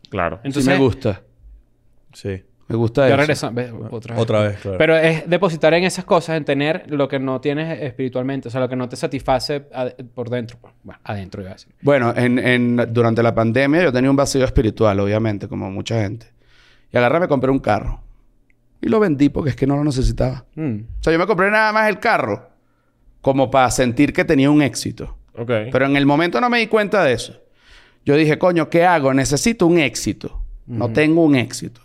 [0.10, 0.38] Claro.
[0.46, 1.22] Entonces, sí me gusta.
[2.14, 2.44] Sí.
[2.68, 3.22] Me gusta Ya eso.
[3.92, 4.22] Otra vez.
[4.24, 4.78] Otra vez, claro.
[4.78, 8.62] Pero es depositar en esas cosas, en tener lo que no tienes espiritualmente, o sea,
[8.62, 10.58] lo que no te satisface ad- por dentro.
[10.62, 10.74] pues.
[10.84, 11.74] Bueno, adentro iba a decir.
[11.82, 16.28] Bueno, en, en- durante la pandemia yo tenía un vacío espiritual, obviamente, como mucha gente.
[16.92, 18.02] Y agarré, me compré un carro.
[18.82, 20.46] Y lo vendí porque es que no lo necesitaba.
[20.56, 20.76] Mm.
[21.00, 22.50] O sea, yo me compré nada más el carro
[23.22, 25.18] como para sentir que tenía un éxito.
[25.38, 25.50] Ok.
[25.72, 27.40] Pero en el momento no me di cuenta de eso.
[28.06, 29.14] Yo dije, coño, ¿qué hago?
[29.14, 30.40] Necesito un éxito.
[30.68, 31.82] No tengo un éxito.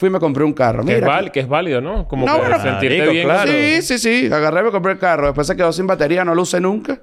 [0.00, 0.82] Fui y me compré un carro.
[0.82, 2.08] que, es Mira, que es válido, ¿no?
[2.08, 3.24] Como No, que bueno, sentirte marico, bien.
[3.26, 3.52] claro.
[3.52, 4.32] Sí, sí, sí.
[4.32, 5.26] Agarré, me compré el carro.
[5.26, 6.98] Después se quedó sin batería, no lo usé nunca.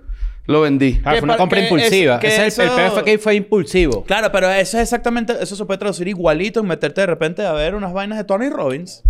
[0.47, 0.99] Lo vendí.
[1.05, 2.19] Ah, fue una compra que es- impulsiva.
[2.19, 4.03] que Ese es el, el eso- peor fue que fue impulsivo.
[4.03, 5.33] Claro, pero eso es exactamente...
[5.39, 8.49] Eso se puede traducir igualito en meterte de repente a ver unas vainas de Tony
[8.49, 9.03] Robbins.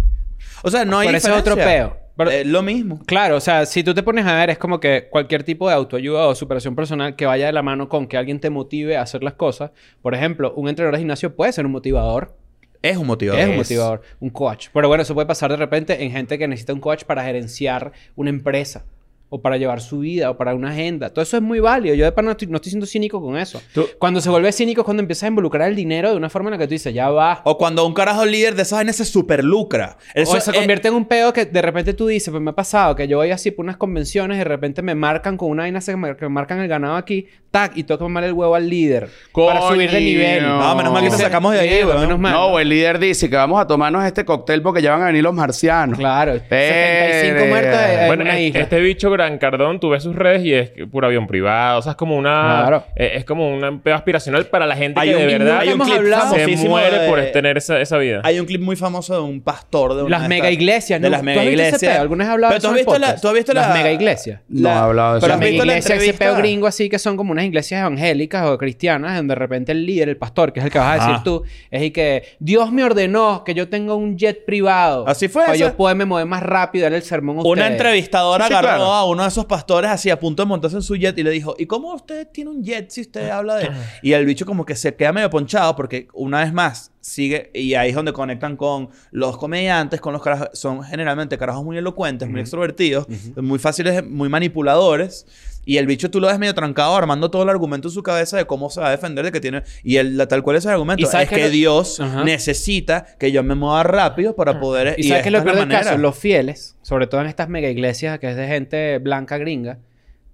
[0.64, 1.90] O sea, no hay Pero ese es otro diferencia.
[1.90, 1.98] peo.
[2.18, 3.00] Pero- Es lo mismo.
[3.06, 5.76] Claro, o sea, si tú te pones a ver, es como que cualquier tipo de
[5.76, 9.04] autoayuda o superación personal que vaya de la mano con que alguien te motive a
[9.04, 9.72] hacer las cosas.
[10.02, 12.36] Por ejemplo, un entrenador de gimnasio puede ser un motivador.
[12.82, 13.42] Es un motivador.
[13.42, 14.68] Es un motivador, un coach.
[14.74, 17.92] Pero bueno, eso puede pasar de repente en gente que necesita un coach para gerenciar
[18.16, 18.86] una empresa.
[19.30, 21.10] O para llevar su vida, o para una agenda.
[21.10, 21.94] Todo eso es muy válido.
[21.96, 23.62] Yo de pana no estoy, no estoy siendo cínico con eso.
[23.74, 26.48] Tú- Cuando se vuelve cínico es cuando empiezas a involucrar el dinero de una forma
[26.50, 27.42] en la que tú dices, ya va.
[27.44, 29.98] O cuando un carajo líder de esas vainas se superlucra.
[30.14, 32.52] Eso o se es- convierte en un pedo que de repente tú dices, pues me
[32.52, 35.50] ha pasado que yo voy así por unas convenciones y de repente me marcan con
[35.50, 38.56] una vaina que me marcan el ganado aquí, tac, y tengo que mamar el huevo
[38.56, 39.68] al líder para Coño.
[39.74, 40.44] subir de nivel.
[40.44, 42.02] No, menos mal que te sacamos de ahí, mierda, weón.
[42.02, 42.32] menos mal.
[42.34, 45.24] No, el líder dice que vamos a tomarnos este cóctel porque ya van a venir
[45.24, 46.00] los marcianos.
[46.00, 46.40] Claro.
[46.50, 47.14] Verga.
[47.20, 48.60] 75 muertos en Bueno, una isla.
[48.62, 51.80] este bicho Gran Cardón, tú ves sus redes y es puro avión privado.
[51.80, 52.62] O sea, es como una...
[52.68, 52.84] Claro.
[52.96, 55.70] eh, es como un pedo aspiracional para la gente Hay que un- de verdad hay
[55.70, 58.22] un clip se famosísimo muere de- por tener esa, esa vida.
[58.24, 61.08] Hay un clip muy famoso de un pastor de una Las de mega iglesias, de
[61.08, 61.12] ¿no?
[61.12, 61.80] las ¿Tú mega iglesias.
[61.82, 62.02] pedo?
[62.02, 63.74] ¿Alguna vez has hablado Pero de tú has visto la, tú has visto Las la
[63.74, 64.42] mega iglesias.
[64.48, 65.34] No he hablado de pero eso.
[65.34, 68.46] has Las visto mega iglesias, ese pedo gringo así que son como unas iglesias evangélicas
[68.48, 70.94] o cristianas donde de repente el líder, el pastor, que es el que vas a
[70.96, 71.24] decir Ajá.
[71.24, 75.08] tú, es y que Dios me ordenó que yo tenga un jet privado.
[75.08, 77.72] Así fue Para yo poderme mover más rápido y darle el sermón a Una ustedes.
[77.72, 78.94] entrevistadora Sí, sí, agarró claro.
[78.94, 81.32] a uno de esos pastores así a punto de montarse en su jet y le
[81.32, 83.70] dijo, ¿y cómo usted tiene un jet si usted habla de...?
[84.02, 87.50] Y el bicho como que se queda medio ponchado porque una vez más sigue...
[87.54, 90.50] Y ahí es donde conectan con los comediantes, con los carajos...
[90.54, 93.08] Son generalmente carajos muy elocuentes, muy extrovertidos,
[93.38, 95.26] muy fáciles, muy manipuladores.
[95.66, 98.38] Y el bicho tú lo ves medio trancado armando todo el argumento en su cabeza
[98.38, 99.64] de cómo se va a defender de que tiene...
[99.84, 101.02] Y el, la- tal cual es el argumento.
[101.04, 102.24] ¿Y sabes Es que lo- Dios Ajá.
[102.24, 104.96] necesita que yo me mueva rápido para poder...
[104.98, 108.20] Y sabes que lo peor del caso, los fieles, sobre todo en estas mega iglesias
[108.20, 109.80] que es de gente blanca gringa,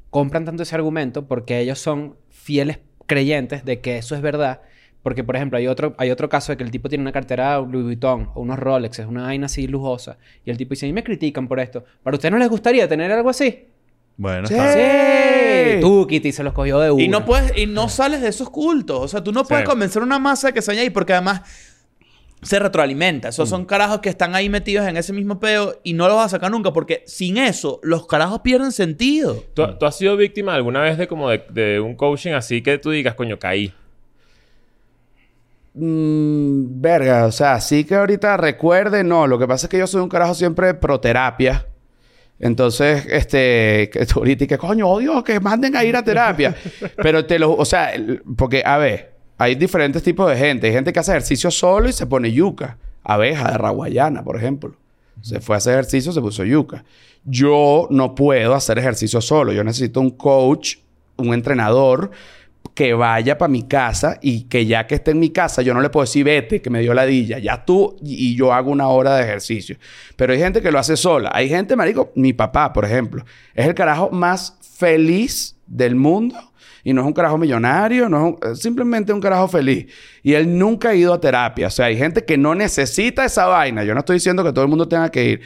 [0.10, 4.62] compran tanto ese argumento porque ellos son fieles creyentes de que eso es verdad.
[5.04, 7.60] Porque, por ejemplo, hay otro, hay otro caso de que el tipo tiene una cartera
[7.60, 10.18] Louis Vuitton o unos Rolex, es una vaina así lujosa.
[10.46, 11.84] Y el tipo dice, a mí me critican por esto.
[12.02, 13.66] ¿Para ustedes no les gustaría tener algo así?
[14.16, 14.54] Bueno, Sí.
[14.54, 15.76] está bien.
[15.76, 15.82] Sí.
[15.82, 17.04] Tú, Kitty, se los cogió de una.
[17.04, 19.00] Y no puedes, y no sales de esos cultos.
[19.02, 19.70] O sea, tú no puedes Sí.
[19.70, 21.42] convencer a una masa de que se vaya ahí porque además
[22.42, 23.30] se retroalimenta.
[23.30, 26.26] Esos son carajos que están ahí metidos en ese mismo peo y no los vas
[26.28, 29.44] a sacar nunca porque sin eso los carajos pierden sentido.
[29.54, 32.78] ¿Tú, tú has sido víctima alguna vez de como de, de un coaching así que
[32.78, 33.74] tú digas, coño, caí?
[35.76, 39.28] Mm, verga, o sea, sí que ahorita recuerde, no.
[39.28, 41.68] Lo que pasa es que yo soy un carajo siempre pro terapia.
[42.40, 46.56] Entonces, este, que tú ahorita que coño, odio que manden a ir a terapia.
[46.98, 47.94] Pero te lo, o sea,
[48.38, 50.68] porque, a ver, hay diferentes tipos de gente.
[50.68, 52.78] Hay gente que hace ejercicio solo y se pone yuca.
[53.04, 54.76] Abeja de Raguayana, por ejemplo.
[55.22, 56.84] Se fue a hacer ejercicio, se puso yuca.
[57.24, 59.54] Yo no puedo hacer ejercicio solo.
[59.54, 60.78] Yo necesito un coach,
[61.18, 62.12] un entrenador
[62.74, 65.82] que vaya para mi casa y que ya que esté en mi casa, yo no
[65.82, 69.16] le puedo decir, vete, que me dio ladilla, ya tú y yo hago una hora
[69.16, 69.78] de ejercicio.
[70.16, 71.30] Pero hay gente que lo hace sola.
[71.34, 73.24] Hay gente, marico, mi papá, por ejemplo,
[73.54, 76.36] es el carajo más feliz del mundo.
[76.86, 79.86] Y no es un carajo millonario, no es un- simplemente un carajo feliz.
[80.22, 81.68] Y él nunca ha ido a terapia.
[81.68, 83.86] O sea, hay gente que no necesita esa vaina.
[83.86, 85.42] Yo no estoy diciendo que todo el mundo tenga que ir.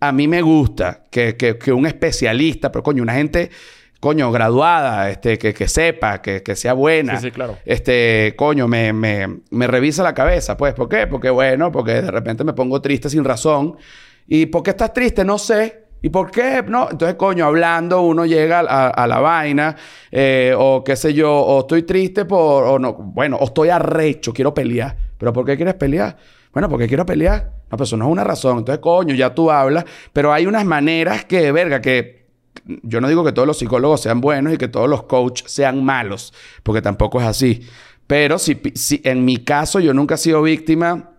[0.00, 3.50] A mí me gusta que, que- que un especialista, pero coño, una gente,
[4.02, 7.20] coño, graduada, este, que, que sepa, que, que sea buena.
[7.20, 7.56] Sí, sí, claro.
[7.64, 10.74] Este, coño, me, me, me revisa la cabeza, pues.
[10.74, 11.06] ¿Por qué?
[11.06, 13.76] Porque, bueno, porque de repente me pongo triste sin razón.
[14.26, 15.24] ¿Y por qué estás triste?
[15.24, 15.84] No sé.
[16.02, 16.64] ¿Y por qué?
[16.66, 16.88] No.
[16.90, 19.76] Entonces, coño, hablando, uno llega a, a la vaina,
[20.10, 24.32] eh, o qué sé yo, o estoy triste por, o no, bueno, o estoy arrecho,
[24.32, 24.96] quiero pelear.
[25.16, 26.16] ¿Pero por qué quieres pelear?
[26.52, 27.52] Bueno, porque quiero pelear.
[27.70, 28.58] No, pero eso no es una razón.
[28.58, 32.21] Entonces, coño, ya tú hablas, pero hay unas maneras que, verga, que
[32.64, 35.84] yo no digo que todos los psicólogos sean buenos y que todos los coaches sean
[35.84, 37.66] malos, porque tampoco es así.
[38.06, 41.10] Pero si, si en mi caso yo nunca he sido víctima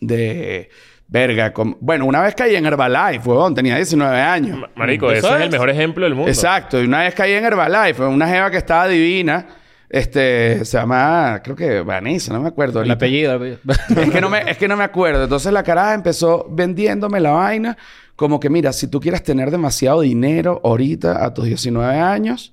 [0.00, 0.68] de
[1.08, 1.52] verga.
[1.52, 4.58] com- Bueno, una vez caí en Herbalife, huevón, tenía 19 años.
[4.58, 5.44] Ma- Marico, ¿Eso ese es es?
[5.46, 6.30] el mejor ejemplo del mundo.
[6.30, 9.46] Exacto, y una vez caí en Herbalife, una jeva que estaba divina,
[9.88, 12.82] este, se llama, creo que Vanessa, no me acuerdo.
[12.82, 13.32] El apellido.
[13.34, 14.02] el apellido.
[14.02, 15.22] Es que, no me, es que no me acuerdo.
[15.24, 17.76] Entonces la caraja empezó vendiéndome la vaina
[18.16, 22.52] como que, mira, si tú quieres tener demasiado dinero ahorita a tus 19 años,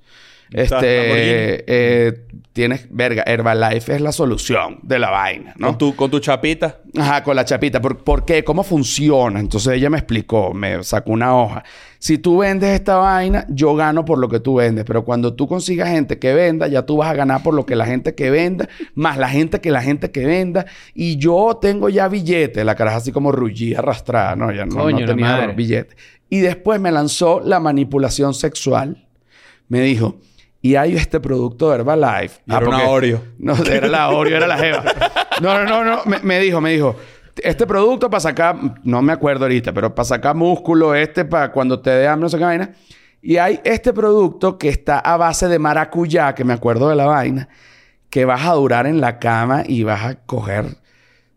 [0.53, 2.13] este, eh,
[2.53, 5.67] tienes, verga, Herbalife es la solución de la vaina, ¿no?
[5.67, 6.80] Con, tu, con tu chapita.
[6.97, 7.81] Ajá, con la chapita.
[7.81, 8.43] ¿Por, por qué?
[8.43, 9.39] ¿Cómo funciona?
[9.39, 11.63] Entonces ella me explicó, me sacó una hoja.
[12.03, 14.84] Si tú vendes esta vaina, yo gano por lo que tú vendes.
[14.85, 17.75] Pero cuando tú consigas gente que venda, ya tú vas a ganar por lo que
[17.75, 20.65] la gente que venda, más la gente que la gente que venda.
[20.93, 22.65] Y yo tengo ya billete.
[22.65, 24.35] La caraja así como rullía, arrastrada.
[24.35, 25.95] No, ya no, Coño, no tenía billete.
[26.30, 29.07] Y después me lanzó la manipulación sexual.
[29.69, 30.17] Me dijo,
[30.64, 32.41] y hay este producto de Herbalife.
[32.45, 33.22] Y era una Oreo.
[33.38, 34.85] no, era la Oreo, era la Jeva.
[35.41, 36.02] No, no, no, no.
[36.06, 36.95] Me, me dijo, me dijo.
[37.35, 41.81] Este producto para sacar, no me acuerdo ahorita, pero para sacar músculo, este para cuando
[41.81, 42.72] te dé hambre, no sé qué vaina.
[43.22, 47.07] Y hay este producto que está a base de maracuyá, que me acuerdo de la
[47.07, 47.49] vaina,
[48.10, 50.77] que vas a durar en la cama y vas a coger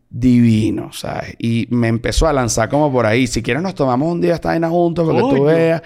[0.09, 1.35] divino, ¿sabes?
[1.41, 3.27] Y me empezó a lanzar como por ahí.
[3.27, 5.83] Si quieres nos tomamos un día esta vaina juntos para que tú veas.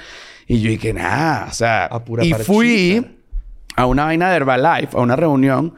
[0.46, 1.86] Y yo dije, nada, o sea...
[1.86, 2.52] A pura y parchita.
[2.52, 3.19] fui
[3.80, 5.74] a una vaina de Herbalife, a una reunión...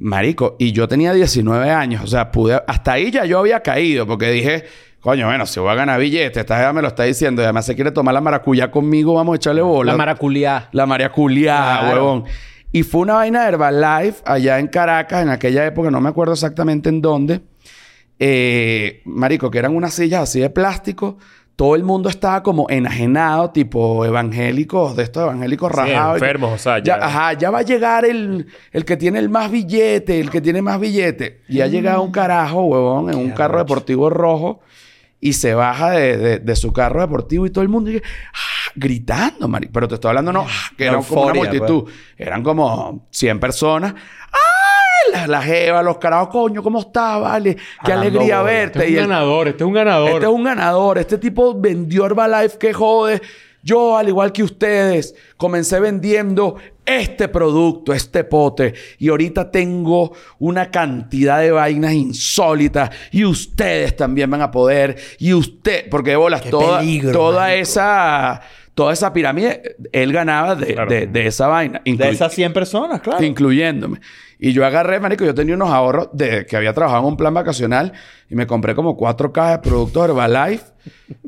[0.00, 4.06] Marico, y yo tenía 19 años, o sea, pude, hasta ahí ya yo había caído,
[4.06, 4.64] porque dije,
[5.00, 7.66] coño, bueno, si voy a ganar billete, esta jeva me lo está diciendo, y además
[7.66, 9.90] se quiere tomar la maracuyá conmigo, vamos a echarle bola.
[9.90, 10.68] La maraculiá.
[10.70, 11.92] La María Culiá, Claro.
[11.94, 12.24] huevón.
[12.70, 16.34] Y fue una vaina de Herbalife allá en Caracas, en aquella época, no me acuerdo
[16.34, 17.40] exactamente en dónde.
[18.20, 21.18] Eh, marico, que eran unas sillas así de plástico,
[21.58, 26.14] todo el mundo estaba como enajenado, tipo evangélicos, de estos evangélicos Sí, rajados.
[26.22, 26.96] enfermos, o sea, ya.
[27.00, 27.04] ya.
[27.06, 30.62] ajá, ya va a llegar el, el que tiene el más billete, el que tiene
[30.62, 31.42] más billete.
[31.48, 34.60] Y ha llegado un carajo, huevón, en un carro deportivo rojo
[35.20, 38.70] y se baja de, de- de su carro deportivo y todo el mundo dice, "Ah",
[38.76, 39.66] gritando, mari.
[39.72, 41.90] Pero te estoy hablando, no, ah, que eran como una euforia, multitud.
[42.16, 43.94] Eran como 100 personas.
[43.94, 44.38] ¡Ay!
[45.12, 47.20] La, la jeva, los carajos, coño, ¿cómo estás?
[47.20, 48.78] Vale, qué alegría verte.
[48.80, 50.10] Este es Y un el- ganador, este es un ganador.
[50.10, 50.98] este es un ganador.
[50.98, 53.20] Este tipo vendió Herbalife que jode.
[53.62, 56.56] Yo, al igual que ustedes, comencé vendiendo
[56.86, 58.72] este producto, este pote.
[58.98, 62.90] Y ahorita tengo una cantidad de vainas insólitas.
[63.10, 64.96] Y ustedes también van a poder.
[65.18, 68.40] Y usted, porque bolas, Qué toda, peligro, toda esa...
[68.78, 70.88] Toda esa pirámide, él ganaba de, Claro.
[70.88, 71.82] de- de esa vaina.
[71.84, 73.24] De esas 100 personas, claro.
[73.24, 73.98] incluyéndome.
[74.38, 77.34] Y yo agarré, marico, yo tenía unos ahorros de que había trabajado en un plan
[77.34, 77.92] vacacional
[78.30, 80.64] y me compré como cuatro cajas de productos Herbalife.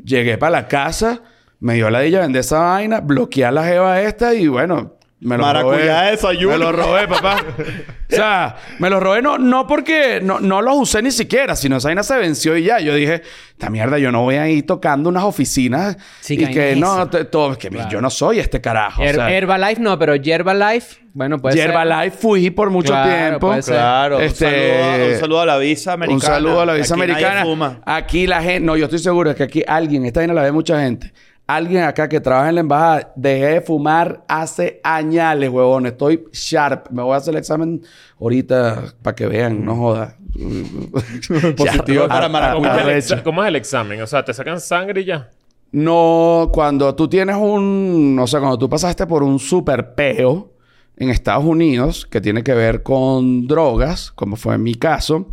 [0.01, 1.23] Llegué para la casa,
[1.59, 5.37] me dio la de vender esa vaina, bloqueé a la jeva esta y bueno, me
[5.37, 6.11] lo Maracuyá robé.
[6.11, 6.53] desayuno.
[6.57, 7.37] Me lo robé, papá.
[8.11, 11.77] o sea, me lo robé no, no porque no, no los usé ni siquiera, sino
[11.77, 12.79] esa vaina se venció y ya.
[12.79, 13.21] Yo dije,
[13.51, 17.25] esta mierda, yo no voy a ir tocando unas oficinas Sí, y que no, te-
[17.25, 19.01] todo, que yo no soy este carajo.
[19.01, 21.67] o Her- sea, Herbalife no, pero Yerbalife, bueno, puede ser.
[21.67, 23.47] Yerbalife fui por mucho Claro, tiempo.
[23.47, 23.75] puede ser.
[23.75, 24.19] Claro.
[24.19, 26.15] Este- Un, saludo, a- un saludo a la visa americana.
[26.15, 27.43] Un saludo a la visa Aquí nadie americana.
[27.45, 27.81] fuma.
[27.85, 30.51] Aquí la gente, no, yo estoy seguro de que aquí alguien, esta vaina la ve
[30.51, 31.13] mucha gente.
[31.55, 35.85] Alguien acá que trabaja en la embajada, dejé de fumar hace añales, huevón.
[35.85, 36.89] Estoy sharp.
[36.91, 37.81] Me voy a hacer el examen
[38.19, 40.15] ahorita para que vean, no joda.
[41.57, 43.15] Positivo para ¿Cómo es, el Arrecho.
[43.15, 44.01] exa- cómo es el examen?
[44.01, 45.29] O sea, te sacan sangre y ya.
[45.71, 50.51] No, cuando tú tienes un, o sea, cuando tú pasaste por un super peo
[50.97, 55.27] en Estados Unidos que tiene que ver con drogas, como fue en mi caso,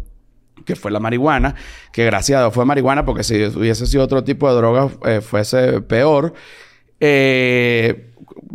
[0.64, 1.54] que fue la marihuana,
[1.92, 5.20] que gracias a Dios fue marihuana porque si hubiese sido otro tipo de droga eh,
[5.20, 6.34] fuese peor.
[7.00, 8.12] Eh,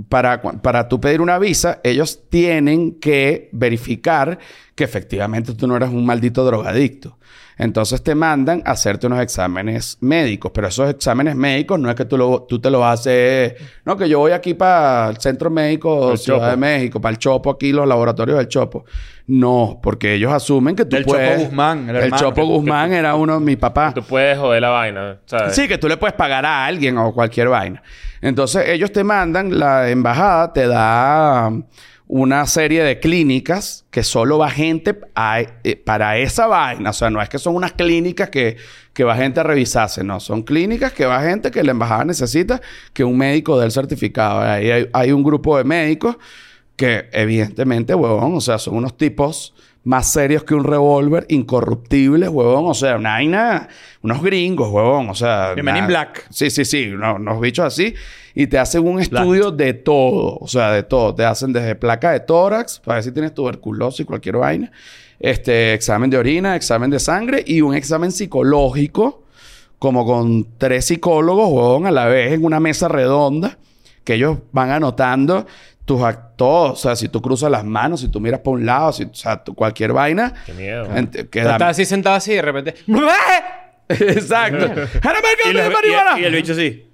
[0.10, 4.40] para, para tú pedir una visa, ellos tienen que verificar
[4.76, 7.18] que efectivamente tú no eres un maldito drogadicto.
[7.58, 12.06] Entonces te mandan a hacerte unos exámenes médicos, pero esos exámenes médicos no es que
[12.06, 13.54] tú, lo, tú te los haces,
[13.86, 16.52] no, que yo voy aquí para el Centro Médico El Ciudad Chopo.
[16.52, 18.86] de México, para el Chopo aquí, los laboratorios del Chopo.
[19.26, 21.46] No, porque ellos asumen que tú Chopo puedes...
[21.46, 22.18] Guzmán, el el hermano.
[22.24, 23.94] Chopo Guzmán era uno de mi papá.
[23.94, 25.56] Tú puedes joder la vaina, ¿sabes?
[25.56, 27.82] Sí, que tú le puedes pagar a alguien o cualquier vaina.
[28.22, 31.52] Entonces, ellos te mandan, la embajada te da
[32.15, 34.99] una serie de clínicas que solo va gente
[35.64, 36.91] eh, para esa vaina.
[36.91, 38.57] O sea, no es que son unas clínicas que,
[38.94, 40.19] que va gente a revisarse, no.
[40.19, 42.61] Son clínicas que va gente que la embajada necesita
[42.94, 44.41] que un médico dé el certificado.
[44.41, 46.18] Ahí hay, hay un grupo de médicos
[46.76, 52.65] que, evidentemente, huevón, o sea, son unos tipos más serios que un revólver, incorruptibles, huevón.
[52.68, 53.68] O sea, una vaina,
[54.01, 55.10] unos gringos, huevón.
[55.10, 56.27] O sea, Men in Black.
[56.30, 57.93] Sí, sí, sí, unos, unos bichos así.
[58.35, 61.14] Y te hacen un estudio de todo, o sea, de todo.
[61.14, 64.72] Te hacen desde placa de tórax, para ver si tienes tuberculosis, cualquier vaina.
[65.19, 69.23] Este, examen de orina, examen de sangre y un examen psicológico,
[69.77, 73.57] como con tres psicólogos, huevón, a la vez en una mesa redonda,
[74.03, 75.45] que ellos van anotando
[75.85, 76.72] tus actos.
[76.72, 79.14] O sea, si tú cruzas las manos, si tú miras para un lado, si, o
[79.14, 80.34] sea, tú- cualquier vaina.
[80.45, 80.88] Qué miedo.
[81.30, 82.76] queda- estás así sentado así y de repente...
[83.89, 84.65] Exacto.
[84.65, 84.81] ¡Era
[85.49, 86.18] Y, los- marihuana!
[86.18, 86.88] y- y el bicho sí.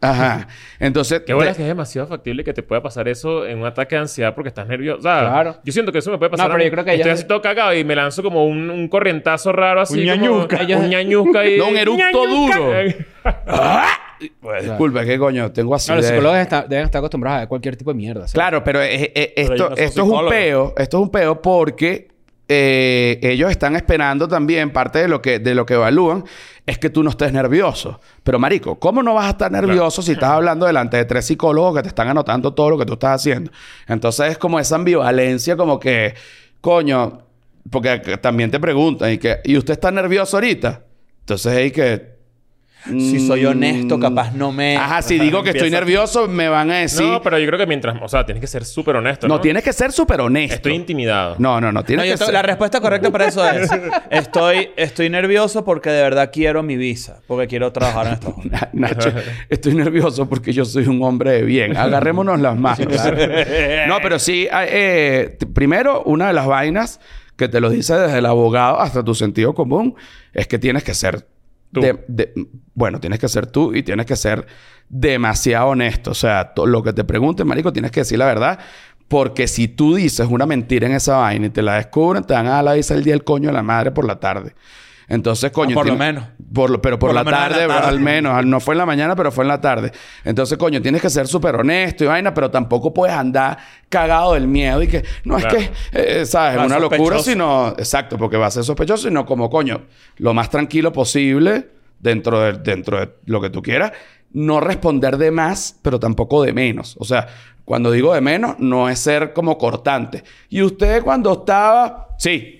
[0.00, 0.48] Ajá.
[0.80, 1.22] Entonces...
[1.24, 3.94] Qué bueno te- que es demasiado factible que te pueda pasar eso en un ataque
[3.94, 4.98] de ansiedad porque estás nervioso.
[4.98, 5.56] O sea, Claro.
[5.64, 6.48] Yo siento que eso me puede pasar.
[6.48, 8.68] No, pero yo creo que Estoy ellos- así todo cagado y me lanzo como un,
[8.68, 10.00] un corrientazo raro así.
[10.00, 10.60] Un como- ñañusca.
[10.60, 11.56] Ellos- Un ñañusca y...
[11.56, 12.72] No, un eructo duro.
[14.40, 15.50] Pues, disculpa, ¿qué coño?
[15.52, 17.96] Tengo así No, los de- psicólogos está- deben estar acostumbrados a ver cualquier tipo de
[17.96, 18.20] mierda.
[18.22, 18.32] ¿sabes?
[18.34, 20.74] Claro, pero eh, eh, Pero esto, no esto es un peo.
[20.76, 22.08] Esto es un peo porque
[22.48, 26.24] eh, ellos están esperando también, parte de lo, que, de lo que evalúan,
[26.66, 28.00] es que tú no estés nervioso.
[28.22, 31.76] Pero, marico, ¿cómo no vas a estar nervioso si estás hablando delante de tres psicólogos
[31.76, 33.50] que te están anotando todo lo que tú estás haciendo?
[33.88, 36.14] Entonces es como esa ambivalencia, como que,
[36.60, 37.22] coño,
[37.70, 40.82] porque también te preguntan, y, que, ¿y usted está nervioso ahorita?
[41.20, 42.13] Entonces hay que...
[42.86, 44.76] Si soy honesto, mm, capaz no me...
[44.76, 47.06] Ajá, si digo que estoy nervioso, me van a decir...
[47.06, 47.96] No, pero yo creo que mientras...
[48.02, 49.36] O sea, tienes que ser súper honesto, ¿no?
[49.36, 50.56] No, tienes que ser súper honesto.
[50.56, 51.36] Estoy intimidado.
[51.38, 51.82] No, no, no.
[51.82, 52.32] Tienes que ser...
[52.34, 53.70] La respuesta correcta para eso es...
[54.10, 57.20] Estoy, estoy nervioso porque de verdad quiero mi visa.
[57.26, 58.60] Porque quiero trabajar en Estados Unidos.
[58.72, 59.12] Na- Nacho,
[59.48, 61.76] estoy nervioso porque yo soy un hombre de bien.
[61.76, 62.86] Agarrémonos las manos.
[63.88, 64.68] no, pero sí, eh,
[65.40, 67.00] eh, primero, una de las vainas
[67.36, 69.94] que te lo dice desde el abogado hasta tu sentido común
[70.32, 71.26] es que tienes que ser.
[72.74, 74.46] Bueno, tienes que ser tú y tienes que ser
[74.88, 76.10] demasiado honesto.
[76.10, 78.58] O sea, lo que te pregunten, marico, tienes que decir la verdad.
[79.08, 82.46] Porque si tú dices una mentira en esa vaina y te la descubren, te van
[82.46, 84.54] a dar la visa el día del coño de la madre por la tarde.
[85.08, 85.72] Entonces, coño.
[85.72, 86.24] Ah, por lo menos.
[86.52, 88.44] por lo- pero por, Por la, tarde, al menos.
[88.46, 89.92] No fue en la mañana, pero fue en la tarde.
[90.24, 93.58] Entonces, coño, tienes que ser súper honesto y vaina, pero tampoco puedes andar
[93.88, 95.58] cagado del miedo y que, no, Claro.
[95.58, 96.58] es que, eh, ¿sabes?
[96.58, 99.82] Va Es una locura, sino, exacto, porque va a ser sospechoso, sino como, coño,
[100.18, 101.68] lo más tranquilo posible
[101.98, 103.92] dentro de, dentro de lo que tú quieras.
[104.32, 106.96] No responder de más, pero tampoco de menos.
[106.98, 107.26] O sea,
[107.64, 110.22] cuando digo de menos, no es ser como cortante.
[110.50, 112.53] Y usted cuando estaba, sí,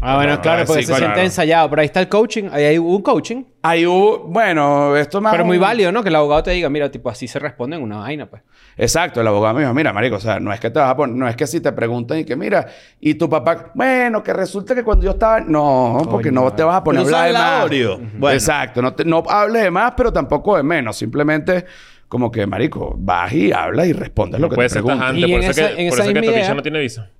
[0.00, 1.06] Ah, bueno, Claro, claro, ah, porque sí, se claro.
[1.06, 1.68] siente ensayado.
[1.70, 2.44] Pero ahí está el coaching.
[2.52, 3.42] Ahí hay un coaching.
[3.62, 5.32] Ahí hubo, bueno, esto más.
[5.32, 6.02] Pero muy válido, ¿no?
[6.04, 8.42] Que el abogado te diga, mira, tipo, así se responde en una vaina, pues.
[8.76, 10.96] Exacto, el abogado me dijo, mira, marico, o sea, no es que te vas a
[10.96, 12.66] poner, no es que si te preguntan y que, mira,
[13.00, 16.76] y tu papá, bueno, que resulta que cuando yo estaba, no, porque no te vas
[16.76, 17.98] a poner a hablar de más.
[18.18, 18.34] Bueno.
[18.34, 21.64] Exacto, no, te- no hables de más, pero tampoco de menos, simplemente
[22.06, 25.00] como que, marico, vas y hablas y respondes lo que Puede te ser preguntan.
[25.16, 25.20] tajante.
[25.28, 26.12] Y Por en eso esa- que, en por esa eso
[26.48, 27.10] que no tiene visa.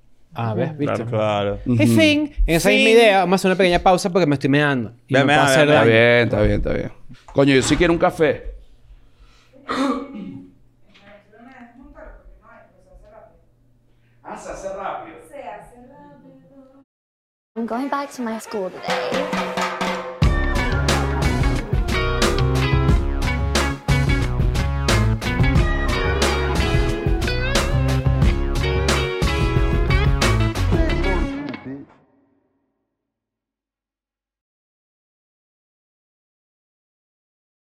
[0.41, 0.79] Ah, ¿ves?
[0.79, 1.05] ¿Viste?
[1.05, 1.59] Claro.
[1.67, 2.33] Hey, Finn.
[2.47, 4.93] En esa misma idea, vamos a hacer una pequeña pausa porque me estoy meando.
[5.09, 5.75] Y Ve, me puedo hacer mea.
[5.75, 5.91] Está daño.
[5.91, 6.93] bien, está bien, está bien.
[7.33, 8.55] Coño, yo sí quiero un café.
[14.23, 15.19] Ah, se hace rápido.
[17.57, 19.68] I'm going back to my school today.